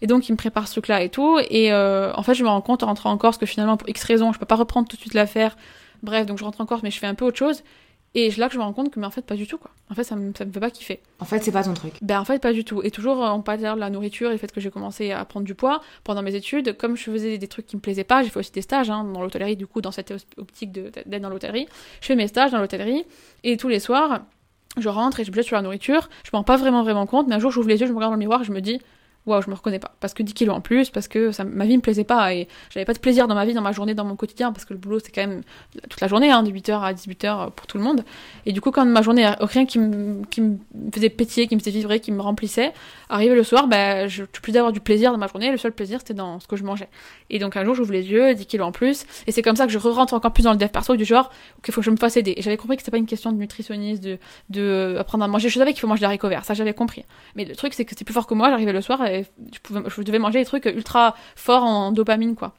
Et 0.02 0.06
donc, 0.06 0.28
il 0.28 0.32
me 0.32 0.36
prépare 0.36 0.68
ce 0.68 0.74
truc-là 0.74 1.02
et 1.02 1.08
tout. 1.08 1.40
Et 1.50 1.74
en 1.74 2.22
fait, 2.22 2.34
je 2.34 2.44
me 2.44 2.48
rends 2.48 2.60
compte 2.60 2.84
en 2.84 2.86
rentrant 2.86 3.10
en 3.10 3.18
Corse 3.18 3.38
que 3.38 3.46
finalement, 3.46 3.76
pour 3.76 3.88
X 3.88 4.04
raisons, 4.04 4.32
je 4.32 4.38
peux 4.38 4.46
pas 4.46 4.54
reprendre 4.54 4.86
tout 4.86 4.94
de 4.94 5.00
suite 5.00 5.14
l'affaire. 5.14 5.56
Bref, 6.02 6.26
donc 6.26 6.38
je 6.38 6.44
rentre 6.44 6.60
en 6.60 6.66
Corse, 6.66 6.82
mais 6.82 6.90
je 6.90 6.98
fais 6.98 7.06
un 7.06 7.14
peu 7.14 7.24
autre 7.24 7.38
chose. 7.38 7.62
Et 8.14 8.30
là 8.32 8.48
que 8.48 8.54
je 8.54 8.58
me 8.58 8.64
rends 8.64 8.72
compte 8.72 8.90
que, 8.90 8.98
mais 8.98 9.06
en 9.06 9.10
fait, 9.10 9.22
pas 9.22 9.36
du 9.36 9.46
tout, 9.46 9.58
quoi. 9.58 9.70
En 9.90 9.94
fait, 9.94 10.02
ça 10.02 10.16
me, 10.16 10.32
ça 10.36 10.44
me 10.44 10.50
fait 10.50 10.60
pas 10.60 10.70
kiffer. 10.70 11.00
En 11.20 11.26
fait, 11.26 11.42
c'est 11.42 11.52
pas 11.52 11.62
ton 11.62 11.74
truc. 11.74 11.92
Ben 12.00 12.18
en 12.18 12.24
fait 12.24 12.40
pas 12.40 12.52
du 12.52 12.64
tout. 12.64 12.82
Et 12.82 12.90
toujours 12.90 13.24
euh, 13.24 13.30
on 13.30 13.42
parle 13.42 13.58
de 13.58 13.64
la 13.64 13.90
nourriture 13.90 14.30
et 14.30 14.32
le 14.32 14.38
fait 14.38 14.50
que 14.50 14.60
j'ai 14.60 14.70
commencé 14.70 15.12
à 15.12 15.24
prendre 15.24 15.44
du 15.46 15.54
poids 15.54 15.82
pendant 16.04 16.22
mes 16.22 16.34
études. 16.34 16.76
Comme 16.76 16.96
je 16.96 17.04
faisais 17.04 17.38
des 17.38 17.48
trucs 17.48 17.66
qui 17.66 17.76
me 17.76 17.80
plaisaient 17.80 18.04
pas, 18.04 18.22
j'ai 18.22 18.30
fait 18.30 18.38
aussi 18.38 18.52
des 18.52 18.62
stages 18.62 18.90
hein, 18.90 19.04
dans 19.04 19.22
l'hôtellerie. 19.22 19.56
Du 19.56 19.66
coup 19.66 19.80
dans 19.80 19.92
cette 19.92 20.12
optique 20.36 20.72
d'être 20.72 21.20
dans 21.20 21.30
l'hôtellerie, 21.30 21.68
je 22.00 22.06
fais 22.06 22.16
mes 22.16 22.28
stages 22.28 22.50
dans 22.50 22.58
l'hôtellerie 22.58 23.04
et 23.44 23.56
tous 23.56 23.68
les 23.68 23.80
soirs 23.80 24.22
je 24.76 24.88
rentre 24.88 25.20
et 25.20 25.24
je 25.24 25.30
me 25.30 25.36
jette 25.36 25.46
sur 25.46 25.56
la 25.56 25.62
nourriture, 25.62 26.08
je 26.24 26.30
me 26.32 26.36
rends 26.36 26.44
pas 26.44 26.56
vraiment 26.56 26.82
vraiment 26.82 27.06
compte, 27.06 27.26
mais 27.26 27.34
un 27.34 27.38
jour 27.38 27.50
j'ouvre 27.50 27.68
les 27.68 27.80
yeux, 27.80 27.86
je 27.86 27.92
me 27.92 27.96
regarde 27.96 28.12
dans 28.12 28.16
le 28.16 28.20
miroir, 28.20 28.44
je 28.44 28.52
me 28.52 28.60
dis 28.60 28.80
waouh, 29.26 29.42
je 29.42 29.50
me 29.50 29.54
reconnais 29.54 29.78
pas. 29.78 29.92
Parce 30.00 30.14
que 30.14 30.22
10 30.22 30.34
kilos 30.34 30.56
en 30.56 30.60
plus, 30.60 30.90
parce 30.90 31.08
que 31.08 31.30
ma 31.44 31.66
vie 31.66 31.76
me 31.76 31.82
plaisait 31.82 32.04
pas 32.04 32.32
et 32.34 32.48
j'avais 32.70 32.84
pas 32.84 32.94
de 32.94 32.98
plaisir 32.98 33.28
dans 33.28 33.34
ma 33.34 33.44
vie, 33.44 33.54
dans 33.54 33.62
ma 33.62 33.72
journée, 33.72 33.94
dans 33.94 34.04
mon 34.04 34.16
quotidien, 34.16 34.52
parce 34.52 34.64
que 34.64 34.72
le 34.72 34.78
boulot 34.78 34.98
c'est 34.98 35.12
quand 35.12 35.26
même 35.26 35.42
toute 35.88 36.00
la 36.00 36.08
journée, 36.08 36.30
hein, 36.30 36.42
de 36.42 36.50
8h 36.50 36.80
à 36.80 36.92
18h 36.92 37.50
pour 37.52 37.66
tout 37.66 37.78
le 37.78 37.84
monde. 37.84 38.04
Et 38.46 38.52
du 38.52 38.60
coup, 38.60 38.70
quand 38.70 38.84
ma 38.84 39.02
journée, 39.02 39.30
rien 39.40 39.66
qui 39.66 39.78
me, 39.78 40.24
qui 40.26 40.40
me 40.40 40.56
faisait 40.92 41.10
pétiller, 41.10 41.46
qui 41.46 41.54
me 41.54 41.60
faisait 41.60 41.70
vibrer, 41.70 42.00
qui 42.00 42.12
me 42.12 42.20
remplissait, 42.20 42.72
arrivé 43.08 43.34
le 43.34 43.44
soir, 43.44 43.68
bah, 43.68 44.08
je 44.08 44.24
plus 44.24 44.52
d'avoir 44.52 44.72
du 44.72 44.80
plaisir 44.80 45.12
dans 45.12 45.18
ma 45.18 45.26
journée, 45.26 45.50
le 45.50 45.58
seul 45.58 45.72
plaisir 45.72 45.98
c'était 46.00 46.14
dans 46.14 46.40
ce 46.40 46.46
que 46.46 46.56
je 46.56 46.64
mangeais. 46.64 46.88
Et 47.30 47.38
donc 47.38 47.56
un 47.56 47.64
jour, 47.64 47.74
j'ouvre 47.74 47.92
les 47.92 48.10
yeux, 48.10 48.34
10 48.34 48.46
kilos 48.46 48.66
en 48.66 48.72
plus, 48.72 49.04
et 49.26 49.32
c'est 49.32 49.42
comme 49.42 49.56
ça 49.56 49.66
que 49.66 49.72
je 49.72 49.78
rentre 49.78 50.14
encore 50.14 50.32
plus 50.32 50.44
dans 50.44 50.52
le 50.52 50.58
dev 50.58 50.68
perso 50.68 50.96
du 50.96 51.04
genre, 51.04 51.30
qu'il 51.62 51.74
faut 51.74 51.80
que 51.80 51.84
je 51.84 51.90
me 51.90 51.96
fasse 51.96 52.16
aider. 52.16 52.34
Et 52.36 52.42
j'avais 52.42 52.56
compris 52.56 52.76
que 52.76 52.82
c'était 52.82 52.92
pas 52.92 52.98
une 52.98 53.06
question 53.06 53.32
de 53.32 53.38
nutritionniste, 53.38 54.02
de, 54.02 54.18
de 54.50 54.96
apprendre 54.98 55.24
à 55.24 55.28
manger. 55.28 55.48
Je 55.48 55.58
savais 55.58 55.72
qu'il 55.72 55.80
faut 55.80 55.86
manger 55.86 56.00
des 56.00 56.06
haricots 56.06 56.28
verts, 56.28 56.44
ça 56.44 56.54
j'avais 56.54 56.74
compris. 56.74 57.04
Mais 57.34 57.44
le 57.44 57.54
truc, 57.54 57.74
c'est 57.74 57.84
que 57.84 57.90
c'était 57.90 58.04
plus 58.04 58.14
fort 58.14 58.26
que 58.26 58.34
moi, 58.34 58.50
j'arrivais 58.50 58.72
le 58.72 58.80
soir 58.80 59.00
je 59.52 59.58
pouvais, 59.60 59.80
je 59.88 60.02
devais 60.02 60.18
manger 60.18 60.38
des 60.40 60.44
trucs 60.44 60.64
ultra 60.66 61.14
forts 61.36 61.64
en 61.64 61.92
dopamine, 61.92 62.34
quoi. 62.34 62.52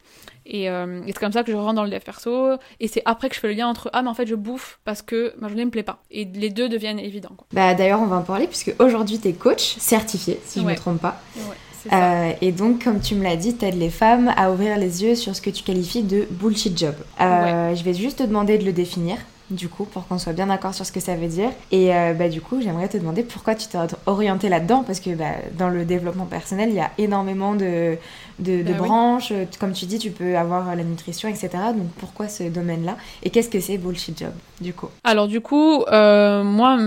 Et, 0.46 0.68
euh, 0.70 1.02
et 1.06 1.12
c'est 1.12 1.20
comme 1.20 1.32
ça 1.32 1.44
que 1.44 1.52
je 1.52 1.58
rentre 1.58 1.76
dans 1.76 1.84
le 1.84 1.92
dev 1.92 2.00
perso. 2.00 2.54
Et 2.80 2.88
c'est 2.88 3.04
après 3.06 3.30
que 3.30 3.36
je 3.36 3.40
fais 3.40 3.48
le 3.50 3.54
lien 3.54 3.68
entre 3.68 3.90
ah 3.94 4.02
mais 4.02 4.10
en 4.10 4.16
fait 4.16 4.26
je 4.26 4.34
bouffe 4.34 4.80
parce 4.84 5.04
que 5.04 5.34
ma 5.40 5.48
journée 5.48 5.64
me 5.66 5.70
plaît 5.70 5.84
pas. 5.84 6.02
Et 6.10 6.26
les 6.26 6.50
deux 6.50 6.70
deviennent 6.70 6.98
évidents. 7.00 7.34
Quoi. 7.38 7.46
Bah 7.54 7.76
d'ailleurs 7.76 8.02
on 8.02 8.08
va 8.08 8.16
en 8.18 8.22
parler 8.24 8.48
puisque 8.48 8.74
aujourd'hui 8.80 9.20
t'es 9.20 9.34
coach 9.34 9.76
certifié 9.78 10.40
si 10.46 10.62
je 10.62 10.66
Ouais. 10.66 10.72
me 10.74 10.78
trompe 10.78 11.02
pas. 11.02 11.22
Ouais. 11.36 11.94
Euh, 11.94 12.32
et 12.42 12.52
donc 12.52 12.84
comme 12.84 13.00
tu 13.00 13.14
me 13.16 13.24
l'as 13.24 13.36
dit 13.36 13.56
t'aides 13.56 13.78
les 13.78 13.92
femmes 13.92 14.34
à 14.38 14.52
ouvrir 14.52 14.78
les 14.78 15.04
yeux 15.04 15.14
sur 15.16 15.36
ce 15.36 15.42
que 15.42 15.52
tu 15.52 15.64
qualifies 15.64 16.04
de 16.04 16.28
bullshit 16.32 16.76
job. 16.78 16.96
Euh, 17.22 17.76
Je 17.76 17.84
vais 17.84 17.94
juste 17.94 18.18
te 18.20 18.24
demander 18.24 18.58
de 18.58 18.66
le 18.66 18.74
définir. 18.74 19.18
Du 19.52 19.68
coup, 19.68 19.86
pour 19.86 20.06
qu'on 20.08 20.20
soit 20.20 20.34
bien 20.34 20.46
d'accord 20.48 20.76
sur 20.76 20.86
ce 20.86 20.92
que 20.92 21.00
ça 21.00 21.16
veut 21.16 21.28
dire. 21.28 21.50
Et 21.72 21.94
euh, 21.96 22.14
bah, 22.14 22.30
du 22.30 22.40
coup, 22.40 22.62
j'aimerais 22.62 22.88
te 22.88 22.98
demander 22.98 23.24
pourquoi 23.24 23.56
tu 23.56 23.68
t'es 23.68 23.80
orienté 24.06 24.48
là-dedans. 24.48 24.84
Parce 24.84 25.00
que 25.00 25.10
bah, 25.16 25.32
dans 25.58 25.70
le 25.70 25.86
développement 25.86 26.26
personnel, 26.26 26.70
il 26.70 26.76
y 26.76 26.80
a 26.80 26.92
énormément 27.00 27.56
de, 27.56 27.98
de, 28.38 28.58
de 28.62 28.64
Bah 28.64 28.78
oui. 28.82 28.88
branches. 28.88 29.34
Comme 29.60 29.74
tu 29.74 29.86
dis, 29.88 29.98
tu 29.98 30.12
peux 30.12 30.38
avoir 30.38 30.76
la 30.76 30.84
nutrition, 30.84 31.28
etc. 31.30 31.50
Donc 31.76 31.88
pourquoi 32.00 32.28
ce 32.28 32.44
domaine-là? 32.44 32.96
Et 33.24 33.32
qu'est-ce 33.32 33.50
que 33.50 33.60
c'est 33.60 33.78
bullshit 33.80 34.20
job, 34.20 34.32
du 34.62 34.74
coup? 34.74 34.90
Alors 35.04 35.28
du 35.28 35.42
coup, 35.42 35.84
euh, 35.92 36.44
moi, 36.44 36.78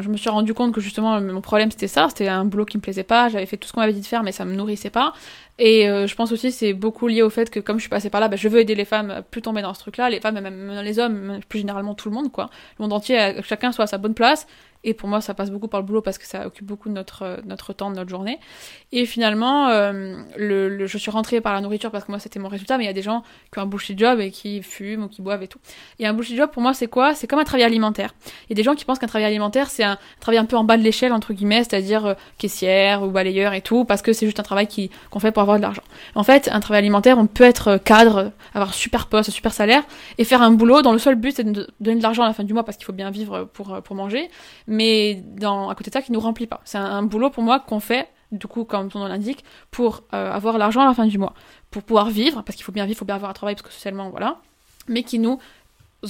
je 0.00 0.08
me 0.08 0.16
suis 0.16 0.30
rendu 0.30 0.54
compte 0.54 0.72
que 0.72 0.80
justement 0.80 1.20
mon 1.20 1.40
problème 1.40 1.70
c'était 1.72 1.88
ça, 1.88 2.06
c'était 2.08 2.28
un 2.28 2.44
boulot 2.44 2.64
qui 2.64 2.76
me 2.76 2.82
plaisait 2.82 3.02
pas. 3.02 3.28
J'avais 3.28 3.46
fait 3.46 3.56
tout 3.56 3.66
ce 3.66 3.72
qu'on 3.72 3.80
m'avait 3.80 3.92
dit 3.92 4.00
de 4.02 4.06
faire, 4.06 4.22
mais 4.22 4.30
ça 4.32 4.44
me 4.44 4.54
nourrissait 4.54 4.90
pas. 4.90 5.14
Et 5.58 5.88
euh, 5.88 6.06
je 6.08 6.14
pense 6.16 6.32
aussi 6.32 6.50
c'est 6.50 6.72
beaucoup 6.72 7.06
lié 7.06 7.22
au 7.22 7.30
fait 7.30 7.48
que 7.48 7.60
comme 7.60 7.76
je 7.78 7.82
suis 7.82 7.90
passée 7.90 8.10
par 8.10 8.20
là, 8.20 8.28
bah, 8.28 8.36
je 8.36 8.48
veux 8.48 8.60
aider 8.60 8.74
les 8.74 8.84
femmes 8.84 9.10
à 9.10 9.22
plus 9.22 9.40
tomber 9.42 9.62
dans 9.62 9.72
ce 9.72 9.80
truc-là, 9.80 10.10
les 10.10 10.20
femmes, 10.20 10.36
et 10.36 10.40
même 10.40 10.80
les 10.82 10.98
hommes, 10.98 11.40
plus 11.48 11.60
généralement 11.60 11.94
tout 11.94 12.08
le 12.08 12.14
monde, 12.14 12.32
quoi. 12.32 12.50
Le 12.78 12.82
monde 12.82 12.92
entier, 12.92 13.20
euh, 13.20 13.42
chacun 13.42 13.70
soit 13.70 13.84
à 13.84 13.86
sa 13.86 13.98
bonne 13.98 14.14
place. 14.14 14.46
Et 14.84 14.94
pour 14.94 15.08
moi, 15.08 15.20
ça 15.20 15.34
passe 15.34 15.50
beaucoup 15.50 15.66
par 15.68 15.80
le 15.80 15.86
boulot 15.86 16.02
parce 16.02 16.18
que 16.18 16.26
ça 16.26 16.46
occupe 16.46 16.66
beaucoup 16.66 16.88
de 16.88 16.94
notre, 16.94 17.22
euh, 17.22 17.36
notre 17.46 17.72
temps, 17.72 17.90
de 17.90 17.96
notre 17.96 18.10
journée. 18.10 18.38
Et 18.92 19.06
finalement, 19.06 19.68
euh, 19.70 20.16
le, 20.36 20.86
je 20.86 20.98
suis 20.98 21.10
rentrée 21.10 21.40
par 21.40 21.54
la 21.54 21.60
nourriture 21.60 21.90
parce 21.90 22.04
que 22.04 22.12
moi, 22.12 22.18
c'était 22.18 22.38
mon 22.38 22.48
résultat. 22.48 22.76
Mais 22.78 22.84
il 22.84 22.86
y 22.86 22.90
a 22.90 22.94
des 22.94 23.02
gens 23.02 23.22
qui 23.52 23.58
ont 23.58 23.62
un 23.62 23.66
bullshit 23.66 23.98
job 23.98 24.20
et 24.20 24.30
qui 24.30 24.62
fument 24.62 25.04
ou 25.04 25.08
qui 25.08 25.22
boivent 25.22 25.42
et 25.42 25.48
tout. 25.48 25.58
Et 25.98 26.06
un 26.06 26.12
bullshit 26.12 26.36
job, 26.36 26.50
pour 26.50 26.62
moi, 26.62 26.74
c'est 26.74 26.86
quoi? 26.86 27.14
C'est 27.14 27.26
comme 27.26 27.38
un 27.38 27.44
travail 27.44 27.64
alimentaire. 27.64 28.14
Il 28.44 28.50
y 28.50 28.52
a 28.52 28.56
des 28.56 28.62
gens 28.62 28.74
qui 28.74 28.84
pensent 28.84 28.98
qu'un 28.98 29.06
travail 29.06 29.26
alimentaire, 29.26 29.70
c'est 29.70 29.84
un 29.84 29.98
travail 30.20 30.38
un 30.38 30.44
peu 30.44 30.56
en 30.56 30.64
bas 30.64 30.76
de 30.76 30.82
l'échelle, 30.82 31.12
entre 31.12 31.32
guillemets, 31.32 31.64
c'est-à-dire 31.64 32.06
euh, 32.06 32.14
caissière 32.38 33.02
ou 33.02 33.08
balayeur 33.10 33.54
et 33.54 33.62
tout, 33.62 33.84
parce 33.84 34.02
que 34.02 34.12
c'est 34.12 34.26
juste 34.26 34.40
un 34.40 34.44
travail 34.44 34.66
qui- 34.66 34.90
qu'on 35.10 35.18
fait 35.18 35.32
pour 35.32 35.42
avoir 35.42 35.56
de 35.56 35.62
l'argent. 35.62 35.82
En 36.14 36.22
fait, 36.24 36.48
un 36.52 36.60
travail 36.60 36.80
alimentaire, 36.80 37.18
on 37.18 37.26
peut 37.26 37.44
être 37.44 37.78
cadre, 37.78 38.32
avoir 38.52 38.74
super 38.74 39.06
poste, 39.06 39.30
super 39.30 39.52
salaire, 39.52 39.82
et 40.18 40.24
faire 40.24 40.42
un 40.42 40.50
boulot 40.50 40.82
dont 40.82 40.92
le 40.92 40.98
seul 40.98 41.14
but, 41.14 41.34
c'est 41.36 41.44
de 41.50 41.66
donner 41.80 41.96
de 41.98 42.02
l'argent 42.02 42.22
à 42.22 42.26
la 42.26 42.34
fin 42.34 42.44
du 42.44 42.52
mois 42.52 42.64
parce 42.64 42.76
qu'il 42.76 42.84
faut 42.84 42.92
bien 42.92 43.10
vivre 43.10 43.48
pour, 43.52 43.80
pour 43.82 43.96
manger, 43.96 44.28
dans, 44.74 45.68
à 45.68 45.74
côté 45.74 45.90
de 45.90 45.94
ça, 45.94 46.02
qui 46.02 46.12
nous 46.12 46.20
remplit 46.20 46.46
pas. 46.46 46.60
C'est 46.64 46.78
un, 46.78 47.02
boulot 47.02 47.30
pour 47.30 47.42
moi 47.42 47.60
qu'on 47.60 47.80
fait, 47.80 48.08
du 48.32 48.46
coup, 48.46 48.64
comme 48.64 48.90
son 48.90 49.00
nom 49.00 49.06
l'indique, 49.06 49.44
pour 49.70 50.02
euh, 50.12 50.32
avoir 50.32 50.58
l'argent 50.58 50.82
à 50.82 50.86
la 50.86 50.94
fin 50.94 51.06
du 51.06 51.18
mois, 51.18 51.34
pour 51.70 51.82
pouvoir 51.82 52.10
vivre, 52.10 52.42
parce 52.42 52.56
qu'il 52.56 52.64
faut 52.64 52.72
bien 52.72 52.84
vivre, 52.84 52.96
il 52.96 52.98
faut 52.98 53.04
bien 53.04 53.16
avoir 53.16 53.30
un 53.30 53.34
travail, 53.34 53.54
parce 53.54 53.68
que 53.68 53.72
socialement, 53.72 54.10
voilà, 54.10 54.40
mais 54.88 55.02
qui 55.02 55.18
nous 55.18 55.38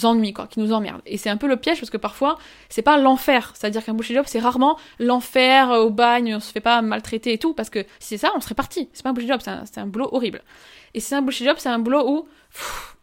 ennuie, 0.02 0.32
quoi, 0.32 0.46
qui 0.46 0.58
nous 0.58 0.72
emmerde. 0.72 1.00
Et 1.06 1.16
c'est 1.16 1.30
un 1.30 1.36
peu 1.36 1.46
le 1.46 1.56
piège, 1.56 1.78
parce 1.78 1.90
que 1.90 1.96
parfois, 1.96 2.38
c'est 2.68 2.82
pas 2.82 2.98
l'enfer. 2.98 3.52
C'est-à-dire 3.54 3.84
qu'un 3.84 3.94
bullshit 3.94 4.16
job, 4.16 4.24
c'est 4.26 4.40
rarement 4.40 4.76
l'enfer 4.98 5.70
euh, 5.70 5.84
au 5.84 5.90
bagne, 5.90 6.34
on 6.34 6.40
se 6.40 6.50
fait 6.50 6.60
pas 6.60 6.82
maltraiter 6.82 7.32
et 7.32 7.38
tout, 7.38 7.54
parce 7.54 7.70
que 7.70 7.80
si 8.00 8.08
c'est 8.08 8.18
ça, 8.18 8.32
on 8.34 8.40
serait 8.40 8.54
parti. 8.54 8.88
C'est 8.92 9.02
pas 9.02 9.10
un 9.10 9.12
bullshit 9.12 9.30
job, 9.30 9.40
c'est 9.40 9.78
un, 9.78 9.86
boulot 9.86 10.08
horrible. 10.12 10.42
Et 10.94 11.00
si 11.00 11.08
c'est 11.08 11.14
un 11.14 11.22
bullshit 11.22 11.46
job, 11.46 11.56
c'est 11.58 11.68
un 11.68 11.78
boulot 11.78 12.08
où, 12.08 12.28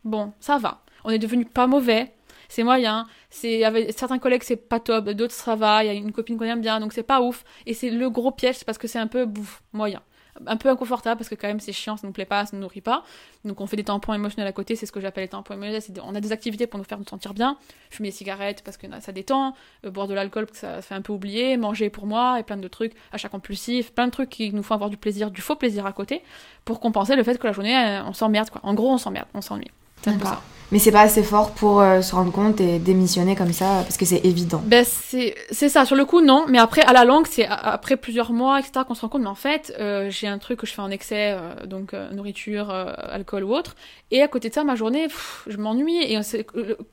bon, 0.04 0.34
ça 0.40 0.58
va. 0.58 0.82
On 1.04 1.10
est 1.10 1.20
devenu 1.20 1.46
pas 1.46 1.68
mauvais, 1.68 2.12
c'est 2.52 2.64
moyen. 2.64 3.08
C'est 3.30 3.64
avec 3.64 3.98
certains 3.98 4.20
collègues 4.20 4.44
c'est 4.44 4.58
pas 4.58 4.80
top, 4.80 5.10
d'autres 5.12 5.34
ça 5.34 5.56
va. 5.56 5.84
Il 5.84 5.88
y 5.88 5.90
a 5.90 5.94
une 5.94 6.12
copine 6.12 6.38
qu'on 6.38 6.46
aime 6.46 6.62
bien, 6.62 6.80
donc 6.80 6.94
c'est 6.94 7.04
pas 7.04 7.22
ouf. 7.22 7.44
Et 7.66 7.74
c'est 7.74 7.90
le 7.90 8.10
gros 8.10 8.32
piège, 8.32 8.58
c'est 8.58 8.66
parce 8.66 8.78
que 8.78 8.88
c'est 8.88 9.00
un 9.00 9.08
peu 9.08 9.26
bouf, 9.26 9.64
moyen, 9.72 10.02
un 10.46 10.58
peu 10.58 10.70
inconfortable 10.70 11.18
parce 11.18 11.30
que 11.30 11.36
quand 11.36 11.48
même 11.48 11.62
c'est 11.62 11.72
chiant, 11.72 11.96
ça 11.96 12.06
nous 12.06 12.12
plaît 12.12 12.26
pas, 12.26 12.46
ça 12.46 12.58
nous 12.58 12.62
nourrit 12.62 12.82
pas. 12.82 13.04
Donc 13.46 13.62
on 13.62 13.68
fait 13.68 13.78
des 13.78 13.86
tampons 13.86 14.14
émotionnels 14.14 14.50
à 14.50 14.52
côté, 14.52 14.76
c'est 14.76 14.86
ce 14.86 14.92
que 14.92 15.00
j'appelle 15.00 15.24
les 15.24 15.30
tampons 15.30 15.54
émotionnels. 15.54 16.04
On 16.06 16.14
a 16.14 16.20
des 16.20 16.34
activités 16.34 16.68
pour 16.68 16.78
nous 16.78 16.84
faire 16.84 17.00
nous 17.00 17.08
sentir 17.08 17.34
bien, 17.34 17.58
fumer 17.90 18.10
des 18.10 18.16
cigarettes 18.16 18.64
parce 18.66 18.76
que 18.76 18.88
ça 19.00 19.14
détend, 19.14 19.56
euh, 19.86 19.90
boire 19.90 20.08
de 20.08 20.14
l'alcool 20.14 20.46
parce 20.46 20.60
que 20.60 20.68
ça 20.68 20.82
fait 20.82 20.96
un 20.96 21.02
peu 21.02 21.14
oublier, 21.14 21.56
manger 21.56 21.90
pour 21.90 22.06
moi 22.06 22.38
et 22.38 22.44
plein 22.44 22.58
de 22.58 22.68
trucs, 22.68 22.94
achat 23.14 23.30
compulsif, 23.30 23.94
plein 23.94 24.08
de 24.08 24.12
trucs 24.12 24.30
qui 24.30 24.52
nous 24.52 24.64
font 24.64 24.76
avoir 24.76 24.90
du 24.90 24.98
plaisir, 24.98 25.32
du 25.32 25.42
faux 25.42 25.56
plaisir 25.56 25.86
à 25.86 25.94
côté 25.94 26.22
pour 26.66 26.82
compenser 26.82 27.16
le 27.16 27.24
fait 27.24 27.38
que 27.38 27.48
la 27.48 27.54
journée 27.54 27.78
euh, 27.78 28.04
on 28.04 28.14
s'emmerde 28.14 28.50
quoi. 28.50 28.60
En 28.64 28.74
gros 28.74 28.92
on 28.92 28.98
s'emmerde, 28.98 29.28
on 29.34 29.40
s'ennuie. 29.42 29.72
D'accord. 30.06 30.42
Mais 30.72 30.80
c'est 30.80 30.94
pas 30.94 31.02
assez 31.02 31.22
fort 31.22 31.52
pour 31.52 31.82
euh, 31.82 32.02
se 32.02 32.16
rendre 32.16 32.32
compte 32.32 32.62
et 32.62 32.80
démissionner 32.80 33.36
comme 33.36 33.52
ça, 33.52 33.82
parce 33.84 33.98
que 33.98 34.06
c'est 34.06 34.24
évident. 34.24 34.62
Ben 34.66 34.86
c'est 34.86 35.36
c'est 35.52 35.68
ça, 35.68 35.84
sur 35.84 35.98
le 35.98 36.06
coup 36.06 36.22
non, 36.22 36.46
mais 36.48 36.60
après 36.60 36.82
à 36.84 36.94
la 36.94 37.04
longue 37.04 37.28
c'est 37.30 37.46
après 37.46 37.98
plusieurs 37.98 38.32
mois 38.32 38.58
etc 38.58 38.86
qu'on 38.88 38.94
se 38.94 39.02
rend 39.02 39.10
compte, 39.10 39.24
mais 39.24 39.28
en 39.28 39.36
fait 39.36 39.74
euh, 39.82 40.10
j'ai 40.10 40.28
un 40.28 40.38
truc 40.38 40.60
que 40.60 40.66
je 40.66 40.72
fais 40.72 40.82
en 40.82 40.90
excès, 40.90 41.34
euh, 41.34 41.66
donc 41.66 41.92
nourriture, 42.14 42.72
alcool 42.72 43.44
ou 43.44 43.54
autre, 43.54 43.76
et 44.12 44.22
à 44.22 44.30
côté 44.30 44.48
de 44.48 44.54
ça 44.54 44.64
ma 44.64 44.76
journée 44.76 45.08
pff, 45.08 45.44
je 45.48 45.58
m'ennuie. 45.58 46.04
Et 46.04 46.18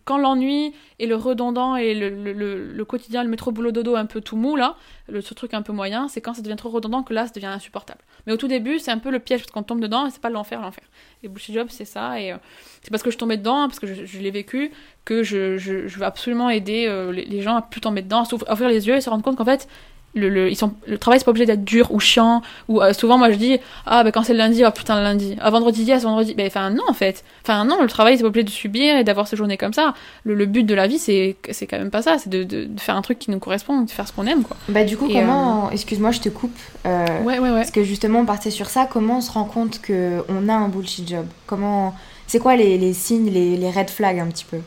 quand 0.05 0.19
l'ennui 0.19 0.75
et 0.99 1.07
le 1.07 1.15
redondant 1.15 1.77
et 1.77 1.95
le, 1.95 2.09
le, 2.11 2.33
le, 2.33 2.73
le 2.73 2.85
quotidien, 2.85 3.23
le 3.23 3.31
métro 3.31 3.53
boulot 3.53 3.71
dodo 3.71 3.95
un 3.95 4.07
peu 4.07 4.21
tout 4.21 4.37
mou 4.37 4.57
là, 4.57 4.75
le, 5.09 5.23
truc 5.23 5.55
un 5.55 5.63
peu 5.63 5.73
moyen, 5.73 6.09
c'est 6.09 6.21
quand 6.21 6.35
ça 6.35 6.43
devient 6.43 6.57
trop 6.57 6.71
redondant 6.71 7.03
que 7.03 7.13
là 7.13 7.27
ça 7.27 7.33
devient 7.33 7.47
insupportable. 7.47 8.01
Mais 8.27 8.33
au 8.33 8.37
tout 8.37 8.49
début 8.49 8.79
c'est 8.79 8.91
un 8.91 8.99
peu 8.99 9.11
le 9.11 9.19
piège 9.19 9.41
parce 9.41 9.51
qu'on 9.51 9.63
tombe 9.63 9.81
dedans 9.81 10.07
et 10.07 10.11
c'est 10.11 10.21
pas 10.21 10.31
l'enfer 10.31 10.61
l'enfer. 10.61 10.85
Les 11.23 11.29
bullshit 11.29 11.55
jobs 11.55 11.69
c'est 11.71 11.85
ça 11.85 12.21
et 12.21 12.33
euh, 12.33 12.37
c'est 12.83 12.91
parce 12.91 13.03
que 13.03 13.11
je 13.11 13.19
tombais 13.19 13.37
dedans, 13.37 13.69
parce 13.69 13.81
que 13.81 13.87
je, 13.87 14.19
l'ai 14.19 14.31
vécu, 14.31 14.71
que 15.05 15.23
je, 15.23 15.57
veux 15.99 16.05
absolument 16.05 16.51
aider 16.51 16.87
euh, 16.87 17.13
les, 17.13 17.43
gens 17.43 17.57
à 17.57 17.63
plus 17.63 17.81
tomber 17.81 18.03
dedans, 18.03 18.23
à 18.23 18.53
ouvrir 18.53 18.69
les 18.69 18.87
yeux 18.87 18.97
et 18.97 19.01
se 19.01 19.11
rendre 19.11 19.23
compte 19.23 19.37
qu'en 19.37 19.45
fait, 19.45 19.69
le, 20.15 20.29
le, 20.29 20.51
ils 20.51 20.57
sont, 20.57 20.73
le 20.87 20.99
travail 20.99 21.19
c'est 21.21 21.25
pas 21.25 21.31
obligé 21.31 21.47
d'être 21.47 21.65
dur 21.65 21.93
ou 21.93 22.01
chiant, 22.01 22.43
ou 22.69 22.81
euh, 22.83 22.93
souvent 22.93 23.19
moi 23.19 23.31
je 23.31 23.37
dis, 23.37 23.59
ah 23.87 24.03
ben 24.03 24.11
quand 24.11 24.23
c'est 24.25 24.33
le 24.33 24.39
lundi, 24.39 24.65
oh 24.67 24.71
putain 24.71 24.97
le 24.97 25.03
lundi, 25.03 25.37
ah 25.41 25.51
vendredi, 25.51 25.85
yes, 25.85 26.03
vendredi, 26.03 26.35
ben 26.35 26.47
enfin 26.47 26.71
non 26.71 26.83
en 26.89 26.93
fait, 26.95 27.25
enfin 27.45 27.65
non, 27.65 27.81
le 27.83 27.89
travail 27.89 28.17
c'est 28.17 28.23
pas 28.23 28.29
obligé 28.29 28.45
de 28.45 28.51
subir 28.51 28.97
et 28.97 29.05
d'avoir 29.05 29.29
ces 29.29 29.37
journées 29.37 29.57
comme 29.59 29.73
ça, 29.75 29.95
le, 30.25 30.35
le 30.35 30.47
but 30.47 30.65
de 30.65 30.75
la 30.75 30.87
vie 30.87 30.99
c'est 30.99 31.37
c'est 31.51 31.67
quand 31.67 31.79
même 31.79 31.91
pas 31.91 32.03
ça, 32.03 32.17
c'est 32.19 32.31
de, 32.31 32.43
de, 32.43 32.65
de 32.65 32.81
faire 32.81 32.97
un 32.97 33.03
truc 33.03 33.19
qui 33.19 33.31
nous 33.31 33.39
correspond, 33.39 33.83
de 33.83 33.91
faire 33.91 34.09
ce 34.09 34.13
qu'on 34.13 34.27
aime 34.27 34.43
quoi. 34.43 34.57
Bah 34.69 34.85
du 34.85 34.97
coup, 34.97 35.09
Et, 35.09 35.13
comment... 35.15 35.71
Excuse-moi, 35.71 36.11
je 36.11 36.21
te 36.21 36.29
coupe. 36.31 36.57
euh, 36.87 37.07
Ouais, 37.23 37.39
ouais, 37.39 37.51
ouais. 37.51 37.61
Parce 37.61 37.71
que 37.71 37.85
justement, 37.85 38.21
on 38.21 38.25
partait 38.27 38.51
sur 38.51 38.69
ça. 38.71 38.87
Comment 38.91 39.19
on 39.19 39.21
se 39.21 39.31
rend 39.31 39.45
compte 39.45 39.81
qu'on 39.87 40.49
a 40.49 40.53
un 40.55 40.69
bullshit 40.69 41.09
job? 41.09 41.27
Comment... 41.47 41.95
C'est 42.27 42.39
quoi 42.39 42.57
les, 42.57 42.77
les 42.79 42.93
signes, 42.93 43.31
les, 43.31 43.57
les 43.57 43.71
red 43.71 43.89
flags 43.91 44.19
un 44.19 44.27
petit 44.27 44.45
peu? 44.45 44.59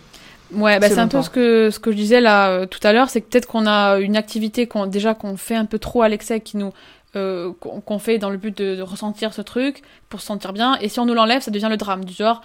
Ouais, 0.53 0.79
bah, 0.79 0.89
c'est 0.89 0.99
un 0.99 1.07
peu 1.07 1.21
ce 1.21 1.29
que, 1.29 1.69
ce 1.71 1.79
que 1.79 1.91
je 1.91 1.95
disais 1.95 2.21
là 2.21 2.49
euh, 2.49 2.65
tout 2.65 2.79
à 2.83 2.93
l'heure, 2.93 3.09
c'est 3.09 3.21
que 3.21 3.29
peut-être 3.29 3.45
qu'on 3.45 3.65
a 3.67 3.99
une 3.99 4.17
activité 4.17 4.67
qu'on, 4.67 4.85
déjà 4.85 5.13
qu'on 5.13 5.37
fait 5.37 5.55
un 5.55 5.65
peu 5.65 5.79
trop 5.79 6.01
à 6.01 6.09
l'excès, 6.09 6.41
qui 6.41 6.57
nous, 6.57 6.73
euh, 7.15 7.51
qu'on 7.59 7.81
qu'on 7.81 7.99
fait 7.99 8.17
dans 8.17 8.29
le 8.29 8.37
but 8.37 8.57
de, 8.57 8.75
de 8.75 8.81
ressentir 8.81 9.33
ce 9.33 9.41
truc, 9.41 9.81
pour 10.09 10.21
se 10.21 10.27
sentir 10.27 10.53
bien, 10.53 10.77
et 10.81 10.89
si 10.89 10.99
on 10.99 11.05
nous 11.05 11.13
l'enlève, 11.13 11.41
ça 11.41 11.51
devient 11.51 11.67
le 11.69 11.77
drame, 11.77 12.05
du 12.05 12.13
genre, 12.13 12.41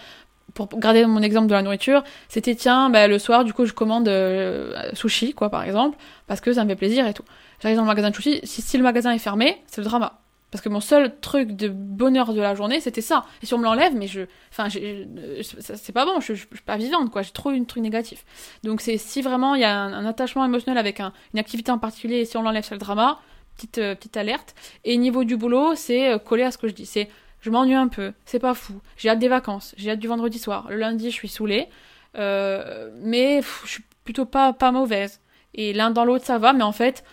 pour 0.54 0.68
garder 0.78 1.04
mon 1.06 1.22
exemple 1.22 1.48
de 1.48 1.54
la 1.54 1.62
nourriture, 1.62 2.02
c'était 2.28 2.54
tiens, 2.54 2.90
bah, 2.90 3.08
le 3.08 3.18
soir, 3.18 3.44
du 3.44 3.52
coup, 3.52 3.66
je 3.66 3.72
commande 3.72 4.08
euh, 4.08 4.72
sushi, 4.94 5.34
quoi, 5.34 5.50
par 5.50 5.62
exemple, 5.62 5.98
parce 6.26 6.40
que 6.40 6.52
ça 6.52 6.64
me 6.64 6.68
fait 6.70 6.76
plaisir 6.76 7.06
et 7.06 7.14
tout. 7.14 7.24
J'arrive 7.60 7.76
dans 7.76 7.82
le 7.82 7.88
magasin 7.88 8.10
de 8.10 8.14
sushi, 8.14 8.40
si, 8.44 8.62
si 8.62 8.76
le 8.76 8.82
magasin 8.82 9.12
est 9.12 9.18
fermé, 9.18 9.62
c'est 9.66 9.80
le 9.80 9.86
drama. 9.86 10.18
Parce 10.50 10.62
que 10.62 10.68
mon 10.68 10.80
seul 10.80 11.18
truc 11.20 11.52
de 11.52 11.68
bonheur 11.68 12.32
de 12.32 12.40
la 12.40 12.54
journée, 12.54 12.80
c'était 12.80 13.00
ça. 13.00 13.26
Et 13.42 13.46
si 13.46 13.54
on 13.54 13.58
me 13.58 13.64
l'enlève, 13.64 13.94
mais 13.94 14.06
je. 14.06 14.22
Enfin, 14.50 14.68
c'est 14.70 15.92
pas 15.92 16.06
bon, 16.06 16.20
je, 16.20 16.34
je, 16.34 16.46
suis 16.46 16.64
pas 16.64 16.76
vivante, 16.76 17.10
quoi. 17.10 17.22
J'ai 17.22 17.32
trop 17.32 17.50
une 17.50 17.66
truc 17.66 17.82
négatif. 17.82 18.24
Donc, 18.62 18.80
c'est 18.80 18.96
si 18.96 19.22
vraiment 19.22 19.54
il 19.54 19.62
y 19.62 19.64
a 19.64 19.76
un, 19.76 20.06
attachement 20.06 20.44
émotionnel 20.44 20.78
avec 20.78 21.00
un- 21.00 21.12
une 21.34 21.40
activité 21.40 21.72
en 21.72 21.78
particulier, 21.78 22.20
et 22.20 22.24
si 22.24 22.36
on 22.36 22.42
l'enlève, 22.42 22.64
c'est 22.64 22.74
le 22.74 22.78
drama, 22.78 23.18
petite, 23.56 23.78
euh, 23.78 23.94
petite 23.94 24.16
alerte. 24.16 24.54
Et 24.84 24.96
niveau 24.96 25.24
du 25.24 25.36
boulot, 25.36 25.74
c'est 25.74 26.12
euh, 26.12 26.18
collé 26.18 26.44
à 26.44 26.50
ce 26.50 26.58
que 26.58 26.68
je 26.68 26.74
dis. 26.74 26.86
C'est 26.86 27.08
je 27.40 27.50
m'ennuie 27.50 27.74
un 27.74 27.88
peu, 27.88 28.12
c'est 28.24 28.38
pas 28.38 28.54
fou. 28.54 28.80
J'ai 28.96 29.08
hâte 29.08 29.18
des 29.18 29.28
vacances, 29.28 29.74
j'ai 29.76 29.90
hâte 29.90 29.98
du 29.98 30.08
vendredi 30.08 30.38
soir. 30.38 30.66
Le 30.68 30.76
lundi, 30.76 31.10
je 31.10 31.14
suis 31.14 31.28
saoulée. 31.28 31.68
Euh, 32.18 32.90
mais 33.02 33.42
je 33.64 33.68
suis 33.68 33.84
plutôt 34.04 34.26
pas, 34.26 34.52
pas 34.52 34.72
mauvaise. 34.72 35.20
Et 35.54 35.72
l'un 35.72 35.90
dans 35.90 36.04
l'autre, 36.04 36.24
ça 36.24 36.38
va, 36.38 36.52
mais 36.52 36.62
en 36.62 36.72
fait, 36.72 37.04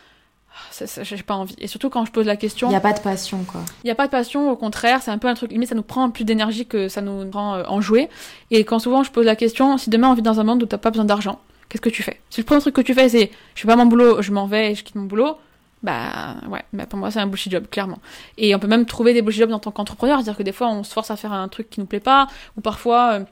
j'ai 1.01 1.23
pas 1.23 1.35
envie. 1.35 1.55
Et 1.59 1.67
surtout 1.67 1.89
quand 1.89 2.05
je 2.05 2.11
pose 2.11 2.25
la 2.25 2.35
question, 2.35 2.67
Il 2.67 2.71
n'y 2.71 2.75
a 2.75 2.81
pas 2.81 2.93
de 2.93 2.99
passion, 2.99 3.43
quoi. 3.43 3.61
il 3.83 3.87
n'y 3.87 3.91
a 3.91 3.95
pas 3.95 4.05
de 4.05 4.11
passion, 4.11 4.49
au 4.51 4.55
contraire, 4.55 5.01
c'est 5.01 5.11
un 5.11 5.17
peu 5.17 5.27
un 5.27 5.33
truc, 5.33 5.51
limite 5.51 5.69
ça 5.69 5.75
nous 5.75 5.83
prend 5.83 6.09
plus 6.09 6.23
d'énergie 6.23 6.65
que 6.65 6.87
ça 6.87 7.01
nous 7.01 7.25
prend 7.29 7.55
euh, 7.55 7.63
en 7.67 7.81
jouer. 7.81 8.09
Et 8.51 8.63
quand 8.63 8.79
souvent 8.79 9.03
je 9.03 9.11
pose 9.11 9.25
la 9.25 9.35
question, 9.35 9.77
si 9.77 9.89
demain 9.89 10.09
on 10.09 10.13
vit 10.13 10.21
dans 10.21 10.39
un 10.39 10.43
monde 10.43 10.63
où 10.63 10.65
t'as 10.65 10.77
pas 10.77 10.89
besoin 10.91 11.05
d'argent, 11.05 11.39
qu'est-ce 11.69 11.81
que 11.81 11.89
tu 11.89 12.03
fais? 12.03 12.19
Si 12.29 12.41
le 12.41 12.45
premier 12.45 12.61
truc 12.61 12.75
que 12.75 12.81
tu 12.81 12.93
fais, 12.93 13.09
c'est 13.09 13.31
je 13.55 13.61
fais 13.61 13.67
pas 13.67 13.75
mon 13.75 13.85
boulot, 13.85 14.21
je 14.21 14.31
m'en 14.31 14.47
vais 14.47 14.71
et 14.71 14.75
je 14.75 14.83
quitte 14.83 14.95
mon 14.95 15.05
boulot, 15.05 15.37
bah 15.81 16.35
ouais, 16.49 16.63
bah 16.71 16.85
pour 16.85 16.97
moi 16.99 17.11
c'est 17.11 17.19
un 17.19 17.27
bullshit 17.27 17.51
job, 17.51 17.65
clairement. 17.69 17.99
Et 18.37 18.55
on 18.55 18.59
peut 18.59 18.67
même 18.67 18.85
trouver 18.85 19.13
des 19.13 19.21
bullshit 19.21 19.41
jobs 19.41 19.51
en 19.51 19.59
tant 19.59 19.71
qu'entrepreneur, 19.71 20.17
c'est-à-dire 20.17 20.37
que 20.37 20.43
des 20.43 20.51
fois 20.53 20.69
on 20.69 20.83
se 20.83 20.93
force 20.93 21.11
à 21.11 21.15
faire 21.17 21.33
un 21.33 21.47
truc 21.49 21.69
qui 21.69 21.79
nous 21.79 21.85
plaît 21.85 21.99
pas, 21.99 22.27
ou 22.57 22.61
parfois, 22.61 23.13
euh, 23.13 23.23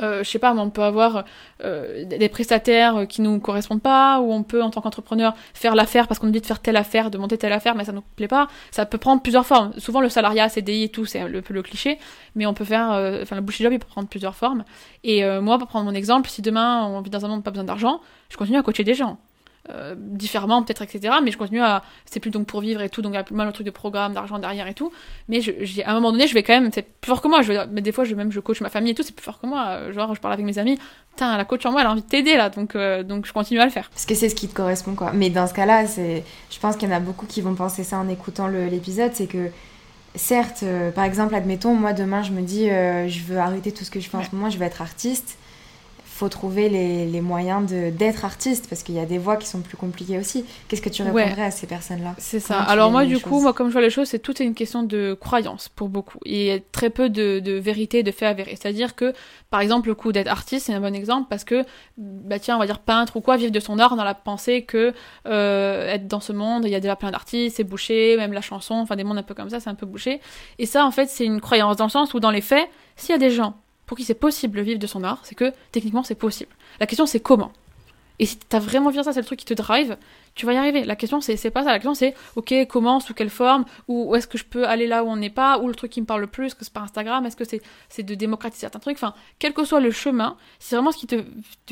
euh, 0.00 0.22
je 0.22 0.30
sais 0.30 0.38
pas, 0.38 0.52
on 0.54 0.70
peut 0.70 0.82
avoir 0.82 1.24
euh, 1.64 2.04
des 2.04 2.28
prestataires 2.28 3.06
qui 3.08 3.22
nous 3.22 3.38
correspondent 3.40 3.82
pas, 3.82 4.20
ou 4.20 4.32
on 4.32 4.42
peut 4.42 4.62
en 4.62 4.70
tant 4.70 4.80
qu'entrepreneur 4.80 5.34
faire 5.54 5.74
l'affaire 5.74 6.08
parce 6.08 6.20
qu'on 6.20 6.26
nous 6.26 6.32
dit 6.32 6.40
de 6.40 6.46
faire 6.46 6.60
telle 6.60 6.76
affaire, 6.76 7.10
de 7.10 7.18
monter 7.18 7.38
telle 7.38 7.52
affaire, 7.52 7.74
mais 7.74 7.84
ça 7.84 7.92
nous 7.92 8.02
plaît 8.16 8.28
pas. 8.28 8.48
Ça 8.70 8.86
peut 8.86 8.98
prendre 8.98 9.22
plusieurs 9.22 9.46
formes. 9.46 9.72
Souvent 9.78 10.00
le 10.00 10.08
salariat, 10.08 10.48
CDI 10.48 10.84
et 10.84 10.88
tout, 10.88 11.04
c'est 11.04 11.26
le 11.26 11.42
peu 11.42 11.54
le 11.54 11.62
cliché, 11.62 11.98
mais 12.34 12.46
on 12.46 12.54
peut 12.54 12.64
faire, 12.64 12.92
euh, 12.92 13.22
enfin 13.22 13.36
le 13.36 13.42
bullshit 13.42 13.64
job 13.64 13.72
il 13.72 13.78
peut 13.78 13.86
prendre 13.86 14.08
plusieurs 14.08 14.34
formes. 14.34 14.64
Et 15.04 15.24
euh, 15.24 15.40
moi, 15.40 15.58
pour 15.58 15.68
prendre 15.68 15.84
mon 15.84 15.94
exemple, 15.94 16.28
si 16.28 16.42
demain 16.42 16.86
on 16.86 17.00
vit 17.00 17.10
dans 17.10 17.24
un 17.24 17.28
monde 17.28 17.44
pas 17.44 17.50
besoin 17.50 17.64
d'argent, 17.64 18.00
je 18.28 18.36
continue 18.36 18.58
à 18.58 18.62
coacher 18.62 18.84
des 18.84 18.94
gens. 18.94 19.18
Euh, 19.70 19.94
différemment 19.98 20.62
peut-être 20.62 20.80
etc 20.80 21.16
mais 21.22 21.30
je 21.30 21.36
continue 21.36 21.60
à 21.60 21.82
c'est 22.06 22.20
plus 22.20 22.30
donc 22.30 22.46
pour 22.46 22.62
vivre 22.62 22.80
et 22.80 22.88
tout 22.88 23.02
donc 23.02 23.12
il 23.12 23.16
y 23.16 23.18
a 23.18 23.22
plus 23.22 23.34
mal 23.34 23.46
le 23.46 23.52
truc 23.52 23.66
de 23.66 23.70
programme 23.70 24.14
d'argent 24.14 24.38
derrière 24.38 24.66
et 24.66 24.74
tout. 24.74 24.90
Mais 25.28 25.40
je, 25.40 25.52
à 25.82 25.90
un 25.90 25.94
moment 25.94 26.12
donné 26.12 26.26
je 26.26 26.34
vais 26.34 26.42
quand 26.42 26.58
même 26.58 26.70
c'est 26.72 26.82
plus 26.82 27.10
fort 27.10 27.20
que 27.20 27.28
moi. 27.28 27.42
Je 27.42 27.52
vais, 27.52 27.66
mais 27.66 27.80
des 27.80 27.92
fois 27.92 28.04
je 28.04 28.14
même 28.14 28.32
je 28.32 28.40
coach 28.40 28.60
ma 28.60 28.70
famille 28.70 28.92
et 28.92 28.94
tout 28.94 29.02
c'est 29.02 29.14
plus 29.14 29.24
fort 29.24 29.40
que 29.40 29.46
moi. 29.46 29.66
Euh, 29.68 29.92
genre 29.92 30.14
je 30.14 30.20
parle 30.20 30.34
avec 30.34 30.46
mes 30.46 30.58
amis. 30.58 30.78
Putain 31.10 31.36
la 31.36 31.44
coach 31.44 31.64
en 31.66 31.72
moi 31.72 31.82
elle 31.82 31.86
a 31.86 31.90
envie 31.90 32.02
de 32.02 32.06
t'aider 32.06 32.36
là. 32.36 32.48
Donc 32.48 32.74
euh, 32.74 33.02
donc 33.02 33.26
je 33.26 33.32
continue 33.32 33.60
à 33.60 33.64
le 33.64 33.70
faire. 33.70 33.90
Parce 33.90 34.06
que 34.06 34.14
c'est 34.14 34.28
ce 34.28 34.34
qui 34.34 34.48
te 34.48 34.54
correspond, 34.54 34.94
quoi. 34.94 35.12
Mais 35.12 35.30
dans 35.30 35.46
ce 35.46 35.54
cas-là, 35.54 35.86
c'est, 35.86 36.24
je 36.50 36.58
pense 36.58 36.76
qu'il 36.76 36.88
y 36.88 36.92
en 36.92 36.96
a 36.96 37.00
beaucoup 37.00 37.26
qui 37.26 37.40
vont 37.40 37.54
penser 37.54 37.84
ça 37.84 37.98
en 37.98 38.08
écoutant 38.08 38.46
l'épisode, 38.46 39.10
c'est 39.14 39.26
que, 39.26 39.50
certes, 40.14 40.62
euh, 40.62 40.90
par 40.90 41.04
exemple, 41.04 41.34
admettons, 41.34 41.74
moi 41.74 41.92
demain, 41.92 42.22
je 42.22 42.32
me 42.32 42.40
dis, 42.40 42.68
je 42.68 43.24
veux 43.24 43.38
arrêter 43.38 43.72
tout 43.72 43.84
ce 43.84 43.90
que 43.90 44.00
je 44.00 44.08
fais 44.08 44.16
en 44.16 44.24
ce 44.24 44.34
moment, 44.34 44.48
je 44.50 44.58
veux 44.58 44.64
être 44.64 44.80
artiste. 44.80 45.36
Faut 46.18 46.28
trouver 46.28 46.68
les, 46.68 47.06
les 47.06 47.20
moyens 47.20 47.70
d'être 47.70 48.24
artiste, 48.24 48.66
parce 48.68 48.82
qu'il 48.82 48.96
y 48.96 48.98
a 48.98 49.06
des 49.06 49.18
voies 49.18 49.36
qui 49.36 49.46
sont 49.46 49.60
plus 49.60 49.76
compliquées 49.76 50.18
aussi. 50.18 50.44
Qu'est-ce 50.66 50.82
que 50.82 50.88
tu 50.88 51.02
Ouais. 51.04 51.22
répondrais 51.22 51.44
à 51.44 51.50
ces 51.52 51.68
personnes-là? 51.68 52.16
C'est 52.18 52.40
ça. 52.40 52.60
Alors 52.62 52.90
moi, 52.90 53.04
du 53.04 53.20
coup, 53.20 53.40
moi, 53.40 53.52
comme 53.52 53.68
je 53.68 53.72
vois 53.72 53.82
les 53.82 53.88
choses, 53.90 54.08
c'est 54.08 54.18
tout 54.18 54.42
est 54.42 54.44
une 54.44 54.54
question 54.54 54.82
de 54.82 55.16
croyance 55.18 55.68
pour 55.68 55.88
beaucoup. 55.88 56.18
Il 56.24 56.42
y 56.42 56.50
a 56.50 56.58
très 56.72 56.90
peu 56.90 57.08
de, 57.08 57.38
de 57.38 57.52
vérité, 57.52 58.02
de 58.02 58.10
faits 58.10 58.28
avérés. 58.30 58.56
C'est-à-dire 58.60 58.96
que, 58.96 59.12
par 59.50 59.60
exemple, 59.60 59.86
le 59.86 59.94
coup 59.94 60.10
d'être 60.10 60.26
artiste, 60.26 60.66
c'est 60.66 60.72
un 60.74 60.80
bon 60.80 60.92
exemple 60.92 61.28
parce 61.30 61.44
que, 61.44 61.64
bah 61.96 62.40
tiens, 62.40 62.56
on 62.56 62.58
va 62.58 62.66
dire 62.66 62.80
peintre 62.80 63.16
ou 63.16 63.20
quoi, 63.20 63.36
vivre 63.36 63.52
de 63.52 63.60
son 63.60 63.78
art 63.78 63.94
dans 63.94 64.02
la 64.02 64.14
pensée 64.14 64.62
que 64.62 64.92
euh, 65.26 65.88
être 65.88 66.08
dans 66.08 66.18
ce 66.20 66.32
monde, 66.32 66.64
il 66.64 66.70
y 66.72 66.74
a 66.74 66.80
déjà 66.80 66.96
plein 66.96 67.12
d'artistes, 67.12 67.56
c'est 67.58 67.64
bouché, 67.64 68.16
même 68.16 68.32
la 68.32 68.40
chanson, 68.40 68.74
enfin 68.74 68.96
des 68.96 69.04
mondes 69.04 69.18
un 69.18 69.22
peu 69.22 69.34
comme 69.34 69.50
ça, 69.50 69.60
c'est 69.60 69.70
un 69.70 69.76
peu 69.76 69.86
bouché. 69.86 70.20
Et 70.58 70.66
ça, 70.66 70.84
en 70.84 70.90
fait, 70.90 71.06
c'est 71.08 71.24
une 71.26 71.40
croyance 71.40 71.76
dans 71.76 71.84
le 71.84 71.90
sens 71.90 72.12
où, 72.12 72.18
dans 72.18 72.32
les 72.32 72.40
faits, 72.40 72.68
s'il 72.96 73.10
y 73.10 73.14
a 73.14 73.18
des 73.18 73.30
gens 73.30 73.54
pour 73.88 73.96
qui 73.96 74.04
c'est 74.04 74.14
possible 74.14 74.56
de 74.58 74.62
vivre 74.62 74.78
de 74.78 74.86
son 74.86 75.02
art, 75.02 75.20
c'est 75.24 75.34
que 75.34 75.52
techniquement 75.72 76.04
c'est 76.04 76.14
possible. 76.14 76.52
La 76.78 76.86
question 76.86 77.06
c'est 77.06 77.20
comment. 77.20 77.52
Et 78.18 78.26
si 78.26 78.36
t'as 78.36 78.58
vraiment 78.58 78.90
de 78.90 79.02
ça, 79.02 79.12
c'est 79.12 79.20
le 79.20 79.26
truc 79.26 79.38
qui 79.38 79.44
te 79.44 79.54
drive, 79.54 79.96
tu 80.34 80.44
vas 80.46 80.52
y 80.52 80.56
arriver. 80.56 80.84
La 80.84 80.96
question, 80.96 81.20
c'est 81.20 81.50
pas 81.50 81.62
ça. 81.62 81.70
La 81.70 81.78
question, 81.78 81.94
c'est, 81.94 82.14
ok, 82.36 82.52
comment, 82.68 83.00
sous 83.00 83.14
quelle 83.14 83.30
forme, 83.30 83.64
ou 83.86 84.14
est-ce 84.16 84.26
que 84.26 84.38
je 84.38 84.44
peux 84.44 84.66
aller 84.66 84.86
là 84.86 85.04
où 85.04 85.08
on 85.08 85.16
n'est 85.16 85.30
pas, 85.30 85.58
ou 85.58 85.68
le 85.68 85.74
truc 85.74 85.92
qui 85.92 86.00
me 86.00 86.06
parle 86.06 86.22
le 86.22 86.26
plus, 86.26 86.46
est-ce 86.46 86.54
que 86.54 86.64
c'est 86.64 86.72
par 86.72 86.82
Instagram, 86.82 87.24
est-ce 87.26 87.36
que 87.36 87.44
c'est 87.44 88.02
de 88.02 88.14
démocratiser 88.14 88.62
certains 88.62 88.80
trucs. 88.80 88.96
Enfin, 88.96 89.14
quel 89.38 89.52
que 89.52 89.64
soit 89.64 89.80
le 89.80 89.90
chemin, 89.90 90.36
c'est 90.58 90.74
vraiment 90.74 90.92
ce 90.92 90.98
qui 90.98 91.06
te, 91.06 91.22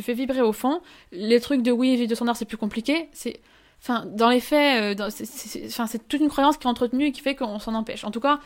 fait 0.01 0.15
vibrer 0.15 0.41
au 0.41 0.53
fond. 0.53 0.81
Les 1.11 1.41
trucs 1.41 1.63
de 1.63 1.73
oui, 1.73 1.97
vivre 1.97 2.09
de 2.09 2.15
son 2.15 2.29
art, 2.29 2.37
c'est 2.37 2.45
plus 2.45 2.57
compliqué. 2.57 3.09
C'est, 3.13 3.41
enfin, 3.83 4.05
dans 4.07 4.29
les 4.29 4.41
faits, 4.41 4.99
euh, 4.99 5.11
c'est- 5.11 6.09
toute 6.09 6.21
une 6.21 6.29
croyance 6.29 6.57
qui 6.59 6.67
est 6.67 6.71
entretenue 6.71 7.07
et 7.07 7.13
qui 7.13 7.23
fait 7.23 7.35
qu'on 7.35 7.59
s'en 7.59 7.75
empêche. 7.75 8.05
En 8.05 8.13
tout 8.13 8.21
cas, 8.21 8.39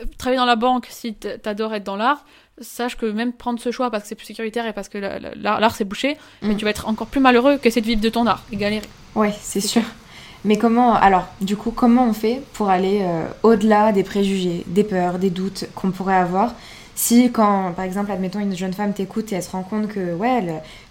euh, 0.00 0.04
travailler 0.18 0.38
dans 0.38 0.46
la 0.46 0.56
banque, 0.56 0.88
si 0.90 1.14
t'adores 1.14 1.74
être 1.74 1.84
dans 1.84 1.96
l'art, 1.96 2.24
sache 2.60 2.96
que 2.96 3.06
même 3.06 3.32
prendre 3.32 3.60
ce 3.60 3.70
choix 3.70 3.90
parce 3.90 4.04
que 4.04 4.08
c'est 4.08 4.14
plus 4.14 4.26
sécuritaire 4.26 4.66
et 4.66 4.72
parce 4.72 4.88
que 4.88 4.98
la- 4.98 5.18
la- 5.18 5.34
l'art 5.60 5.74
c'est 5.76 5.84
bouché, 5.84 6.16
mais 6.42 6.54
Mm. 6.54 6.56
tu 6.56 6.64
vas 6.64 6.70
être 6.70 6.88
encore 6.88 7.06
plus 7.06 7.20
malheureux 7.20 7.58
qu'essayer 7.58 7.82
de 7.82 7.86
vivre 7.86 8.00
de 8.00 8.08
ton 8.08 8.26
art 8.26 8.42
et 8.52 8.56
galérer. 8.56 8.86
Ouais, 9.14 9.32
c'est 9.42 9.60
sûr. 9.60 9.82
Mais 10.44 10.58
comment, 10.58 10.94
alors, 10.94 11.26
du 11.40 11.56
coup, 11.56 11.70
comment 11.72 12.04
on 12.08 12.12
fait 12.12 12.40
pour 12.52 12.70
aller 12.70 13.00
euh, 13.02 13.24
au-delà 13.42 13.90
des 13.92 14.04
préjugés, 14.04 14.62
des 14.68 14.84
peurs, 14.84 15.18
des 15.18 15.30
doutes 15.30 15.64
qu'on 15.74 15.90
pourrait 15.90 16.16
avoir 16.16 16.54
si, 16.94 17.30
quand, 17.30 17.72
par 17.72 17.84
exemple, 17.84 18.10
admettons, 18.10 18.38
une 18.40 18.56
jeune 18.56 18.72
femme 18.72 18.94
t'écoute 18.94 19.30
et 19.30 19.34
elle 19.36 19.42
se 19.42 19.50
rend 19.50 19.62
compte 19.62 19.88
que, 19.88 20.14
ouais, 20.14 20.42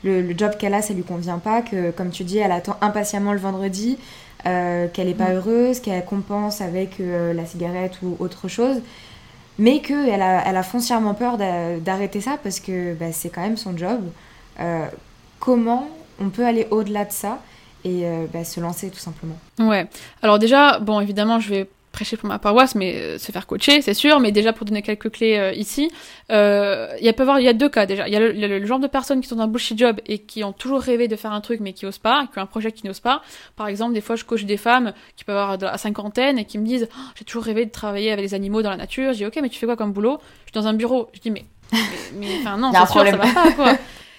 le, 0.04 0.38
job 0.38 0.52
qu'elle 0.60 0.76
a, 0.76 0.84
ça 0.84 0.94
lui 0.94 1.02
convient 1.02 1.40
pas, 1.40 1.64
que, 1.64 1.90
comme 1.90 2.12
tu 2.12 2.24
dis, 2.24 2.38
elle 2.38 2.52
attend 2.52 2.78
impatiemment 2.82 3.34
le 3.34 3.40
vendredi, 3.40 3.98
euh, 4.46 4.88
qu'elle 4.88 5.08
est 5.08 5.16
pas 5.16 5.30
Mm. 5.30 5.38
heureuse, 5.38 5.80
qu'elle 5.80 6.06
compense 6.06 6.62
avec 6.62 7.00
euh, 7.00 7.34
la 7.34 7.46
cigarette 7.48 7.94
ou 8.04 8.18
autre 8.20 8.48
chose, 8.48 8.82
mais 9.58 9.80
qu'elle 9.82 10.22
a, 10.22 10.44
elle 10.48 10.58
a 10.58 10.64
foncièrement 10.64 11.14
peur 11.14 11.38
d'a- 11.38 11.78
d'arrêter 11.78 12.22
ça 12.22 12.38
parce 12.44 12.60
que 12.60 12.94
bah, 12.94 13.12
c'est 13.12 13.30
quand 13.30 13.42
même 13.42 13.58
son 13.58 13.78
job. 13.78 14.02
Euh, 14.60 14.86
comment 15.40 15.88
on 16.20 16.30
peut 16.30 16.46
aller 16.46 16.68
au-delà 16.72 17.06
de 17.06 17.12
ça 17.12 17.40
et 17.84 18.06
euh, 18.06 18.26
bah, 18.34 18.44
se 18.44 18.60
lancer 18.60 18.90
tout 18.90 19.00
simplement? 19.00 19.38
Ouais. 19.60 19.88
Alors 20.22 20.40
déjà, 20.40 20.80
bon, 20.80 21.00
évidemment, 21.02 21.40
je 21.40 21.50
vais 21.50 21.70
prêcher 21.96 22.18
pour 22.18 22.28
ma 22.30 22.40
paroisse, 22.40 22.76
mais 22.76 22.96
euh, 22.96 23.18
se 23.18 23.32
faire 23.32 23.48
coacher, 23.48 23.82
c'est 23.82 23.94
sûr. 23.94 24.20
Mais 24.20 24.32
déjà, 24.32 24.54
pour 24.54 24.66
donner 24.66 24.82
quelques 24.82 25.10
clés 25.12 25.38
euh, 25.38 25.52
ici, 25.54 25.90
euh, 26.32 26.88
il 27.00 27.06
y 27.06 27.10
a 27.10 27.14
peut 27.14 27.24
avoir, 27.24 27.40
il 27.40 27.46
y 27.46 27.48
a 27.48 27.54
deux 27.54 27.70
cas 27.70 27.86
déjà. 27.86 28.08
Il 28.08 28.14
y 28.14 28.18
a 28.18 28.20
le, 28.20 28.32
le- 28.32 28.60
le 28.60 28.66
genre 28.66 28.80
de 28.80 28.88
personnes 28.88 29.22
qui 29.22 29.28
sont 29.28 29.36
dans 29.38 29.44
un 29.44 29.48
bullshit 29.48 29.78
job 29.78 30.00
et 30.06 30.20
qui 30.20 30.44
ont 30.44 30.52
toujours 30.54 30.82
rêvé 30.82 31.08
de 31.08 31.16
faire 31.16 31.32
un 31.32 31.42
truc 31.42 31.60
mais 31.62 31.74
qui 31.74 31.86
osent 31.86 31.98
pas, 31.98 32.28
qui 32.32 32.38
ont 32.40 32.42
un 32.42 32.46
projet 32.46 32.72
qui 32.72 32.86
n'osent 32.86 33.00
pas. 33.00 33.22
Par 33.56 33.68
exemple, 33.68 33.94
des 33.94 34.02
fois, 34.02 34.16
je 34.16 34.26
coach 34.26 34.44
des 34.44 34.58
femmes 34.58 34.94
qui 35.16 35.24
peuvent 35.24 35.38
avoir 35.38 35.58
de 35.58 35.66
la 35.66 35.78
cinquantaine 35.78 36.38
et 36.38 36.46
qui 36.46 36.58
me 36.58 36.66
disent, 36.66 36.88
Oh, 36.92 37.02
j'ai 37.16 37.26
toujours 37.26 37.44
rêvé 37.44 37.66
de 37.66 37.72
travailler 37.72 38.12
avec 38.12 38.24
les 38.24 38.34
animaux 38.34 38.62
dans 38.62 38.70
la 38.72 38.78
nature. 38.78 39.14
Je 39.14 39.18
dis, 39.18 39.26
ok, 39.26 39.40
mais 39.42 39.50
tu 39.50 39.58
fais 39.60 39.66
quoi 39.66 39.76
comme 39.78 39.94
boulot? 39.94 40.20
Je 40.46 40.52
suis 40.52 40.62
dans 40.62 40.68
un 40.68 40.74
bureau. 40.74 41.10
Je 41.14 41.20
dis, 41.22 41.32
mais, 41.32 41.46
enfin 42.42 42.58
non, 42.58 42.72
Y 42.74 42.76
c'est 42.86 42.92
sûr, 42.92 43.02
ça 43.12 43.18
va 43.18 43.34
pas 43.34 43.52
quoi. 43.54 43.78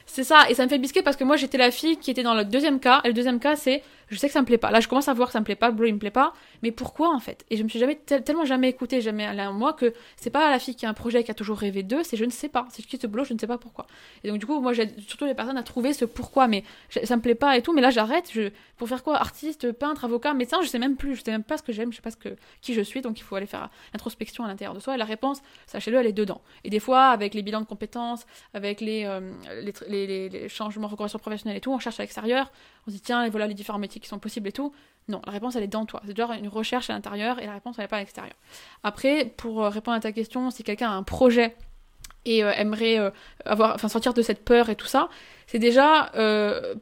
C'est 0.08 0.24
ça, 0.24 0.48
et 0.48 0.54
ça 0.54 0.64
me 0.64 0.68
fait 0.68 0.78
bisquer 0.78 1.02
parce 1.02 1.16
que 1.16 1.24
moi 1.24 1.36
j'étais 1.36 1.58
la 1.58 1.70
fille 1.72 1.96
qui 1.98 2.10
était 2.12 2.22
dans 2.22 2.34
le 2.34 2.44
deuxième 2.44 2.78
cas, 2.80 3.00
et 3.04 3.08
le 3.08 3.12
deuxième 3.12 3.40
cas 3.40 3.56
c'est 3.56 3.82
je 4.08 4.16
sais 4.16 4.26
que 4.28 4.32
ça 4.32 4.40
me 4.40 4.46
plaît 4.46 4.58
pas. 4.58 4.70
Là 4.70 4.80
je 4.80 4.88
commence 4.88 5.08
à 5.08 5.14
voir 5.14 5.28
que 5.28 5.32
ça 5.32 5.40
me 5.40 5.44
plaît 5.44 5.56
pas, 5.56 5.68
le 5.68 5.74
boulot 5.74 5.88
il 5.88 5.94
me 5.94 5.98
plaît 5.98 6.10
pas, 6.10 6.32
mais 6.62 6.70
pourquoi 6.70 7.14
en 7.14 7.18
fait? 7.20 7.44
Et 7.50 7.56
je 7.56 7.62
me 7.62 7.68
suis 7.68 7.78
jamais 7.78 7.96
tel- 7.96 8.22
tellement 8.24 8.44
jamais 8.44 8.68
écoutée, 8.68 9.00
jamais 9.00 9.24
allée 9.24 9.42
en 9.42 9.52
moi 9.52 9.72
que 9.72 9.92
c'est 10.16 10.30
pas 10.30 10.50
la 10.50 10.58
fille 10.58 10.74
qui 10.76 10.86
a 10.86 10.88
un 10.88 10.94
projet 10.94 11.24
qui 11.24 11.30
a 11.30 11.34
toujours 11.34 11.58
rêvé 11.58 11.82
d'eux, 11.82 12.02
c'est 12.02 12.16
je 12.16 12.24
ne 12.24 12.30
sais 12.30 12.48
pas, 12.48 12.66
c'est 12.70 12.82
je 12.82 12.88
quitte 12.88 13.02
ce 13.02 13.06
boulot, 13.06 13.24
je 13.24 13.34
ne 13.34 13.38
sais 13.38 13.46
pas 13.46 13.58
pourquoi. 13.58 13.86
Et 14.24 14.28
donc 14.28 14.38
du 14.38 14.46
coup 14.46 14.60
moi 14.60 14.72
j'aide 14.72 14.98
surtout 15.06 15.24
les 15.26 15.34
personnes 15.34 15.58
à 15.58 15.62
trouver 15.62 15.92
ce 15.92 16.04
pourquoi, 16.04 16.48
mais 16.48 16.64
ça 17.04 17.16
me 17.16 17.22
plaît 17.22 17.34
pas 17.34 17.56
et 17.56 17.62
tout, 17.62 17.72
mais 17.72 17.82
là 17.82 17.90
j'arrête, 17.90 18.30
je 18.32 18.50
pour 18.76 18.88
faire 18.88 19.02
quoi? 19.02 19.16
Artiste, 19.16 19.72
peintre, 19.72 20.04
avocat, 20.04 20.34
médecin, 20.34 20.58
je 20.62 20.68
sais 20.68 20.78
même 20.78 20.96
plus, 20.96 21.16
je 21.16 21.22
sais 21.24 21.30
même 21.30 21.42
pas 21.44 21.56
ce 21.56 21.62
que 21.62 21.72
j'aime, 21.72 21.90
je 21.92 21.96
sais 21.96 22.02
pas 22.02 22.10
ce 22.10 22.16
que 22.16 22.36
qui 22.60 22.74
je 22.74 22.80
suis, 22.82 23.00
donc 23.00 23.18
il 23.18 23.22
faut 23.22 23.34
aller 23.36 23.46
faire 23.46 23.70
l'introspection 23.92 24.44
à 24.44 24.48
l'intérieur 24.48 24.74
de 24.74 24.80
soi. 24.80 24.94
Et 24.94 24.98
la 24.98 25.04
réponse, 25.04 25.40
sachez-le, 25.66 25.98
elle 25.98 26.06
est 26.06 26.12
dedans. 26.12 26.42
Et 26.64 26.70
des 26.70 26.80
fois 26.80 27.06
avec 27.08 27.34
les 27.34 27.42
bilans 27.42 27.60
de 27.60 27.66
compétences, 27.66 28.26
avec 28.54 28.80
les, 28.80 29.04
euh, 29.06 29.32
les, 29.62 29.72
les, 30.06 30.28
les- 30.28 30.48
changements, 30.48 30.88
reconversion 30.88 31.18
professionnelle 31.18 31.56
et 31.56 31.60
tout, 31.60 31.72
on 31.72 31.78
cherche 31.78 31.98
à 32.00 32.02
l'extérieur, 32.02 32.52
on 32.86 32.90
se 32.90 32.96
dit 32.96 33.00
tiens, 33.00 33.28
voilà 33.30 33.46
les 33.46 33.54
différents 33.54 33.78
métiers 33.78 33.95
qui 34.00 34.08
sont 34.08 34.18
possibles 34.18 34.48
et 34.48 34.52
tout. 34.52 34.72
Non, 35.08 35.22
la 35.24 35.32
réponse 35.32 35.54
elle 35.56 35.62
est 35.62 35.68
dans 35.68 35.86
toi. 35.86 36.02
C'est 36.06 36.16
genre 36.16 36.32
une 36.32 36.48
recherche 36.48 36.90
à 36.90 36.92
l'intérieur 36.92 37.40
et 37.40 37.46
la 37.46 37.52
réponse 37.52 37.76
elle 37.78 37.84
n'est 37.84 37.88
pas 37.88 37.96
à 37.96 38.00
l'extérieur. 38.00 38.34
Après, 38.82 39.32
pour 39.36 39.62
euh, 39.62 39.68
répondre 39.68 39.96
à 39.96 40.00
ta 40.00 40.12
question, 40.12 40.50
si 40.50 40.64
quelqu'un 40.64 40.90
a 40.90 40.94
un 40.94 41.04
projet 41.04 41.56
et 42.24 42.42
euh, 42.42 42.50
aimerait 42.52 42.98
euh, 42.98 43.10
avoir, 43.44 43.74
enfin 43.74 43.88
sortir 43.88 44.14
de 44.14 44.22
cette 44.22 44.44
peur 44.44 44.68
et 44.68 44.74
tout 44.74 44.86
ça, 44.86 45.08
c'est 45.46 45.60
déjà 45.60 46.10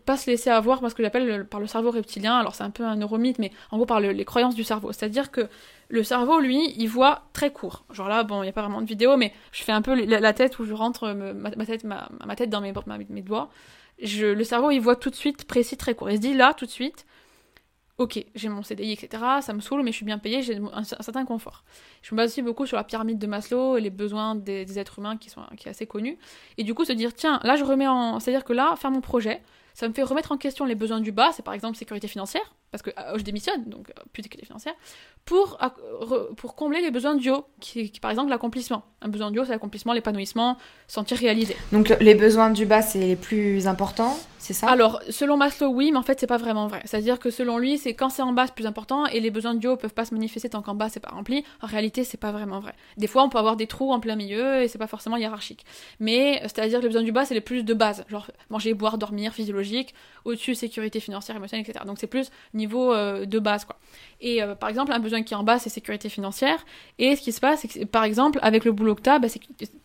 pas 0.07 0.17
se 0.17 0.31
laisser 0.31 0.49
avoir 0.49 0.81
par 0.81 0.91
ce 0.91 0.95
que 0.95 1.03
j'appelle 1.03 1.27
le- 1.27 1.45
par 1.45 1.61
le 1.61 1.67
cerveau 1.67 1.91
reptilien. 1.91 2.37
Alors 2.39 2.55
c'est 2.55 2.63
un 2.63 2.71
peu 2.71 2.83
un 2.83 2.97
neuromythe, 2.97 3.39
mais 3.39 3.53
en 3.71 3.77
gros 3.77 3.85
par 3.85 4.01
le- 4.01 4.13
les 4.13 4.25
croyances 4.25 4.55
du 4.55 4.65
cerveau. 4.65 4.91
C'est-à-dire 4.93 5.31
que 5.31 5.51
le 5.91 6.03
cerveau, 6.03 6.41
lui, 6.41 6.73
il 6.79 6.87
voit 6.87 7.25
très 7.35 7.53
court. 7.53 7.85
Genre 7.93 8.09
là, 8.09 8.23
bon, 8.25 8.43
il 8.43 8.47
n'y 8.47 8.49
a 8.49 8.53
pas 8.53 8.63
vraiment 8.63 8.81
de 8.81 8.87
vidéo, 8.87 9.19
mais 9.19 9.35
je 9.53 9.63
fais 9.63 9.73
un 9.73 9.83
peu 9.83 9.95
la, 9.95 10.33
tête 10.33 10.59
où 10.59 10.65
je 10.65 10.73
rentre 10.73 11.13
ma, 11.13 11.51
tête, 11.67 11.85
ma, 11.85 12.09
tête 12.37 12.49
dans 12.49 12.63
mes 12.63 12.73
doigts. 13.23 13.51
Le 13.99 14.43
cerveau, 14.43 14.71
il 14.71 14.81
voit 14.81 14.97
tout 14.97 15.11
de 15.11 15.15
suite 15.15 15.45
précis, 15.47 15.77
très 15.77 15.95
court. 15.95 16.11
Il 16.11 16.17
se 16.17 16.21
dit 16.21 16.35
là, 16.35 16.55
tout 16.55 16.67
de 16.67 16.71
suite, 16.71 17.07
ok, 17.99 18.25
j'ai 18.35 18.49
mon 18.49 18.63
CDI, 18.63 18.93
etc. 18.93 19.23
Ça 19.41 19.53
me 19.53 19.61
saoule, 19.61 19.83
mais 19.83 19.93
je 19.93 19.97
suis 19.97 20.05
bien 20.05 20.19
payée, 20.19 20.43
j'ai 20.43 20.61
un, 20.73 20.85
certain 20.85 21.25
confort. 21.25 21.65
Je 22.03 22.15
me 22.15 22.17
base 22.19 22.31
aussi 22.31 22.43
beaucoup 22.43 22.67
sur 22.67 22.77
la 22.77 22.85
pyramide 22.85 23.19
de 23.19 23.27
Maslow 23.27 23.77
et 23.77 23.81
les 23.81 23.91
besoins 23.91 24.35
des, 24.35 24.79
êtres 24.79 24.99
humains 24.99 25.17
qui 25.17 25.31
sont 25.31 25.43
qui 25.57 25.69
est 25.69 25.71
assez 25.71 25.87
connus. 25.87 26.19
Et 26.59 26.65
du 26.65 26.75
coup, 26.75 26.85
se 26.85 26.93
dire, 26.93 27.15
tiens, 27.15 27.41
là, 27.45 27.57
je 27.57 27.65
remets 27.65 27.87
en. 27.87 28.21
C'est-à-dire 28.21 28.45
que 28.45 28.53
là, 28.53 28.75
faire 28.77 28.91
mon 28.91 29.01
projet, 29.01 29.43
ça 29.75 29.89
me 29.89 29.93
fait 29.93 30.03
remettre 30.03 30.33
en 30.33 30.39
question 30.39 30.65
les 30.65 30.75
besoins 30.75 31.01
du 31.01 31.13
bas, 31.13 31.33
c'est 31.33 31.45
par 31.45 31.55
exemple 31.55 31.77
sécurité 31.77 32.09
financière, 32.09 32.55
parce 32.75 32.83
que 32.83 32.91
euh, 32.99 33.17
je 33.19 33.23
démissionne, 33.23 33.63
donc 33.67 33.91
euh, 33.91 34.03
plus 34.13 34.25
sécurité 34.25 34.47
financière, 34.47 34.75
pour, 35.25 35.59
re- 35.61 36.35
pour 36.35 36.57
combler 36.57 36.81
les 36.81 36.91
besoins 36.91 37.15
du 37.15 37.31
haut, 37.31 37.45
qui, 37.61 37.89
qui, 37.93 38.01
par 38.01 38.11
exemple 38.11 38.31
l'accomplissement. 38.31 38.83
Un 39.01 39.09
besoin 39.09 39.31
du 39.31 39.39
haut, 39.39 39.45
c'est 39.45 39.53
l'accomplissement, 39.53 39.93
l'épanouissement, 39.93 40.59
sentir 40.89 41.17
réalisé. 41.19 41.57
Donc 41.71 41.89
le- 41.89 41.97
les 42.01 42.17
besoins 42.17 42.51
du 42.51 42.67
bas, 42.67 42.83
c'est 42.83 42.99
les 42.99 43.15
plus 43.17 43.69
importants, 43.69 44.19
c'est 44.39 44.53
ça? 44.55 44.67
Alors, 44.69 45.01
selon 45.09 45.37
Maslow, 45.39 45.69
oui, 45.69 45.93
mais 45.93 45.99
en 45.99 46.03
fait, 46.03 46.19
c'est 46.21 46.27
pas 46.27 46.37
vraiment 46.37 46.67
vrai. 46.67 46.83
C'est-à-dire 46.85 47.19
que 47.21 47.31
selon 47.31 47.57
lui, 47.59 47.79
c'est 47.79 47.95
quand 47.95 48.11
c'est 48.11 48.21
en 48.23 48.33
bas, 48.33 48.47
c'est 48.47 48.55
plus 48.55 48.67
important, 48.67 49.07
et 49.07 49.21
les 49.21 49.31
besoins 49.31 49.55
du 49.55 49.69
haut 49.69 49.77
peuvent 49.77 49.95
pas 49.95 50.05
se 50.05 50.13
manifester 50.13 50.49
tant 50.51 50.61
qu'en 50.61 50.75
bas, 50.75 50.89
c'est 50.89 51.01
pas 51.01 51.11
rempli. 51.11 51.45
En 51.63 51.67
réalité, 51.69 52.03
c'est 52.05 52.19
pas 52.19 52.33
vraiment 52.33 52.59
vrai. 52.59 52.75
Des 52.99 53.07
fois, 53.07 53.23
on 53.23 53.29
peut 53.29 53.39
avoir 53.39 53.57
des 53.57 53.67
trous 53.69 53.93
en 53.93 54.01
plein 54.01 54.17
milieu, 54.17 54.63
et 54.63 54.69
c'est 54.69 54.79
pas 54.79 54.89
forcément 54.89 55.17
hiérarchique. 55.17 55.65
Mais, 56.01 56.39
euh, 56.43 56.49
c'est-à-dire 56.49 56.81
que 56.81 56.83
les 56.83 56.89
besoins 56.89 57.03
du 57.05 57.13
bas, 57.13 57.25
c'est 57.25 57.35
les 57.35 57.41
plus 57.41 57.63
de 57.63 57.73
base. 57.73 58.05
Genre, 58.09 58.27
manger, 58.51 58.75
boire, 58.75 58.99
dormir, 58.99 59.33
physiologie. 59.33 59.45
psychologique, 59.45 59.95
au-dessus 60.25 60.55
sécurité 60.55 61.01
financière, 61.01 61.37
émotionnelle, 61.37 61.67
etc. 61.69 61.85
Donc 61.87 61.99
c'est 62.01 62.07
plus 62.07 62.31
niveau 62.55 62.64
euh, 62.93 63.27
de 63.27 63.39
base, 63.39 63.65
quoi. 63.65 63.77
Et 64.21 64.43
euh, 64.43 64.55
par 64.55 64.69
exemple, 64.71 64.93
un 64.93 65.01
besoin 65.01 65.23
qui 65.23 65.35
est 65.35 65.37
en 65.37 65.43
bas, 65.43 65.59
c'est 65.59 65.69
sécurité 65.69 66.09
financière. 66.09 66.65
Et 66.99 67.15
ce 67.15 67.21
qui 67.21 67.33
se 67.33 67.41
passe, 67.41 67.61
c'est 67.61 67.69
que 67.69 67.85
par 67.85 68.05
exemple, 68.05 68.39
avec 68.43 68.65
le 68.65 68.73
boulot 68.73 68.95
que 68.95 69.03
tu 69.03 69.11
as, 69.11 69.19
bah, 69.19 69.29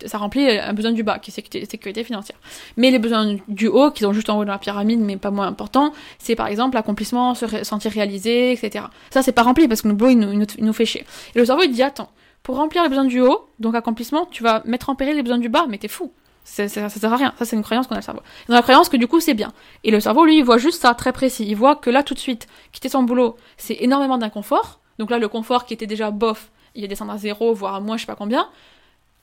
ça 0.06 0.18
remplit 0.18 0.50
un 0.50 0.74
besoin 0.74 0.92
du 0.92 1.04
bas, 1.04 1.20
qui 1.20 1.32
est 1.32 1.70
sécurité 1.70 2.04
financière. 2.04 2.38
Mais 2.78 2.90
les 2.90 3.00
besoins 3.00 3.36
du 3.48 3.68
haut, 3.68 3.92
qui 3.92 4.04
sont 4.04 4.14
juste 4.14 4.30
en 4.30 4.38
haut 4.38 4.44
de 4.44 4.50
la 4.50 4.58
pyramide, 4.58 5.00
mais 5.00 5.18
pas 5.18 5.32
moins 5.32 5.48
important, 5.48 5.92
c'est 6.20 6.36
par 6.36 6.48
exemple 6.48 6.76
l'accomplissement, 6.76 7.36
se 7.36 7.64
sentir 7.64 7.92
réalisé, 7.92 8.54
etc. 8.54 8.86
Ça, 9.10 9.22
c'est 9.22 9.34
pas 9.34 9.44
rempli 9.44 9.68
parce 9.68 9.82
que 9.82 9.90
le 9.90 9.94
boulot, 9.94 10.12
il 10.12 10.66
nous 10.66 10.74
fait 10.74 10.86
chier. 10.86 11.06
Et 11.36 11.40
le 11.40 11.46
cerveau, 11.46 11.64
il 11.64 11.72
dit, 11.72 11.84
attends, 11.84 12.10
pour 12.44 12.56
remplir 12.56 12.84
les 12.84 12.90
besoins 12.90 13.06
du 13.06 13.20
haut, 13.22 13.48
donc 13.60 13.76
accomplissement, 13.76 14.26
tu 14.26 14.44
vas 14.44 14.62
mettre 14.66 14.90
en 14.90 14.96
péril 14.96 15.16
les 15.16 15.24
besoins 15.24 15.38
du 15.38 15.50
bas, 15.50 15.66
mais 15.68 15.78
t'es 15.78 15.88
fou. 15.88 16.12
Ça, 16.50 16.68
ça, 16.68 16.90
sert 16.90 17.14
à 17.14 17.16
rien. 17.16 17.34
Ça, 17.38 17.46
c'est 17.46 17.56
une 17.56 17.62
croyance 17.62 17.86
qu'on 17.86 17.94
a 17.94 18.00
le 18.00 18.04
cerveau. 18.04 18.22
Dans 18.48 18.56
la 18.56 18.64
croyance 18.64 18.90
que 18.90 18.98
du 18.98 19.08
coup, 19.08 19.20
c'est 19.20 19.36
bien. 19.36 19.54
Et 19.84 19.92
le 19.92 20.00
cerveau, 20.00 20.26
lui, 20.26 20.40
il 20.40 20.44
voit 20.44 20.58
juste 20.58 20.82
ça, 20.82 20.96
très 20.96 21.14
précis. 21.14 21.46
Il 21.48 21.56
voit 21.56 21.76
que 21.76 21.92
là, 21.92 22.02
tout 22.02 22.16
de 22.16 22.20
suite, 22.20 22.48
quitter 22.72 22.90
son 22.90 23.04
boulot, 23.04 23.38
c'est 23.58 23.78
énormément 23.80 24.18
d'inconfort. 24.18 24.80
Donc 24.98 25.12
là, 25.12 25.20
le 25.20 25.28
confort 25.28 25.66
qui 25.66 25.76
était 25.76 25.86
déjà 25.86 26.10
bof, 26.10 26.50
il 26.74 26.82
va 26.82 26.88
descendre 26.88 27.12
à 27.12 27.18
zéro, 27.18 27.54
voire 27.54 27.76
à 27.76 27.80
moins, 27.80 27.98
je 27.98 28.02
sais 28.02 28.08
pas 28.08 28.16
combien. 28.16 28.50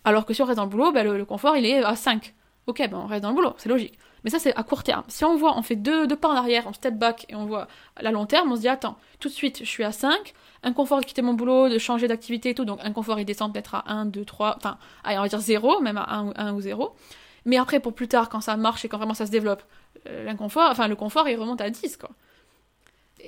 Alors 0.05 0.25
que 0.25 0.33
si 0.35 0.41
on 0.41 0.45
reste 0.45 0.57
dans 0.57 0.65
le 0.65 0.71
boulot, 0.71 0.93
ben, 0.93 1.05
le, 1.05 1.25
confort, 1.25 1.57
il 1.57 1.67
est 1.67 1.83
à 1.83 1.97
5. 1.97 2.33
Ok, 2.69 2.79
ben 2.79 2.97
on 2.97 3.07
reste 3.07 3.23
dans 3.23 3.31
le 3.31 3.35
boulot, 3.35 3.55
c'est 3.59 3.69
logique. 3.69 3.99
Mais 4.27 4.31
ça, 4.31 4.41
c'est 4.41 4.57
à 4.57 4.65
court 4.65 4.83
terme. 4.83 5.05
Si 5.07 5.25
on 5.25 5.37
voit, 5.37 5.57
on 5.57 5.63
fait 5.63 5.77
deux, 5.77 6.09
deux 6.09 6.17
pas 6.17 6.27
en 6.27 6.35
arrière, 6.35 6.65
on 6.67 6.73
step 6.73 6.95
back, 6.95 7.27
et 7.29 7.37
on 7.37 7.47
voit 7.47 7.69
à 7.95 8.03
la 8.03 8.11
long 8.11 8.27
terme, 8.27 8.51
on 8.51 8.57
se 8.57 8.63
dit, 8.63 8.69
attends, 8.69 8.97
tout 9.21 9.29
de 9.29 9.33
suite, 9.33 9.61
je 9.61 9.69
suis 9.69 9.85
à 9.85 9.93
5, 9.93 10.35
inconfort 10.65 10.99
de 10.99 11.05
quitter 11.05 11.23
mon 11.23 11.33
boulot, 11.33 11.69
de 11.69 11.79
changer 11.79 12.09
d'activité 12.09 12.51
et 12.51 12.55
tout, 12.55 12.65
donc 12.65 12.81
inconfort, 12.83 13.21
il 13.21 13.25
descend 13.25 13.53
peut-être 13.53 13.77
à 13.77 13.85
1, 13.87 14.07
2, 14.07 14.25
3, 14.25 14.57
enfin, 14.57 14.79
on 15.05 15.23
va 15.23 15.29
dire 15.29 15.39
0, 15.39 15.81
même 15.81 15.97
à 15.97 16.13
1, 16.13 16.33
1 16.35 16.55
ou 16.55 16.61
0. 16.61 16.97
Mais 17.45 17.57
après, 17.57 17.79
pour 17.79 17.95
plus 17.95 18.09
tard, 18.09 18.29
quand 18.29 18.41
ça 18.41 18.57
marche 18.57 18.85
et 18.85 18.89
quand 18.89 18.99
vraiment 18.99 19.15
ça 19.15 19.27
se 19.27 19.31
développe, 19.31 19.63
euh, 20.09 20.25
l'inconfort, 20.25 20.71
enfin, 20.73 20.89
le 20.89 20.97
confort, 20.97 21.29
il 21.29 21.37
remonte 21.37 21.61
à 21.61 21.71
10, 21.71 21.97
quoi. 21.97 22.11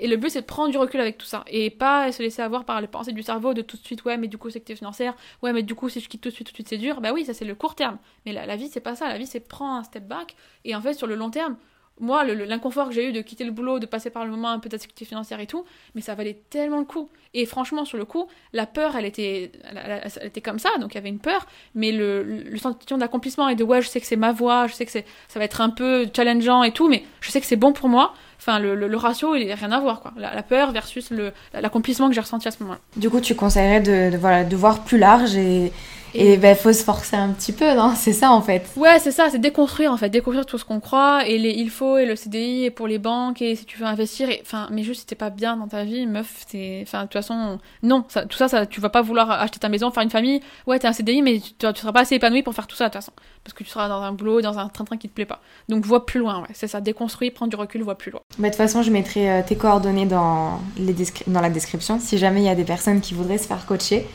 Et 0.00 0.08
le 0.08 0.16
but, 0.16 0.30
c'est 0.30 0.40
de 0.42 0.46
prendre 0.46 0.70
du 0.70 0.78
recul 0.78 1.00
avec 1.00 1.18
tout 1.18 1.26
ça. 1.26 1.44
Et 1.48 1.70
pas 1.70 2.10
se 2.12 2.22
laisser 2.22 2.42
avoir 2.42 2.64
par 2.64 2.80
les 2.80 2.86
pensées 2.86 3.12
du 3.12 3.22
cerveau 3.22 3.54
de 3.54 3.62
tout 3.62 3.76
de 3.76 3.84
suite, 3.84 4.04
ouais, 4.04 4.16
mais 4.16 4.28
du 4.28 4.38
coup, 4.38 4.50
c'est 4.50 4.60
que 4.60 4.74
financière. 4.74 5.14
Ouais, 5.42 5.52
mais 5.52 5.62
du 5.62 5.74
coup, 5.74 5.88
si 5.88 6.00
je 6.00 6.08
quitte 6.08 6.20
tout 6.20 6.30
de 6.30 6.34
suite, 6.34 6.48
tout 6.48 6.52
de 6.52 6.56
suite, 6.56 6.68
c'est 6.68 6.78
dur. 6.78 7.00
Bah 7.00 7.12
oui, 7.12 7.24
ça, 7.24 7.34
c'est 7.34 7.44
le 7.44 7.54
court 7.54 7.74
terme. 7.74 7.98
Mais 8.26 8.32
la, 8.32 8.56
vie, 8.56 8.68
c'est 8.68 8.80
pas 8.80 8.94
ça. 8.94 9.08
La 9.08 9.18
vie, 9.18 9.26
c'est 9.26 9.40
prendre 9.40 9.74
un 9.74 9.84
step 9.84 10.06
back. 10.06 10.36
Et 10.64 10.74
en 10.74 10.80
fait, 10.80 10.94
sur 10.94 11.06
le 11.06 11.14
long 11.14 11.30
terme, 11.30 11.56
moi, 12.00 12.24
l'inconfort 12.24 12.88
que 12.88 12.94
j'ai 12.94 13.08
eu 13.08 13.12
de 13.12 13.20
quitter 13.22 13.44
le 13.44 13.50
boulot, 13.50 13.78
de 13.78 13.86
passer 13.86 14.10
par 14.10 14.24
le 14.24 14.30
moment 14.30 14.50
un 14.50 14.58
peu 14.58 14.68
d'activité 14.68 15.04
financière 15.04 15.40
et 15.40 15.46
tout, 15.46 15.64
mais 15.94 16.00
ça 16.00 16.14
valait 16.14 16.40
tellement 16.50 16.78
le 16.78 16.84
coup. 16.84 17.08
Et 17.34 17.44
franchement, 17.44 17.84
sur 17.84 17.98
le 17.98 18.04
coup, 18.04 18.28
la 18.52 18.66
peur, 18.66 18.96
elle 18.96 19.04
était, 19.04 19.52
elle, 19.64 20.02
était 20.22 20.40
comme 20.40 20.58
ça, 20.58 20.70
donc 20.78 20.92
il 20.92 20.94
y 20.94 20.98
avait 20.98 21.08
une 21.08 21.18
peur, 21.18 21.46
mais 21.74 21.92
le, 21.92 22.22
le 22.22 22.56
sentiment 22.58 22.98
d'accomplissement 22.98 23.48
et 23.48 23.56
de 23.56 23.64
ouais, 23.64 23.82
je 23.82 23.88
sais 23.88 24.00
que 24.00 24.06
c'est 24.06 24.16
ma 24.16 24.32
voie, 24.32 24.66
je 24.68 24.74
sais 24.74 24.86
que 24.86 24.92
ça 24.92 25.02
va 25.34 25.44
être 25.44 25.60
un 25.60 25.70
peu 25.70 26.06
challengeant 26.14 26.62
et 26.62 26.72
tout, 26.72 26.88
mais 26.88 27.04
je 27.20 27.30
sais 27.30 27.40
que 27.40 27.46
c'est 27.46 27.56
bon 27.56 27.72
pour 27.72 27.88
moi. 27.88 28.14
Enfin, 28.38 28.60
le, 28.60 28.74
le, 28.74 28.96
ratio, 28.96 29.34
il 29.34 29.48
n'a 29.48 29.56
rien 29.56 29.72
à 29.72 29.80
voir, 29.80 30.00
quoi. 30.00 30.12
La, 30.16 30.42
peur 30.42 30.70
versus 30.70 31.12
l'accomplissement 31.52 32.08
que 32.08 32.14
j'ai 32.14 32.20
ressenti 32.20 32.46
à 32.46 32.50
ce 32.52 32.62
moment-là. 32.62 32.80
Du 32.96 33.10
coup, 33.10 33.20
tu 33.20 33.34
conseillerais 33.34 33.80
de, 33.80 34.12
de, 34.12 34.16
voilà, 34.16 34.44
de 34.44 34.56
voir 34.56 34.84
plus 34.84 34.98
large 34.98 35.36
et, 35.36 35.72
et 36.14 36.34
il 36.34 36.40
ben, 36.40 36.56
faut 36.56 36.72
se 36.72 36.82
forcer 36.82 37.16
un 37.16 37.30
petit 37.30 37.52
peu, 37.52 37.74
non? 37.74 37.92
C'est 37.96 38.12
ça 38.12 38.30
en 38.30 38.40
fait. 38.40 38.66
Ouais, 38.76 38.98
c'est 38.98 39.10
ça, 39.10 39.28
c'est 39.30 39.38
déconstruire 39.38 39.92
en 39.92 39.96
fait, 39.96 40.08
déconstruire 40.08 40.46
tout 40.46 40.58
ce 40.58 40.64
qu'on 40.64 40.80
croit 40.80 41.26
et 41.26 41.38
les 41.38 41.50
il 41.50 41.70
faut 41.70 41.98
et 41.98 42.06
le 42.06 42.16
CDI 42.16 42.64
et 42.64 42.70
pour 42.70 42.86
les 42.86 42.98
banques 42.98 43.42
et 43.42 43.56
si 43.56 43.64
tu 43.64 43.78
veux 43.78 43.86
investir. 43.86 44.30
Et... 44.30 44.40
Enfin, 44.42 44.68
mais 44.70 44.82
juste 44.82 45.00
si 45.00 45.06
t'es 45.06 45.14
pas 45.14 45.30
bien 45.30 45.56
dans 45.56 45.68
ta 45.68 45.84
vie, 45.84 46.06
meuf. 46.06 46.44
Enfin, 46.82 47.00
de 47.00 47.04
toute 47.04 47.12
façon, 47.12 47.58
non, 47.82 48.04
ça, 48.08 48.24
tout 48.26 48.36
ça, 48.36 48.48
ça, 48.48 48.66
tu 48.66 48.80
vas 48.80 48.88
pas 48.88 49.02
vouloir 49.02 49.30
acheter 49.30 49.58
ta 49.58 49.68
maison, 49.68 49.90
faire 49.90 50.02
une 50.02 50.10
famille. 50.10 50.40
Ouais, 50.66 50.78
t'es 50.78 50.86
un 50.86 50.92
CDI, 50.92 51.22
mais 51.22 51.40
tu, 51.40 51.52
tu 51.54 51.80
seras 51.80 51.92
pas 51.92 52.00
assez 52.00 52.14
épanoui 52.14 52.42
pour 52.42 52.54
faire 52.54 52.66
tout 52.66 52.76
ça 52.76 52.84
de 52.84 52.92
toute 52.92 53.02
façon. 53.02 53.12
Parce 53.44 53.54
que 53.54 53.64
tu 53.64 53.70
seras 53.70 53.88
dans 53.88 54.02
un 54.02 54.12
boulot, 54.12 54.40
dans 54.40 54.58
un 54.58 54.68
train-train 54.68 54.96
qui 54.96 55.08
te 55.08 55.14
plaît 55.14 55.26
pas. 55.26 55.40
Donc 55.68 55.84
vois 55.84 56.06
plus 56.06 56.20
loin, 56.20 56.40
ouais, 56.40 56.48
c'est 56.54 56.68
ça, 56.68 56.80
déconstruire, 56.80 57.32
prendre 57.32 57.50
du 57.50 57.56
recul, 57.56 57.82
vois 57.82 57.98
plus 57.98 58.10
loin. 58.10 58.20
Bah, 58.38 58.48
de 58.48 58.52
toute 58.54 58.56
façon, 58.56 58.82
je 58.82 58.90
mettrai 58.90 59.30
euh, 59.30 59.42
tes 59.46 59.56
coordonnées 59.56 60.06
dans, 60.06 60.60
les 60.78 60.94
dans 61.26 61.40
la 61.40 61.50
description 61.50 61.98
si 62.00 62.18
jamais 62.18 62.40
il 62.40 62.46
y 62.46 62.50
a 62.50 62.54
des 62.54 62.64
personnes 62.64 63.00
qui 63.00 63.14
voudraient 63.14 63.38
se 63.38 63.46
faire 63.46 63.64
coacher. 63.66 64.06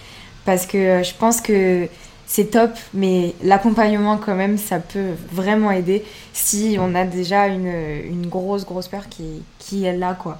Parce 0.45 0.65
que 0.65 0.77
euh, 0.77 1.03
je 1.03 1.13
pense 1.13 1.41
que 1.41 1.87
c'est 2.25 2.51
top, 2.51 2.71
mais 2.93 3.33
l'accompagnement 3.43 4.17
quand 4.17 4.35
même, 4.35 4.57
ça 4.57 4.79
peut 4.79 5.11
vraiment 5.31 5.71
aider 5.71 6.03
si 6.33 6.77
on 6.79 6.95
a 6.95 7.05
déjà 7.05 7.47
une, 7.47 7.67
une 7.67 8.27
grosse, 8.27 8.65
grosse 8.65 8.87
peur 8.87 9.07
qui, 9.09 9.43
qui 9.59 9.85
est 9.85 9.95
là, 9.95 10.15
quoi. 10.15 10.39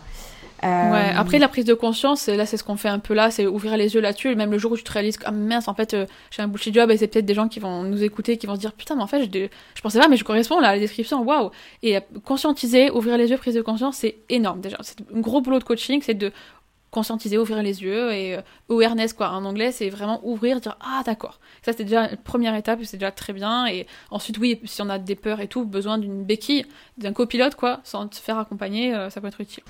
Euh, 0.63 0.91
ouais, 0.91 1.11
après 1.15 1.39
la 1.39 1.49
prise 1.49 1.65
de 1.65 1.73
conscience, 1.73 2.27
là 2.27 2.45
c'est 2.45 2.55
ce 2.55 2.63
qu'on 2.63 2.77
fait 2.77 2.87
un 2.87 2.99
peu 2.99 3.13
là, 3.13 3.31
c'est 3.31 3.45
ouvrir 3.45 3.75
les 3.75 3.95
yeux 3.95 4.01
là-dessus, 4.01 4.33
même 4.35 4.49
le 4.49 4.57
jour 4.57 4.71
où 4.71 4.77
tu 4.77 4.83
te 4.83 4.91
réalises 4.93 5.19
ah, 5.25 5.31
mince, 5.31 5.67
en 5.67 5.73
fait 5.73 5.93
euh, 5.93 6.05
j'ai 6.31 6.41
un 6.41 6.47
bullshit 6.47 6.73
job 6.73 6.89
et 6.89 6.95
c'est 6.95 7.07
peut-être 7.07 7.25
des 7.25 7.33
gens 7.33 7.49
qui 7.49 7.59
vont 7.59 7.83
nous 7.83 8.01
écouter, 8.01 8.37
qui 8.37 8.47
vont 8.47 8.55
se 8.55 8.61
dire 8.61 8.71
putain, 8.71 8.95
mais 8.95 9.01
en 9.01 9.07
fait 9.07 9.23
je, 9.25 9.47
je 9.75 9.81
pensais 9.81 9.99
pas, 9.99 10.07
mais 10.07 10.15
je 10.15 10.23
corresponds 10.23 10.61
là 10.61 10.69
à 10.69 10.73
la 10.75 10.79
description, 10.79 11.21
waouh! 11.21 11.51
Et 11.81 11.97
conscientiser, 12.23 12.91
ouvrir 12.91 13.17
les 13.17 13.29
yeux, 13.29 13.37
prise 13.37 13.55
de 13.55 13.61
conscience, 13.61 13.97
c'est 13.97 14.19
énorme 14.29 14.61
déjà. 14.61 14.77
C'est 14.81 14.99
un 15.13 15.19
gros 15.19 15.41
boulot 15.41 15.59
de 15.59 15.65
coaching, 15.65 16.01
c'est 16.01 16.13
de 16.13 16.31
conscientiser, 16.93 17.37
ouvrir 17.37 17.61
les 17.63 17.81
yeux 17.81 18.13
et 18.13 18.35
euh, 18.35 18.41
awareness 18.69 19.13
quoi. 19.13 19.31
En 19.31 19.43
anglais, 19.43 19.71
c'est 19.71 19.89
vraiment 19.89 20.21
ouvrir, 20.23 20.61
dire 20.61 20.77
ah 20.79 21.01
d'accord. 21.05 21.39
Ça 21.65 21.73
c'est 21.75 21.83
déjà 21.83 22.07
la 22.07 22.15
première 22.15 22.55
étape, 22.55 22.79
c'est 22.83 22.97
déjà 22.97 23.11
très 23.11 23.33
bien. 23.33 23.65
Et 23.65 23.87
ensuite 24.11 24.37
oui, 24.37 24.59
si 24.63 24.81
on 24.81 24.89
a 24.89 24.99
des 24.99 25.15
peurs 25.15 25.41
et 25.41 25.47
tout, 25.47 25.65
besoin 25.65 25.97
d'une 25.97 26.23
béquille, 26.23 26.65
d'un 26.97 27.11
copilote 27.11 27.55
quoi, 27.55 27.81
sans 27.83 28.07
te 28.07 28.15
faire 28.15 28.37
accompagner, 28.37 28.93
euh, 28.93 29.09
ça 29.09 29.19
peut 29.19 29.27
être 29.27 29.41
utile. 29.41 29.63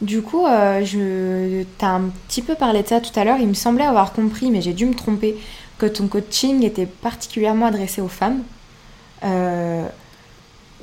Du 0.00 0.22
coup, 0.22 0.46
euh, 0.46 0.84
je 0.84 1.64
t'as 1.78 1.96
un 1.96 2.10
petit 2.28 2.42
peu 2.42 2.54
parlé 2.54 2.82
de 2.82 2.88
ça 2.88 3.00
tout 3.00 3.18
à 3.18 3.24
l'heure. 3.24 3.38
Il 3.40 3.48
me 3.48 3.54
semblait 3.54 3.84
avoir 3.84 4.12
compris, 4.12 4.50
mais 4.50 4.62
j'ai 4.62 4.72
dû 4.72 4.86
me 4.86 4.94
tromper, 4.94 5.36
que 5.78 5.86
ton 5.86 6.06
coaching 6.06 6.64
était 6.64 6.86
particulièrement 6.86 7.66
adressé 7.66 8.00
aux 8.00 8.08
femmes. 8.08 8.42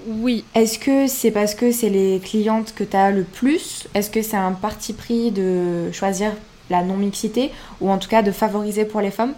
Oui. 0.08 0.44
Est-ce 0.54 0.80
que 0.80 1.08
c'est 1.08 1.32
parce 1.32 1.56
que 1.56 1.72
c'est 1.72 1.90
les 1.90 2.20
clientes 2.20 2.74
que 2.76 2.84
tu 2.84 2.96
as 2.96 3.12
le 3.12 3.24
plus? 3.24 3.88
Est-ce 3.94 4.10
que 4.10 4.22
c'est 4.22 4.38
un 4.38 4.52
parti 4.52 4.94
pris 4.94 5.32
de 5.32 5.92
choisir 5.92 6.32
la 6.70 6.84
non-mixité 6.84 7.52
ou 7.82 7.90
en 7.90 7.98
tout 7.98 8.10
cas 8.10 8.22
de 8.22 8.32
favoriser 8.32 8.86
pour 8.86 9.02
les 9.02 9.12
femmes? 9.12 9.34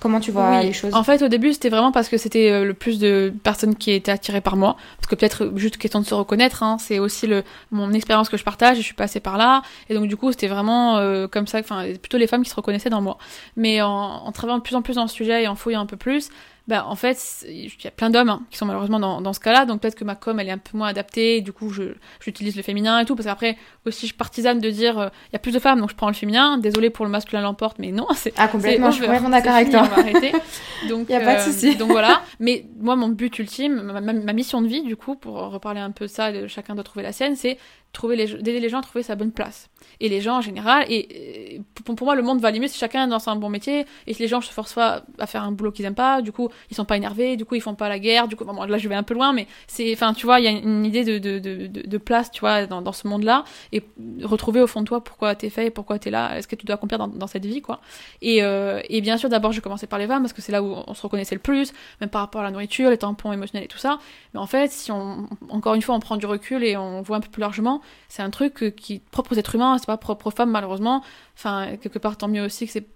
Comment 0.00 0.20
tu 0.20 0.30
vois 0.30 0.62
les 0.62 0.72
choses? 0.72 0.94
En 0.94 1.02
fait, 1.02 1.22
au 1.22 1.28
début, 1.28 1.52
c'était 1.52 1.70
vraiment 1.70 1.90
parce 1.90 2.08
que 2.08 2.18
c'était 2.18 2.52
euh, 2.52 2.64
le 2.64 2.72
plus 2.72 3.00
de 3.00 3.32
personnes 3.42 3.74
qui 3.74 3.90
étaient 3.90 4.12
attirées 4.12 4.40
par 4.40 4.56
moi. 4.56 4.76
Parce 4.96 5.08
que 5.08 5.16
peut-être 5.16 5.52
juste 5.56 5.76
question 5.76 6.00
de 6.00 6.06
se 6.06 6.14
reconnaître, 6.14 6.62
hein, 6.62 6.76
c'est 6.78 7.00
aussi 7.00 7.26
le, 7.26 7.42
mon 7.72 7.92
expérience 7.92 8.28
que 8.28 8.36
je 8.36 8.44
partage, 8.44 8.76
je 8.76 8.82
suis 8.82 8.94
passée 8.94 9.18
par 9.18 9.36
là. 9.36 9.62
Et 9.88 9.94
donc, 9.94 10.06
du 10.06 10.16
coup, 10.16 10.30
c'était 10.30 10.46
vraiment 10.46 10.98
euh, 10.98 11.26
comme 11.26 11.48
ça, 11.48 11.58
enfin, 11.58 11.84
plutôt 12.00 12.16
les 12.16 12.28
femmes 12.28 12.44
qui 12.44 12.50
se 12.50 12.54
reconnaissaient 12.54 12.90
dans 12.90 13.00
moi. 13.00 13.18
Mais 13.56 13.82
en, 13.82 13.90
en 13.90 14.30
travaillant 14.30 14.58
de 14.58 14.62
plus 14.62 14.76
en 14.76 14.82
plus 14.82 14.94
dans 14.94 15.02
le 15.02 15.08
sujet 15.08 15.42
et 15.42 15.48
en 15.48 15.56
fouillant 15.56 15.80
un 15.80 15.86
peu 15.86 15.96
plus, 15.96 16.30
bah, 16.68 16.84
en 16.86 16.96
fait, 16.96 17.46
il 17.48 17.72
y 17.82 17.86
a 17.86 17.90
plein 17.90 18.10
d'hommes 18.10 18.28
hein, 18.28 18.42
qui 18.50 18.58
sont 18.58 18.66
malheureusement 18.66 19.00
dans, 19.00 19.22
dans 19.22 19.32
ce 19.32 19.40
cas-là, 19.40 19.64
donc 19.64 19.80
peut-être 19.80 19.94
que 19.94 20.04
ma 20.04 20.14
com, 20.14 20.38
elle 20.38 20.48
est 20.48 20.52
un 20.52 20.58
peu 20.58 20.76
moins 20.76 20.88
adaptée, 20.88 21.40
du 21.40 21.50
coup, 21.50 21.70
je, 21.70 21.94
j'utilise 22.20 22.56
le 22.56 22.62
féminin 22.62 23.00
et 23.00 23.06
tout, 23.06 23.16
parce 23.16 23.26
qu'après, 23.26 23.56
aussi, 23.86 24.06
je 24.06 24.14
partisane 24.14 24.60
de 24.60 24.68
dire, 24.68 24.98
euh, 24.98 25.08
il 25.30 25.32
y 25.32 25.36
a 25.36 25.38
plus 25.38 25.52
de 25.52 25.58
femmes, 25.58 25.80
donc 25.80 25.88
je 25.88 25.96
prends 25.96 26.08
le 26.08 26.14
féminin, 26.14 26.58
désolé 26.58 26.90
pour 26.90 27.06
le 27.06 27.10
masculin 27.10 27.40
l'emporte, 27.40 27.78
mais 27.78 27.90
non, 27.90 28.06
c'est... 28.14 28.34
Ah, 28.36 28.48
complètement, 28.48 28.90
je 28.90 28.96
suis 28.96 29.06
vraiment 29.06 29.30
d'accord 29.30 29.54
avec 29.54 29.70
toi. 29.70 29.80
On 29.84 29.94
va 29.94 30.02
arrêter. 30.02 30.32
Donc, 30.90 31.06
il 31.08 31.16
n'y 31.16 31.22
a 31.22 31.24
pas 31.24 31.36
de 31.36 31.40
euh, 31.40 31.44
souci. 31.44 31.74
donc 31.74 31.90
voilà, 31.90 32.20
mais 32.38 32.66
moi, 32.78 32.94
mon 32.96 33.08
but 33.08 33.36
ultime, 33.38 33.80
ma, 33.82 34.00
ma, 34.00 34.32
mission 34.32 34.62
de 34.62 34.68
vie, 34.68 34.82
du 34.82 34.94
coup, 34.94 35.16
pour 35.16 35.34
reparler 35.34 35.80
un 35.80 35.90
peu 35.90 36.04
de 36.04 36.10
ça, 36.10 36.30
de 36.30 36.46
chacun 36.46 36.74
doit 36.74 36.84
trouver 36.84 37.02
la 37.02 37.12
sienne, 37.12 37.34
c'est 37.34 37.58
trouver 37.92 38.16
les, 38.16 38.26
d'aider 38.26 38.60
les 38.60 38.68
gens 38.68 38.78
à 38.78 38.82
trouver 38.82 39.02
sa 39.02 39.16
bonne 39.16 39.32
place. 39.32 39.70
Et 40.00 40.08
les 40.08 40.20
gens 40.20 40.38
en 40.38 40.40
général, 40.40 40.84
et, 40.88 41.60
pour, 41.84 41.96
moi 42.02 42.14
le 42.14 42.22
monde 42.22 42.40
va 42.40 42.48
aller 42.48 42.60
mieux 42.60 42.68
si 42.68 42.78
chacun 42.78 43.06
est 43.06 43.10
dans 43.10 43.28
un 43.28 43.36
bon 43.36 43.48
métier, 43.48 43.84
et 44.06 44.14
si 44.14 44.22
les 44.22 44.28
gens 44.28 44.40
se 44.40 44.52
forcent 44.52 44.74
pas 44.74 45.02
à 45.18 45.26
faire 45.26 45.42
un 45.42 45.52
boulot 45.52 45.72
qu'ils 45.72 45.84
aiment 45.84 45.94
pas, 45.94 46.22
du 46.22 46.32
coup 46.32 46.48
ils 46.70 46.76
sont 46.76 46.84
pas 46.84 46.96
énervés, 46.96 47.36
du 47.36 47.44
coup 47.44 47.54
ils 47.54 47.60
font 47.60 47.74
pas 47.74 47.88
la 47.88 47.98
guerre, 47.98 48.28
du 48.28 48.36
coup 48.36 48.44
bon, 48.44 48.62
là 48.62 48.78
je 48.78 48.88
vais 48.88 48.94
un 48.94 49.02
peu 49.02 49.14
loin, 49.14 49.32
mais 49.32 49.46
c'est, 49.66 49.92
enfin 49.92 50.12
tu 50.14 50.26
vois, 50.26 50.40
il 50.40 50.44
y 50.44 50.48
a 50.48 50.50
une 50.50 50.84
idée 50.84 51.04
de, 51.04 51.18
de, 51.18 51.38
de, 51.38 51.66
de 51.66 51.98
place, 51.98 52.30
tu 52.30 52.40
vois, 52.40 52.66
dans, 52.66 52.82
dans 52.82 52.92
ce 52.92 53.08
monde-là, 53.08 53.44
et 53.72 53.82
retrouver 54.22 54.60
au 54.60 54.66
fond 54.66 54.82
de 54.82 54.86
toi 54.86 55.02
pourquoi 55.02 55.34
t'es 55.34 55.50
fait, 55.50 55.70
pourquoi 55.70 55.98
t'es 55.98 56.10
là, 56.10 56.36
est-ce 56.38 56.46
que 56.48 56.56
tu 56.56 56.66
dois 56.66 56.74
accomplir 56.74 56.98
dans, 56.98 57.08
dans 57.08 57.26
cette 57.26 57.46
vie, 57.46 57.60
quoi. 57.60 57.80
Et, 58.22 58.42
euh, 58.42 58.80
et 58.88 59.00
bien 59.00 59.16
sûr 59.16 59.28
d'abord 59.28 59.52
je 59.52 59.60
commençais 59.60 59.86
par 59.86 59.98
les 59.98 60.06
femmes 60.06 60.22
parce 60.22 60.32
que 60.32 60.42
c'est 60.42 60.52
là 60.52 60.62
où 60.62 60.74
on 60.86 60.94
se 60.94 61.02
reconnaissait 61.02 61.34
le 61.34 61.40
plus, 61.40 61.72
même 62.00 62.10
par 62.10 62.20
rapport 62.20 62.40
à 62.40 62.44
la 62.44 62.50
nourriture, 62.50 62.90
les 62.90 62.98
tampons 62.98 63.32
émotionnels 63.32 63.64
et 63.64 63.68
tout 63.68 63.78
ça. 63.78 63.98
Mais 64.34 64.40
en 64.40 64.46
fait, 64.46 64.70
si 64.70 64.92
on, 64.92 65.28
encore 65.48 65.74
une 65.74 65.82
fois, 65.82 65.94
on 65.94 66.00
prend 66.00 66.16
du 66.16 66.26
recul 66.26 66.62
et 66.64 66.76
on 66.76 67.02
voit 67.02 67.16
un 67.16 67.20
peu 67.20 67.30
plus 67.30 67.40
largement, 67.40 67.80
c'est 68.08 68.22
un 68.22 68.30
truc 68.30 68.74
qui 68.76 68.94
est 68.94 69.02
propre 69.10 69.32
aux 69.32 69.38
êtres 69.38 69.54
humains, 69.54 69.78
pas 69.88 69.96
propre 69.96 70.26
aux 70.26 70.30
femmes 70.30 70.50
malheureusement. 70.50 71.02
Enfin, 71.36 71.76
quelque 71.82 71.98
part, 71.98 72.16
tant 72.18 72.28
mieux 72.28 72.44
aussi 72.44 72.66
que 72.66 72.72
c'est 72.72 72.86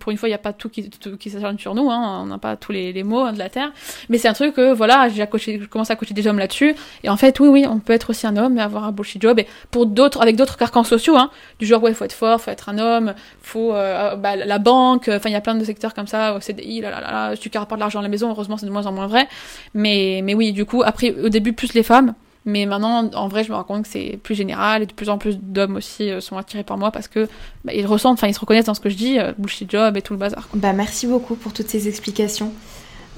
pour 0.00 0.10
une 0.10 0.18
fois, 0.18 0.28
il 0.28 0.32
n'y 0.32 0.36
a 0.36 0.38
pas 0.38 0.52
tout 0.52 0.68
qui, 0.68 1.30
s'acharne 1.30 1.56
sur 1.56 1.76
nous, 1.76 1.88
hein, 1.90 2.22
on 2.24 2.26
n'a 2.26 2.38
pas 2.38 2.56
tous 2.56 2.72
les, 2.72 3.04
mots 3.04 3.30
de 3.30 3.38
la 3.38 3.48
Terre. 3.48 3.72
Mais 4.08 4.18
c'est 4.18 4.26
un 4.26 4.32
truc 4.32 4.54
que, 4.54 4.72
voilà, 4.72 5.08
j'ai 5.08 5.24
je 5.24 5.66
commence 5.66 5.92
à 5.92 5.96
coacher 5.96 6.12
des 6.12 6.26
hommes 6.26 6.40
là-dessus. 6.40 6.74
Et 7.04 7.08
en 7.08 7.16
fait, 7.16 7.38
oui, 7.38 7.48
oui, 7.48 7.66
on 7.68 7.78
peut 7.78 7.92
être 7.92 8.10
aussi 8.10 8.26
un 8.26 8.36
homme 8.36 8.58
et 8.58 8.60
avoir 8.60 8.82
un 8.82 8.90
bullshit 8.90 9.22
job. 9.22 9.38
Et 9.38 9.46
pour 9.70 9.86
d'autres, 9.86 10.20
avec 10.22 10.34
d'autres 10.34 10.56
carcans 10.56 10.82
sociaux, 10.82 11.16
hein, 11.16 11.30
du 11.60 11.66
genre, 11.66 11.80
ouais, 11.84 11.94
faut 11.94 12.04
être 12.04 12.12
fort, 12.12 12.40
faut 12.40 12.50
être 12.50 12.68
un 12.68 12.78
homme, 12.78 13.14
faut, 13.42 13.72
euh, 13.72 14.16
bah, 14.16 14.34
la 14.34 14.58
banque, 14.58 15.08
enfin, 15.08 15.28
il 15.28 15.34
y 15.34 15.36
a 15.36 15.40
plein 15.40 15.54
de 15.54 15.64
secteurs 15.64 15.94
comme 15.94 16.08
ça, 16.08 16.34
au 16.34 16.40
CDI, 16.40 16.80
là, 16.80 16.90
là, 16.90 17.00
là, 17.00 17.30
là, 17.30 17.36
tu 17.36 17.48
rapportes 17.56 17.78
de 17.78 17.84
l'argent 17.84 18.00
à 18.00 18.02
la 18.02 18.08
maison, 18.08 18.28
heureusement, 18.30 18.56
c'est 18.56 18.66
de 18.66 18.72
moins 18.72 18.86
en 18.86 18.92
moins 18.92 19.06
vrai. 19.06 19.28
Mais, 19.74 20.20
mais 20.24 20.34
oui, 20.34 20.52
du 20.52 20.64
coup, 20.64 20.82
après, 20.84 21.14
au 21.14 21.28
début, 21.28 21.52
plus 21.52 21.74
les 21.74 21.84
femmes. 21.84 22.14
Mais 22.46 22.64
maintenant, 22.66 23.10
en 23.14 23.28
vrai, 23.28 23.44
je 23.44 23.50
me 23.50 23.56
rends 23.56 23.64
compte 23.64 23.82
que 23.82 23.88
c'est 23.88 24.18
plus 24.22 24.34
général 24.34 24.82
et 24.82 24.86
de 24.86 24.92
plus 24.92 25.10
en 25.10 25.18
plus 25.18 25.38
d'hommes 25.38 25.76
aussi 25.76 26.10
euh, 26.10 26.20
sont 26.20 26.38
attirés 26.38 26.64
par 26.64 26.78
moi 26.78 26.90
parce 26.90 27.06
que 27.06 27.28
bah, 27.64 27.72
ils 27.74 27.86
ressentent, 27.86 28.14
enfin 28.14 28.28
ils 28.28 28.34
se 28.34 28.40
reconnaissent 28.40 28.64
dans 28.64 28.74
ce 28.74 28.80
que 28.80 28.88
je 28.88 28.96
dis, 28.96 29.18
euh, 29.18 29.32
bullshit 29.36 29.70
job 29.70 29.96
et 29.96 30.02
tout 30.02 30.14
le 30.14 30.18
bazar. 30.18 30.48
Bah 30.54 30.72
merci 30.72 31.06
beaucoup 31.06 31.34
pour 31.34 31.52
toutes 31.52 31.68
ces 31.68 31.86
explications. 31.86 32.52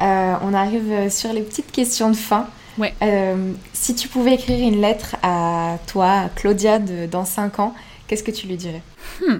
Euh, 0.01 0.35
on 0.43 0.55
arrive 0.55 1.11
sur 1.11 1.33
les 1.33 1.43
petites 1.43 1.71
questions 1.71 2.11
de 2.11 2.17
fin. 2.17 2.49
Ouais. 2.79 2.95
Euh, 3.03 3.53
si 3.73 3.95
tu 3.95 4.09
pouvais 4.09 4.35
écrire 4.35 4.59
une 4.67 4.81
lettre 4.81 5.17
à 5.23 5.79
toi, 5.87 6.11
à 6.11 6.29
Claudia, 6.29 6.79
de, 6.79 7.07
dans 7.07 7.25
5 7.25 7.59
ans, 7.61 7.75
qu'est-ce 8.07 8.23
que 8.23 8.31
tu 8.31 8.47
lui 8.47 8.57
dirais? 8.57 8.83
Hmm. 9.21 9.39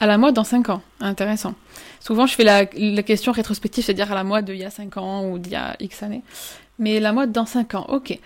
À 0.00 0.06
la 0.06 0.18
mode 0.18 0.34
dans 0.34 0.44
5 0.44 0.68
ans. 0.70 0.82
Intéressant. 1.00 1.54
Souvent, 2.00 2.26
je 2.26 2.34
fais 2.34 2.44
la, 2.44 2.64
la 2.74 3.02
question 3.02 3.30
rétrospective, 3.30 3.84
c'est-à-dire 3.84 4.10
à 4.10 4.16
la 4.16 4.24
mode 4.24 4.46
d'il 4.46 4.56
y 4.56 4.64
a 4.64 4.70
5 4.70 4.96
ans 4.96 5.26
ou 5.26 5.38
d'il 5.38 5.52
y 5.52 5.56
a 5.56 5.76
X 5.78 6.02
années. 6.02 6.22
Mais 6.78 6.98
la 6.98 7.12
mode 7.12 7.30
dans 7.30 7.46
5 7.46 7.74
ans, 7.76 7.86
ok. 7.88 8.18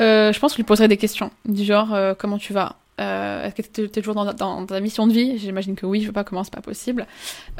Euh, 0.00 0.32
je 0.32 0.38
pense 0.38 0.52
que 0.52 0.56
je 0.56 0.62
lui 0.62 0.66
poserais 0.66 0.88
des 0.88 0.96
questions, 0.96 1.30
du 1.44 1.64
genre 1.64 1.94
euh, 1.94 2.14
comment 2.14 2.38
tu 2.38 2.52
vas? 2.52 2.76
Euh, 3.00 3.44
Est-ce 3.44 3.54
que 3.54 3.62
tu 3.62 3.84
es, 3.84 3.88
toujours 3.88 4.14
dans, 4.14 4.66
ta 4.66 4.80
mission 4.80 5.06
de 5.06 5.12
vie? 5.12 5.38
J'imagine 5.38 5.74
que 5.74 5.84
oui, 5.86 6.00
je 6.00 6.06
veux 6.06 6.12
pas 6.12 6.24
comment 6.24 6.44
c'est 6.44 6.54
pas 6.54 6.62
possible. 6.62 7.06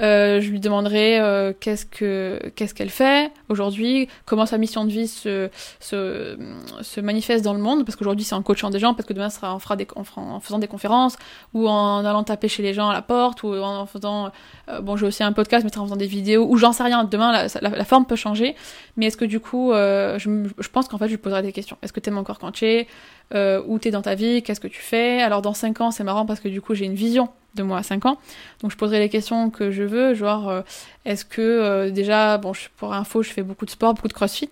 Euh, 0.00 0.40
je 0.40 0.50
lui 0.50 0.60
demanderai 0.60 1.20
euh, 1.20 1.52
qu'est-ce 1.58 1.84
que 1.84 2.40
qu'est-ce 2.54 2.74
qu'elle 2.74 2.90
fait 2.90 3.30
aujourd'hui, 3.48 4.08
comment 4.24 4.46
sa 4.46 4.58
mission 4.58 4.84
de 4.84 4.90
vie 4.90 5.08
se 5.08 5.50
se, 5.80 6.38
se 6.80 7.00
manifeste 7.00 7.44
dans 7.44 7.52
le 7.52 7.60
monde, 7.60 7.84
parce 7.84 7.96
qu'aujourd'hui 7.96 8.24
c'est 8.24 8.34
en 8.34 8.42
coachant 8.42 8.70
des 8.70 8.78
gens, 8.78 8.94
parce 8.94 9.06
que 9.06 9.12
demain 9.12 9.30
sera 9.30 9.54
on 9.54 9.58
fera, 9.58 9.76
en 10.16 10.40
faisant 10.40 10.58
des 10.58 10.68
conférences 10.68 11.16
ou 11.54 11.68
en 11.68 12.04
allant 12.04 12.24
taper 12.24 12.48
chez 12.48 12.62
les 12.62 12.72
gens 12.72 12.88
à 12.88 12.94
la 12.94 13.02
porte 13.02 13.42
ou 13.42 13.54
en 13.54 13.86
faisant 13.86 14.30
euh, 14.68 14.80
bon 14.80 14.96
j'ai 14.96 15.06
aussi 15.06 15.22
un 15.22 15.32
podcast 15.32 15.64
mais 15.64 15.76
en 15.78 15.84
faisant 15.84 15.96
des 15.96 16.06
vidéos 16.06 16.46
ou 16.48 16.56
j'en 16.56 16.72
sais 16.72 16.82
rien. 16.82 17.04
Demain 17.04 17.46
la, 17.60 17.84
forme 17.84 18.06
peut 18.06 18.16
changer, 18.16 18.56
mais 18.96 19.06
est-ce 19.06 19.16
que 19.16 19.24
du 19.24 19.40
coup 19.40 19.72
euh, 19.72 20.18
je, 20.18 20.30
je 20.58 20.68
pense 20.68 20.88
qu'en 20.88 20.98
fait 20.98 21.06
je 21.06 21.12
lui 21.12 21.18
poserai 21.18 21.42
des 21.42 21.52
questions. 21.52 21.76
Est-ce 21.82 21.92
que 21.92 22.00
t'aimes 22.00 22.18
encore 22.18 22.38
quand 22.38 22.52
tu 22.52 22.86
euh, 23.34 23.60
où 23.66 23.78
t'es 23.78 23.90
dans 23.90 24.02
ta 24.02 24.14
vie, 24.14 24.42
qu'est-ce 24.42 24.60
que 24.60 24.68
tu 24.68 24.80
fais? 24.80 25.20
Alors 25.26 25.42
dans 25.42 25.54
5 25.54 25.80
ans, 25.80 25.90
c'est 25.90 26.04
marrant 26.04 26.24
parce 26.24 26.38
que 26.38 26.48
du 26.48 26.60
coup 26.60 26.74
j'ai 26.74 26.84
une 26.84 26.94
vision 26.94 27.28
de 27.56 27.64
moi 27.64 27.78
à 27.78 27.82
5 27.82 28.06
ans. 28.06 28.16
Donc 28.62 28.70
je 28.70 28.76
poserai 28.76 29.00
les 29.00 29.08
questions 29.08 29.50
que 29.50 29.72
je 29.72 29.82
veux, 29.82 30.14
genre 30.14 30.48
euh, 30.48 30.62
est-ce 31.04 31.24
que 31.24 31.42
euh, 31.42 31.90
déjà, 31.90 32.38
bon, 32.38 32.52
je, 32.52 32.68
pour 32.76 32.94
info, 32.94 33.24
je 33.24 33.30
fais 33.30 33.42
beaucoup 33.42 33.64
de 33.64 33.70
sport, 33.70 33.94
beaucoup 33.94 34.06
de 34.06 34.12
crossfit. 34.12 34.50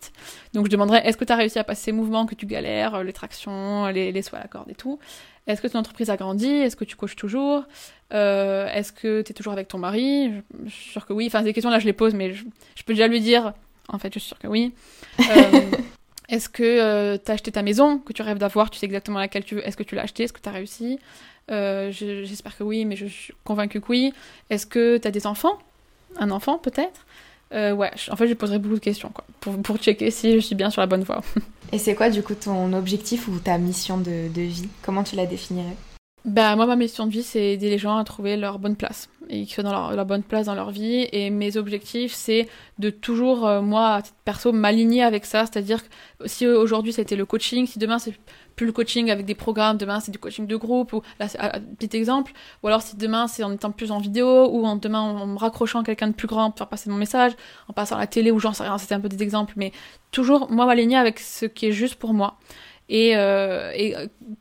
Donc 0.52 0.66
je 0.66 0.70
demanderai 0.70 0.98
est-ce 1.04 1.16
que 1.16 1.24
tu 1.24 1.32
as 1.32 1.36
réussi 1.36 1.60
à 1.60 1.64
passer 1.64 1.84
ces 1.84 1.92
mouvements 1.92 2.26
que 2.26 2.34
tu 2.34 2.46
galères, 2.46 2.96
euh, 2.96 3.02
les 3.04 3.12
tractions, 3.12 3.86
les, 3.86 4.10
les 4.10 4.22
sauts 4.22 4.34
à 4.34 4.40
la 4.40 4.48
corde 4.48 4.68
et 4.68 4.74
tout? 4.74 4.98
Est-ce 5.46 5.62
que 5.62 5.68
ton 5.68 5.78
entreprise 5.78 6.10
a 6.10 6.16
grandi? 6.16 6.48
Est-ce 6.48 6.74
que 6.74 6.84
tu 6.84 6.96
coaches 6.96 7.16
toujours? 7.16 7.64
Est-ce 8.10 8.92
que 8.92 9.22
tu 9.22 9.30
es 9.30 9.34
toujours 9.34 9.52
avec 9.52 9.68
ton 9.68 9.78
mari? 9.78 10.32
Je, 10.64 10.70
suis 10.70 10.90
sûre 10.92 11.06
que 11.06 11.12
oui. 11.12 11.26
Enfin, 11.26 11.42
ces 11.42 11.52
questions-là, 11.52 11.80
je 11.80 11.86
les 11.86 11.92
pose, 11.92 12.14
mais 12.14 12.32
je, 12.32 12.44
peux 12.86 12.94
déjà 12.94 13.08
lui 13.08 13.20
dire, 13.20 13.52
en 13.88 13.98
fait, 13.98 14.14
je 14.14 14.20
suis 14.20 14.28
sûre 14.28 14.38
que 14.38 14.46
oui. 14.46 14.72
Est-ce 16.34 16.48
que 16.48 16.62
euh, 16.64 17.16
tu 17.24 17.30
as 17.30 17.34
acheté 17.34 17.52
ta 17.52 17.62
maison 17.62 17.98
que 17.98 18.12
tu 18.12 18.22
rêves 18.22 18.38
d'avoir 18.38 18.68
Tu 18.70 18.78
sais 18.80 18.86
exactement 18.86 19.20
laquelle 19.20 19.44
tu 19.44 19.54
veux. 19.54 19.66
Est-ce 19.66 19.76
que 19.76 19.84
tu 19.84 19.94
l'as 19.94 20.02
acheté 20.02 20.24
Est-ce 20.24 20.32
que 20.32 20.40
tu 20.40 20.48
as 20.48 20.52
réussi? 20.52 20.98
Euh, 21.50 21.92
J'espère 21.92 22.56
que 22.56 22.64
oui, 22.64 22.84
mais 22.84 22.96
je 22.96 23.06
suis 23.06 23.34
convaincue 23.44 23.80
que 23.80 23.86
oui. 23.88 24.12
Est-ce 24.50 24.66
que 24.66 24.98
tu 24.98 25.06
as 25.06 25.12
des 25.12 25.26
enfants? 25.28 25.56
Un 26.18 26.30
enfant 26.32 26.58
peut-être? 26.58 27.06
Euh, 27.52 27.70
Ouais, 27.72 27.92
en 28.10 28.16
fait, 28.16 28.26
je 28.26 28.34
poserai 28.34 28.58
beaucoup 28.58 28.74
de 28.74 28.80
questions 28.80 29.12
pour, 29.40 29.60
pour 29.62 29.76
checker 29.76 30.10
si 30.10 30.32
je 30.34 30.38
suis 30.40 30.56
bien 30.56 30.70
sur 30.70 30.80
la 30.80 30.86
bonne 30.88 31.04
voie. 31.04 31.22
Et 31.72 31.78
c'est 31.78 31.94
quoi 31.94 32.10
du 32.10 32.22
coup 32.22 32.34
ton 32.34 32.72
objectif 32.72 33.28
ou 33.28 33.38
ta 33.38 33.56
mission 33.58 33.98
de, 33.98 34.28
de 34.34 34.40
vie? 34.42 34.68
Comment 34.82 35.04
tu 35.04 35.14
la 35.14 35.26
définirais? 35.26 35.76
Bah, 36.24 36.56
moi, 36.56 36.64
ma 36.64 36.76
mission 36.76 37.06
de 37.06 37.12
vie, 37.12 37.22
c'est 37.22 37.52
aider 37.52 37.68
les 37.68 37.76
gens 37.76 37.98
à 37.98 38.04
trouver 38.04 38.36
leur 38.38 38.58
bonne 38.58 38.76
place 38.76 39.10
et 39.28 39.44
qu'ils 39.44 39.54
soient 39.54 39.62
dans 39.62 39.72
leur, 39.72 39.94
leur, 39.94 40.06
bonne 40.06 40.22
place 40.22 40.46
dans 40.46 40.54
leur 40.54 40.70
vie. 40.70 41.06
Et 41.12 41.28
mes 41.28 41.56
objectifs, 41.58 42.12
c'est 42.12 42.48
de 42.78 42.88
toujours, 42.90 43.46
euh, 43.46 43.60
moi, 43.60 43.96
à 43.96 44.02
perso, 44.24 44.50
m'aligner 44.52 45.02
avec 45.02 45.26
ça. 45.26 45.44
C'est-à-dire 45.44 45.82
que 45.82 46.26
si 46.26 46.46
aujourd'hui 46.46 46.92
c'était 46.94 47.16
le 47.16 47.26
coaching, 47.26 47.66
si 47.66 47.78
demain 47.78 47.98
c'est 47.98 48.14
plus 48.56 48.66
le 48.66 48.72
coaching 48.72 49.10
avec 49.10 49.26
des 49.26 49.34
programmes, 49.34 49.76
demain 49.76 50.00
c'est 50.00 50.12
du 50.12 50.18
coaching 50.18 50.46
de 50.46 50.56
groupe, 50.56 50.92
ou 50.92 51.02
là, 51.18 51.28
c'est 51.28 51.40
un 51.40 51.60
petit 51.78 51.96
exemple, 51.96 52.32
ou 52.62 52.68
alors 52.68 52.82
si 52.82 52.96
demain 52.96 53.26
c'est 53.26 53.42
en 53.42 53.52
étant 53.52 53.72
plus 53.72 53.90
en 53.90 53.98
vidéo, 53.98 54.48
ou 54.48 54.64
en 54.64 54.76
demain 54.76 55.00
en 55.00 55.26
me 55.26 55.38
raccrochant 55.38 55.80
à 55.80 55.84
quelqu'un 55.84 56.08
de 56.08 56.14
plus 56.14 56.28
grand 56.28 56.50
pour 56.50 56.58
faire 56.58 56.68
passer 56.68 56.88
mon 56.88 56.96
message, 56.96 57.32
en 57.68 57.72
passant 57.72 57.96
à 57.96 57.98
la 57.98 58.06
télé, 58.06 58.30
ou 58.30 58.38
j'en 58.38 58.52
sais 58.52 58.62
rien, 58.62 58.78
c'était 58.78 58.94
un 58.94 59.00
peu 59.00 59.08
des 59.08 59.22
exemples, 59.22 59.54
mais 59.56 59.72
toujours, 60.10 60.50
moi, 60.50 60.66
m'aligner 60.66 60.96
avec 60.96 61.18
ce 61.18 61.46
qui 61.46 61.66
est 61.66 61.72
juste 61.72 61.96
pour 61.96 62.14
moi 62.14 62.38
et, 62.88 63.16
euh, 63.16 63.72
et 63.74 63.94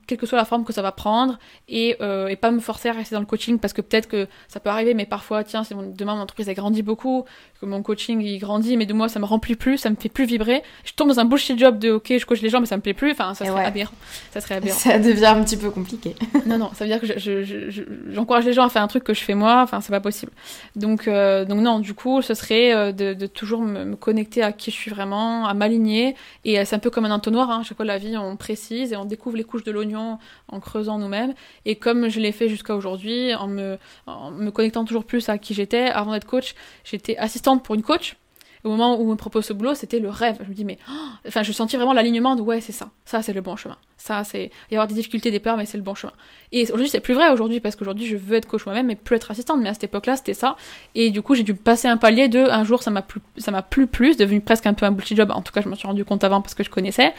quelle 0.07 0.17
que 0.17 0.25
soit 0.25 0.37
la 0.37 0.45
forme 0.45 0.65
que 0.65 0.73
ça 0.73 0.81
va 0.81 0.91
prendre 0.91 1.39
et, 1.69 1.95
euh, 2.01 2.27
et 2.27 2.35
pas 2.35 2.51
me 2.51 2.59
forcer 2.59 2.89
à 2.89 2.91
rester 2.91 3.15
dans 3.15 3.21
le 3.21 3.25
coaching 3.25 3.57
parce 3.57 3.73
que 3.73 3.81
peut-être 3.81 4.07
que 4.07 4.27
ça 4.47 4.59
peut 4.59 4.69
arriver 4.69 4.93
mais 4.93 5.05
parfois 5.05 5.43
tiens 5.43 5.63
c'est 5.63 5.75
mon, 5.75 5.83
demain 5.83 6.15
mon 6.15 6.21
entreprise 6.21 6.49
a 6.49 6.53
grandi 6.53 6.81
beaucoup 6.81 7.23
que 7.61 7.65
mon 7.65 7.81
coaching 7.81 8.21
il 8.21 8.39
grandit 8.39 8.75
mais 8.75 8.85
de 8.85 8.93
moi 8.93 9.07
ça 9.07 9.19
me 9.19 9.25
remplit 9.25 9.55
plus 9.55 9.77
ça 9.77 9.89
me 9.89 9.95
fait 9.95 10.09
plus 10.09 10.25
vibrer. 10.25 10.61
Je 10.83 10.93
tombe 10.93 11.07
dans 11.07 11.19
un 11.19 11.25
bullshit 11.25 11.57
job 11.57 11.79
de 11.79 11.91
ok 11.91 12.13
je 12.17 12.25
coach 12.25 12.41
les 12.41 12.49
gens 12.49 12.59
mais 12.59 12.65
ça 12.65 12.75
me 12.75 12.81
plaît 12.81 12.93
plus. 12.93 13.11
Enfin 13.11 13.33
ça 13.33 13.45
serait 13.45 13.59
ouais. 13.59 13.65
aberrant. 13.65 13.93
Ça 14.31 14.41
serait 14.41 14.55
aberrant. 14.55 14.77
Ça 14.77 14.99
devient 14.99 15.25
un 15.25 15.43
petit 15.43 15.57
peu 15.57 15.69
compliqué. 15.69 16.15
Non 16.45 16.57
non 16.57 16.71
ça 16.73 16.83
veut 16.83 16.89
dire 16.89 16.99
que 16.99 17.07
j'encourage 17.07 17.23
je, 17.23 17.43
je, 17.43 17.69
je, 17.71 18.47
les 18.47 18.53
gens 18.53 18.65
à 18.65 18.69
faire 18.69 18.81
un 18.81 18.87
truc 18.87 19.05
que 19.05 19.13
je 19.13 19.21
fais 19.21 19.35
moi. 19.35 19.61
Enfin 19.63 19.79
c'est 19.79 19.91
pas 19.91 20.01
possible. 20.01 20.33
Donc 20.75 21.07
euh, 21.07 21.45
donc 21.45 21.61
non 21.61 21.79
du 21.79 21.93
coup 21.93 22.21
ce 22.21 22.33
serait 22.33 22.73
euh, 22.73 22.91
de, 22.91 23.13
de 23.13 23.27
toujours 23.27 23.61
me, 23.61 23.85
me, 23.85 23.95
connecter 23.95 24.43
à 24.43 24.51
qui 24.51 24.71
je 24.71 24.75
suis 24.75 24.91
vraiment 24.91 25.47
à 25.47 25.53
m'aligner. 25.53 26.15
Et 26.43 26.59
euh, 26.59 26.63
c'est 26.65 26.75
un 26.75 26.79
peu 26.79 26.89
comme 26.89 27.05
un 27.05 27.11
entonnoir 27.11 27.49
hein, 27.49 27.63
chaque 27.63 27.77
fois 27.77 27.85
la 27.85 27.97
vie 27.97 28.17
on 28.17 28.32
précise 28.35 28.93
et 28.93 28.95
on 28.95 29.05
découvre 29.05 29.37
les 29.37 29.43
couches 29.43 29.63
de 29.63 29.71
l'oignon 29.71 30.17
en 30.47 30.59
creusant 30.59 30.97
nous-mêmes. 30.97 31.33
Et 31.65 31.75
comme 31.75 32.09
je 32.09 32.19
l'ai 32.19 32.31
fait 32.31 32.49
jusqu'à 32.49 32.75
aujourd'hui, 32.75 33.33
en 33.35 33.47
me, 33.47 33.77
en 34.07 34.31
me 34.31 34.51
connectant 34.51 34.85
toujours 34.85 35.05
plus 35.05 35.29
à 35.29 35.37
qui 35.37 35.53
j'étais, 35.53 35.85
avant 35.85 36.11
d'être 36.11 36.27
coach, 36.27 36.55
j'étais 36.83 37.17
assistante 37.17 37.63
pour 37.63 37.75
une 37.75 37.83
coach. 37.83 38.15
Au 38.63 38.69
moment 38.69 38.97
où 38.97 39.03
on 39.03 39.11
me 39.11 39.15
propose 39.15 39.45
ce 39.45 39.53
boulot, 39.53 39.75
c'était 39.75 39.99
le 39.99 40.09
rêve. 40.09 40.37
Je 40.41 40.49
me 40.49 40.53
dis, 40.53 40.63
mais, 40.63 40.77
oh 40.89 40.93
enfin, 41.27 41.43
je 41.43 41.51
sentis 41.51 41.75
vraiment 41.75 41.93
l'alignement 41.93 42.35
de, 42.35 42.41
ouais, 42.41 42.61
c'est 42.61 42.71
ça. 42.71 42.91
Ça, 43.03 43.21
c'est 43.21 43.33
le 43.33 43.41
bon 43.41 43.57
chemin. 43.57 43.77
Ça, 43.97 44.23
c'est, 44.23 44.51
il 44.69 44.73
y 44.73 44.75
avoir 44.75 44.87
des 44.87 44.95
difficultés, 44.95 45.31
des 45.31 45.39
peurs, 45.39 45.55
mais 45.55 45.65
c'est 45.65 45.77
le 45.77 45.83
bon 45.83 45.95
chemin. 45.95 46.11
Et 46.51 46.63
aujourd'hui, 46.63 46.89
c'est 46.89 46.99
plus 46.99 47.13
vrai 47.13 47.29
aujourd'hui, 47.29 47.59
parce 47.59 47.75
qu'aujourd'hui, 47.75 48.05
je 48.05 48.17
veux 48.17 48.35
être 48.35 48.47
coach 48.47 48.65
moi-même, 48.65 48.87
mais 48.87 48.95
plus 48.95 49.15
être 49.15 49.31
assistante. 49.31 49.61
Mais 49.61 49.69
à 49.69 49.73
cette 49.73 49.85
époque-là, 49.85 50.15
c'était 50.17 50.33
ça. 50.33 50.55
Et 50.93 51.09
du 51.09 51.21
coup, 51.21 51.35
j'ai 51.35 51.43
dû 51.43 51.55
passer 51.55 51.87
un 51.87 51.97
palier 51.97 52.27
de, 52.27 52.39
un 52.39 52.63
jour, 52.63 52.83
ça 52.83 52.91
m'a 52.91 53.01
plus, 53.01 53.21
ça 53.37 53.51
m'a 53.51 53.61
plus 53.61 53.87
plus, 53.87 54.17
devenu 54.17 54.41
presque 54.41 54.65
un 54.65 54.73
peu 54.73 54.85
un 54.85 54.91
bullshit 54.91 55.17
job. 55.17 55.31
En 55.31 55.41
tout 55.41 55.53
cas, 55.53 55.61
je 55.61 55.69
m'en 55.69 55.75
suis 55.75 55.87
rendu 55.87 56.05
compte 56.05 56.23
avant 56.23 56.41
parce 56.41 56.53
que 56.53 56.63
je 56.63 56.69
connaissais. 56.69 57.13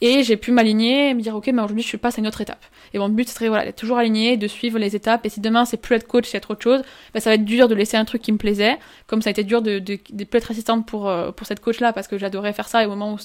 Et 0.00 0.22
j'ai 0.22 0.36
pu 0.36 0.52
m'aligner 0.52 1.10
et 1.10 1.14
me 1.14 1.20
dire, 1.20 1.34
ok, 1.34 1.48
mais 1.48 1.62
aujourd'hui, 1.62 1.82
je 1.82 1.96
passe 1.96 2.18
à 2.18 2.20
une 2.20 2.28
autre 2.28 2.40
étape. 2.40 2.64
Et 2.94 2.98
mon 2.98 3.08
but, 3.08 3.28
serait, 3.28 3.48
voilà, 3.48 3.64
d'être 3.64 3.76
toujours 3.76 3.98
aligné, 3.98 4.36
de 4.36 4.46
suivre 4.46 4.78
les 4.78 4.94
étapes. 4.94 5.26
Et 5.26 5.28
si 5.28 5.40
demain, 5.40 5.64
c'est 5.64 5.76
plus 5.76 5.96
être 5.96 6.06
coach, 6.06 6.26
c'est 6.28 6.38
être 6.38 6.50
autre 6.52 6.62
chose, 6.62 6.82
ben, 7.14 7.20
ça 7.20 7.30
va 7.30 7.34
être 7.34 7.44
dur 7.44 7.68
de 7.68 7.74
laisser 7.74 7.96
un 7.96 8.04
truc 8.04 8.22
qui 8.22 8.32
me 8.32 8.38
plaisait. 8.38 8.78
Comme 9.06 9.22
ça 9.22 9.30
a 9.30 9.32
été 9.32 9.44
dur 9.44 9.60
de, 9.60 9.78
de, 9.80 9.98
être 10.32 10.50
assistante 10.50 10.86
pour, 10.88 11.08
euh, 11.08 11.30
pour 11.32 11.46
cette 11.46 11.60
coach 11.60 11.80
là 11.80 11.92
parce 11.92 12.08
que 12.08 12.16
j'adorais 12.16 12.54
faire 12.54 12.66
ça 12.66 12.82
et 12.82 12.86
au 12.86 12.88
moment 12.88 13.12
où, 13.12 13.18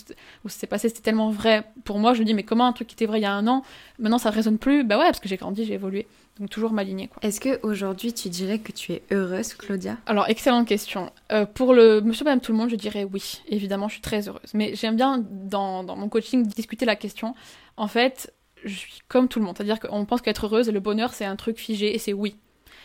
où 0.44 0.50
c'est 0.50 0.68
passé 0.68 0.90
c'était 0.90 1.02
tellement 1.02 1.32
vrai 1.32 1.64
pour 1.86 1.98
moi 1.98 2.14
je 2.14 2.20
me 2.20 2.26
dis 2.26 2.34
mais 2.34 2.44
comment 2.44 2.68
un 2.68 2.74
truc 2.74 2.90
qui 2.90 2.96
était 2.96 3.06
vrai 3.06 3.20
il 3.20 3.24
y 3.24 3.26
a 3.26 3.32
un 3.32 3.48
an 3.48 3.64
maintenant 4.00 4.18
ça 4.18 4.30
résonne 4.30 4.58
plus? 4.58 4.84
Bah 4.84 4.98
ouais 4.98 5.06
parce 5.06 5.22
que 5.22 5.30
j'ai 5.30 5.38
grandi 5.38 5.64
j'ai 5.66 5.76
évolué. 5.76 6.06
Donc 6.40 6.50
toujours 6.50 6.74
m'aligner 6.74 7.08
quoi. 7.08 7.20
Est-ce 7.22 7.40
que 7.40 7.60
aujourd'hui 7.66 8.12
tu 8.12 8.28
dirais 8.28 8.60
que 8.60 8.72
tu 8.72 8.92
es 8.92 9.02
heureuse 9.12 9.54
Claudia? 9.54 9.98
Alors 10.08 10.28
excellente 10.28 10.68
question. 10.68 11.12
Euh, 11.32 11.46
pour 11.46 11.74
le 11.74 12.02
Monsieur 12.02 12.26
Madame 12.26 12.42
tout 12.42 12.52
le 12.52 12.58
monde 12.58 12.70
je 12.70 12.76
dirais 12.76 13.08
oui. 13.10 13.42
Évidemment 13.48 13.88
je 13.88 13.94
suis 13.94 14.02
très 14.02 14.28
heureuse. 14.28 14.52
Mais 14.54 14.76
j'aime 14.76 14.98
bien 14.98 15.24
dans, 15.24 15.84
dans 15.84 15.96
mon 15.96 16.10
coaching 16.10 16.46
discuter 16.46 16.86
la 16.86 16.98
question. 16.98 17.34
En 17.78 17.88
fait 17.88 18.34
je 18.66 18.76
suis 18.76 19.00
comme 19.08 19.28
tout 19.30 19.40
le 19.40 19.46
monde. 19.46 19.56
C'est 19.58 19.64
à 19.64 19.66
dire 19.66 19.80
qu'on 19.80 20.06
pense 20.06 20.22
qu'être 20.22 20.48
heureuse 20.48 20.70
le 20.70 20.80
bonheur 20.82 21.14
c'est 21.14 21.26
un 21.26 21.38
truc 21.38 21.58
figé 21.58 21.96
et 21.96 22.00
c'est 22.00 22.14
oui. 22.14 22.36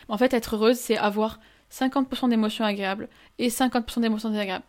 En 0.09 0.18
fait 0.18 0.35
être 0.35 0.55
heureuse 0.55 0.76
c'est 0.76 0.97
avoir 0.99 1.41
50% 1.72 2.28
d'émotions 2.28 2.64
agréables 2.64 3.08
et 3.38 3.48
50% 3.48 4.00
d'émotions 4.00 4.30
désagréables 4.30 4.64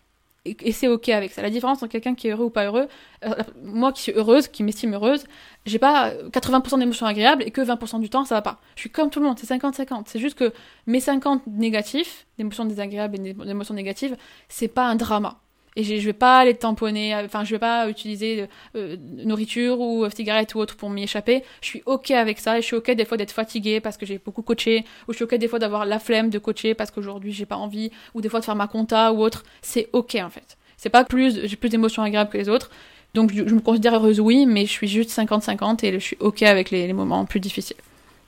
et, 0.46 0.72
c'est 0.72 0.88
ok 0.88 1.10
avec 1.10 1.32
ça. 1.32 1.42
La 1.42 1.50
différence 1.50 1.84
entre 1.84 1.92
quelqu'un 1.92 2.16
qui 2.16 2.28
est 2.28 2.32
heureux 2.32 2.46
ou 2.46 2.50
pas 2.50 2.66
heureux, 2.66 2.88
euh, 3.26 3.34
moi 3.64 3.92
qui 3.92 4.02
suis 4.02 4.14
heureuse, 4.14 4.48
qui 4.48 4.64
m'estime 4.64 4.94
heureuse, 4.94 5.26
j'ai 5.66 5.80
pas 5.80 6.12
80% 6.12 6.80
d'émotions 6.80 7.06
agréables 7.06 7.44
et 7.44 7.52
que 7.52 7.62
20% 7.62 8.00
du 8.00 8.10
temps 8.10 8.26
ça 8.26 8.36
va 8.36 8.42
pas. 8.42 8.60
Je 8.76 8.82
suis 8.82 8.90
comme 8.90 9.10
tout 9.10 9.20
le 9.20 9.26
monde, 9.26 9.38
c'est 9.40 9.54
50-50. 9.54 10.04
C'est 10.08 10.20
juste 10.20 10.38
que 10.38 10.54
mes 10.88 11.00
50 11.00 11.46
négatifs, 11.48 12.26
d'émotions 12.38 12.66
désagréables 12.66 13.16
et 13.20 13.34
d'émotions 13.34 13.74
négatives, 13.74 14.16
c'est 14.48 14.68
pas 14.68 14.86
un 14.86 14.96
drama 14.96 15.40
et 15.80 16.00
je 16.00 16.06
vais 16.06 16.14
pas 16.14 16.44
les 16.44 16.56
tamponner, 16.56 17.16
enfin 17.16 17.46
je 17.46 17.52
vais 17.52 17.60
pas 17.60 17.90
utiliser 17.90 18.48
euh, 18.76 18.98
nourriture 19.24 19.80
ou 19.80 20.04
euh, 20.04 20.10
cigarette 20.10 20.54
ou 20.56 20.60
autre 20.60 20.76
pour 20.76 20.90
m'y 20.90 21.04
échapper. 21.04 21.44
Je 21.62 21.68
suis 21.68 21.84
ok 21.86 22.12
avec 22.12 22.40
ça 22.40 22.58
et 22.58 22.62
je 22.62 22.68
suis 22.68 22.76
ok 22.76 22.92
des 22.92 23.06
fois 23.06 23.18
d'être 23.18 23.32
fatiguée 23.32 23.80
parce 23.80 23.96
que 23.96 24.06
j'ai 24.06 24.18
beaucoup 24.18 24.42
coaché 24.42 24.84
ou 25.08 25.14
je 25.14 25.18
suis 25.18 25.24
ok 25.24 25.36
des 25.36 25.48
fois 25.48 25.58
d'avoir 25.58 25.86
la 25.86 26.00
flemme 26.00 26.30
de 26.30 26.38
coacher 26.38 26.74
parce 26.74 26.92
qu'aujourd'hui 26.92 27.32
j'ai 27.32 27.46
pas 27.46 27.56
envie 27.56 27.92
ou 28.14 28.20
des 28.20 28.28
fois 28.28 28.42
de 28.42 28.46
faire 28.46 28.58
ma 28.58 28.68
compta 28.68 29.14
ou 29.14 29.22
autre. 29.22 29.44
C'est 29.62 29.88
ok 29.94 30.18
en 30.22 30.30
fait. 30.30 30.58
C'est 30.76 30.90
pas 30.90 31.06
plus 31.06 31.48
j'ai 31.48 31.56
plus 31.56 31.70
d'émotions 31.70 32.04
agréables 32.04 32.30
que 32.30 32.38
les 32.38 32.50
autres. 32.50 32.70
Donc 33.14 33.34
je, 33.34 33.44
me 33.44 33.62
considère 33.62 33.96
heureuse 33.96 34.20
oui, 34.20 34.46
mais 34.46 34.66
je 34.66 34.72
suis 34.72 34.88
juste 34.88 35.12
50-50 35.12 35.86
et 35.86 35.94
je 35.94 36.00
suis 36.00 36.18
ok 36.20 36.44
avec 36.44 36.72
les 36.72 36.92
moments 36.92 37.26
plus 37.26 37.40
difficiles 37.40 37.78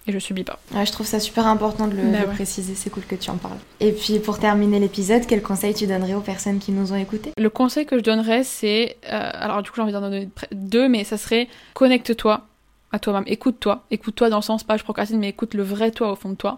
et 0.07 0.11
je 0.11 0.19
subis 0.19 0.43
pas. 0.43 0.59
Ouais, 0.73 0.85
je 0.85 0.91
trouve 0.91 1.05
ça 1.05 1.19
super 1.19 1.45
important 1.47 1.87
de 1.87 1.95
le, 1.95 2.11
Bah 2.11 2.21
de 2.21 2.25
ouais. 2.27 2.33
préciser, 2.33 2.73
c'est 2.75 2.89
cool 2.89 3.03
que 3.03 3.15
tu 3.15 3.29
en 3.29 3.37
parles. 3.37 3.57
Et 3.79 3.91
puis 3.91 4.19
pour 4.19 4.39
terminer 4.39 4.79
l'épisode, 4.79 5.23
quel 5.27 5.41
conseil 5.43 5.73
tu 5.73 5.85
donnerais 5.87 6.13
aux 6.15 6.21
personnes 6.21 6.59
qui 6.59 6.71
nous 6.71 6.91
ont 6.91 6.95
écoutés? 6.97 7.31
Le 7.37 7.49
conseil 7.49 7.85
que 7.85 7.97
je 7.97 8.03
donnerais, 8.03 8.43
c'est. 8.43 8.97
euh, 9.11 9.29
alors, 9.33 9.61
du 9.61 9.69
coup, 9.69 9.75
j'ai 9.77 9.81
envie 9.83 9.91
d'en 9.93 10.01
donner 10.01 10.29
deux, 10.51 10.87
mais 10.89 11.03
ça 11.03 11.17
serait 11.17 11.47
connecte-toi 11.75 12.41
à 12.91 12.99
toi-même. 12.99 13.23
Écoute-toi. 13.27 13.83
Écoute-toi 13.91 14.29
dans 14.29 14.37
le 14.37 14.41
sens, 14.43 14.63
pas 14.63 14.75
je 14.77 14.83
procrastine, 14.83 15.19
mais 15.19 15.29
écoute 15.29 15.53
le 15.53 15.63
vrai 15.63 15.91
toi 15.91 16.11
au 16.11 16.15
fond 16.15 16.29
de 16.29 16.35
toi. 16.35 16.57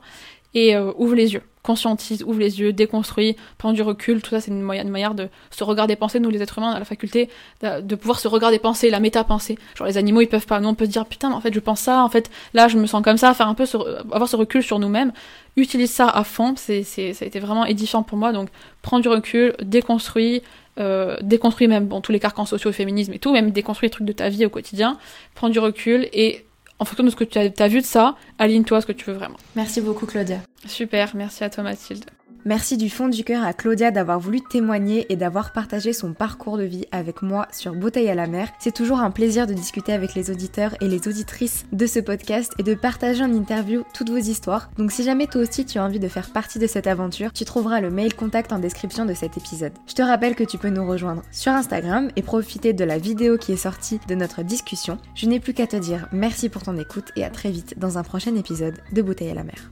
Et 0.53 0.75
euh, 0.75 0.91
ouvre 0.97 1.15
les 1.15 1.33
yeux. 1.33 1.41
Conscientise, 1.63 2.23
ouvre 2.23 2.39
les 2.39 2.59
yeux, 2.59 2.73
déconstruis, 2.73 3.37
prends 3.57 3.71
du 3.71 3.81
recul. 3.81 4.21
Tout 4.21 4.31
ça, 4.31 4.41
c'est 4.41 4.51
une, 4.51 4.61
manière 4.61 5.15
de 5.15 5.29
se 5.49 5.63
regarder 5.63 5.95
penser. 5.95 6.19
Nous, 6.19 6.29
les 6.29 6.41
êtres 6.41 6.57
humains, 6.57 6.71
on 6.73 6.75
a 6.75 6.79
la 6.79 6.85
faculté 6.85 7.29
de, 7.61 7.95
pouvoir 7.95 8.19
se 8.19 8.27
regarder 8.27 8.59
penser, 8.59 8.89
la 8.89 8.99
méta-pensée. 8.99 9.57
Genre, 9.75 9.87
les 9.87 9.97
animaux, 9.97 10.19
ils 10.19 10.27
peuvent 10.27 10.45
pas. 10.45 10.59
Nous, 10.59 10.67
on 10.67 10.75
peut 10.75 10.85
se 10.85 10.89
dire, 10.89 11.05
putain, 11.05 11.29
mais 11.29 11.35
en 11.35 11.41
fait, 11.41 11.53
je 11.53 11.61
pense 11.61 11.79
ça. 11.79 12.03
En 12.03 12.09
fait, 12.09 12.29
là, 12.53 12.67
je 12.67 12.77
me 12.77 12.85
sens 12.85 13.01
comme 13.01 13.15
ça. 13.15 13.33
Faire 13.33 13.47
un 13.47 13.53
peu, 13.53 13.63
avoir 14.11 14.27
ce 14.27 14.35
recul 14.35 14.61
sur 14.61 14.77
nous-mêmes. 14.77 15.13
Utilise 15.55 15.91
ça 15.91 16.09
à 16.09 16.25
fond. 16.25 16.53
C'est, 16.57 16.83
ça 16.83 17.01
a 17.23 17.25
été 17.25 17.39
vraiment 17.39 17.65
édifiant 17.65 18.03
pour 18.03 18.17
moi. 18.17 18.33
Donc, 18.33 18.49
prends 18.81 18.99
du 18.99 19.07
recul, 19.07 19.55
déconstruis, 19.63 20.41
euh, 20.79 21.17
même 21.61 21.85
bon, 21.85 22.01
tous 22.01 22.11
les 22.11 22.19
carcans 22.19 22.45
sociaux, 22.45 22.71
féminisme 22.71 23.13
et 23.13 23.19
tout, 23.19 23.31
même 23.31 23.51
déconstruis 23.51 23.87
les 23.87 23.91
trucs 23.91 24.07
de 24.07 24.13
ta 24.13 24.29
vie 24.29 24.45
au 24.45 24.49
quotidien, 24.49 24.97
prends 25.35 25.49
du 25.49 25.59
recul 25.59 26.09
et 26.13 26.45
en 26.79 26.85
fonction 26.85 27.03
de 27.03 27.09
ce 27.09 27.15
que 27.15 27.23
tu 27.23 27.37
as, 27.39 27.49
as 27.57 27.67
vu 27.67 27.81
de 27.81 27.85
ça, 27.85 28.15
aligne-toi 28.39 28.77
à 28.77 28.81
ce 28.81 28.85
que 28.85 28.91
tu 28.91 29.05
veux 29.05 29.13
vraiment. 29.15 29.37
Merci 29.55 29.81
beaucoup 29.81 30.05
Claudia. 30.05 30.39
Super, 30.65 31.15
merci 31.15 31.43
à 31.43 31.49
toi 31.49 31.63
Mathilde. 31.63 32.05
Merci 32.45 32.75
du 32.75 32.89
fond 32.89 33.07
du 33.07 33.23
cœur 33.23 33.45
à 33.45 33.53
Claudia 33.53 33.89
d'avoir 33.89 34.19
voulu 34.19 34.41
témoigner 34.41 35.05
et 35.07 35.15
d'avoir 35.15 35.53
partagé 35.53 35.93
son 35.93 36.11
parcours 36.11 36.57
de 36.57 36.63
vie 36.63 36.85
avec 36.91 37.21
moi 37.21 37.47
sur 37.53 37.73
Bouteille 37.73 38.09
à 38.09 38.15
la 38.15 38.27
mer. 38.27 38.49
C'est 38.59 38.73
toujours 38.73 38.99
un 38.99 39.11
plaisir 39.11 39.47
de 39.47 39.53
discuter 39.53 39.93
avec 39.93 40.13
les 40.13 40.29
auditeurs 40.29 40.75
et 40.81 40.89
les 40.89 41.07
auditrices 41.07 41.65
de 41.71 41.85
ce 41.85 42.01
podcast 42.01 42.51
et 42.59 42.63
de 42.63 42.73
partager 42.73 43.23
en 43.23 43.33
interview 43.33 43.83
toutes 43.93 44.09
vos 44.09 44.17
histoires. 44.17 44.69
Donc 44.77 44.91
si 44.91 45.03
jamais 45.03 45.27
toi 45.27 45.41
aussi 45.41 45.65
tu 45.65 45.77
as 45.77 45.85
envie 45.85 46.01
de 46.01 46.07
faire 46.09 46.31
partie 46.31 46.59
de 46.59 46.67
cette 46.67 46.87
aventure, 46.87 47.31
tu 47.31 47.45
trouveras 47.45 47.79
le 47.79 47.89
mail 47.89 48.13
contact 48.13 48.51
en 48.51 48.59
description 48.59 49.05
de 49.05 49.13
cet 49.13 49.37
épisode. 49.37 49.71
Je 49.87 49.93
te 49.93 50.01
rappelle 50.01 50.35
que 50.35 50.43
tu 50.43 50.57
peux 50.57 50.67
nous 50.67 50.85
rejoindre 50.85 51.23
sur 51.31 51.53
Instagram 51.53 52.09
et 52.17 52.21
profiter 52.23 52.73
de 52.73 52.83
la 52.83 52.97
vidéo 52.97 53.37
qui 53.37 53.53
est 53.53 53.57
sortie 53.57 54.01
de 54.09 54.15
notre 54.15 54.43
discussion. 54.43 54.97
Je 55.15 55.27
n'ai 55.27 55.39
plus 55.39 55.53
qu'à 55.53 55.67
te 55.67 55.77
dire 55.77 56.09
merci 56.11 56.49
pour 56.49 56.63
ton 56.63 56.77
écoute 56.77 57.13
et 57.15 57.23
à 57.23 57.29
très 57.29 57.51
vite 57.51 57.75
dans 57.79 57.97
un 57.97 58.03
prochain 58.03 58.35
épisode 58.35 58.75
de 58.91 59.01
Bouteille 59.01 59.31
à 59.31 59.33
la 59.33 59.45
mer. 59.45 59.71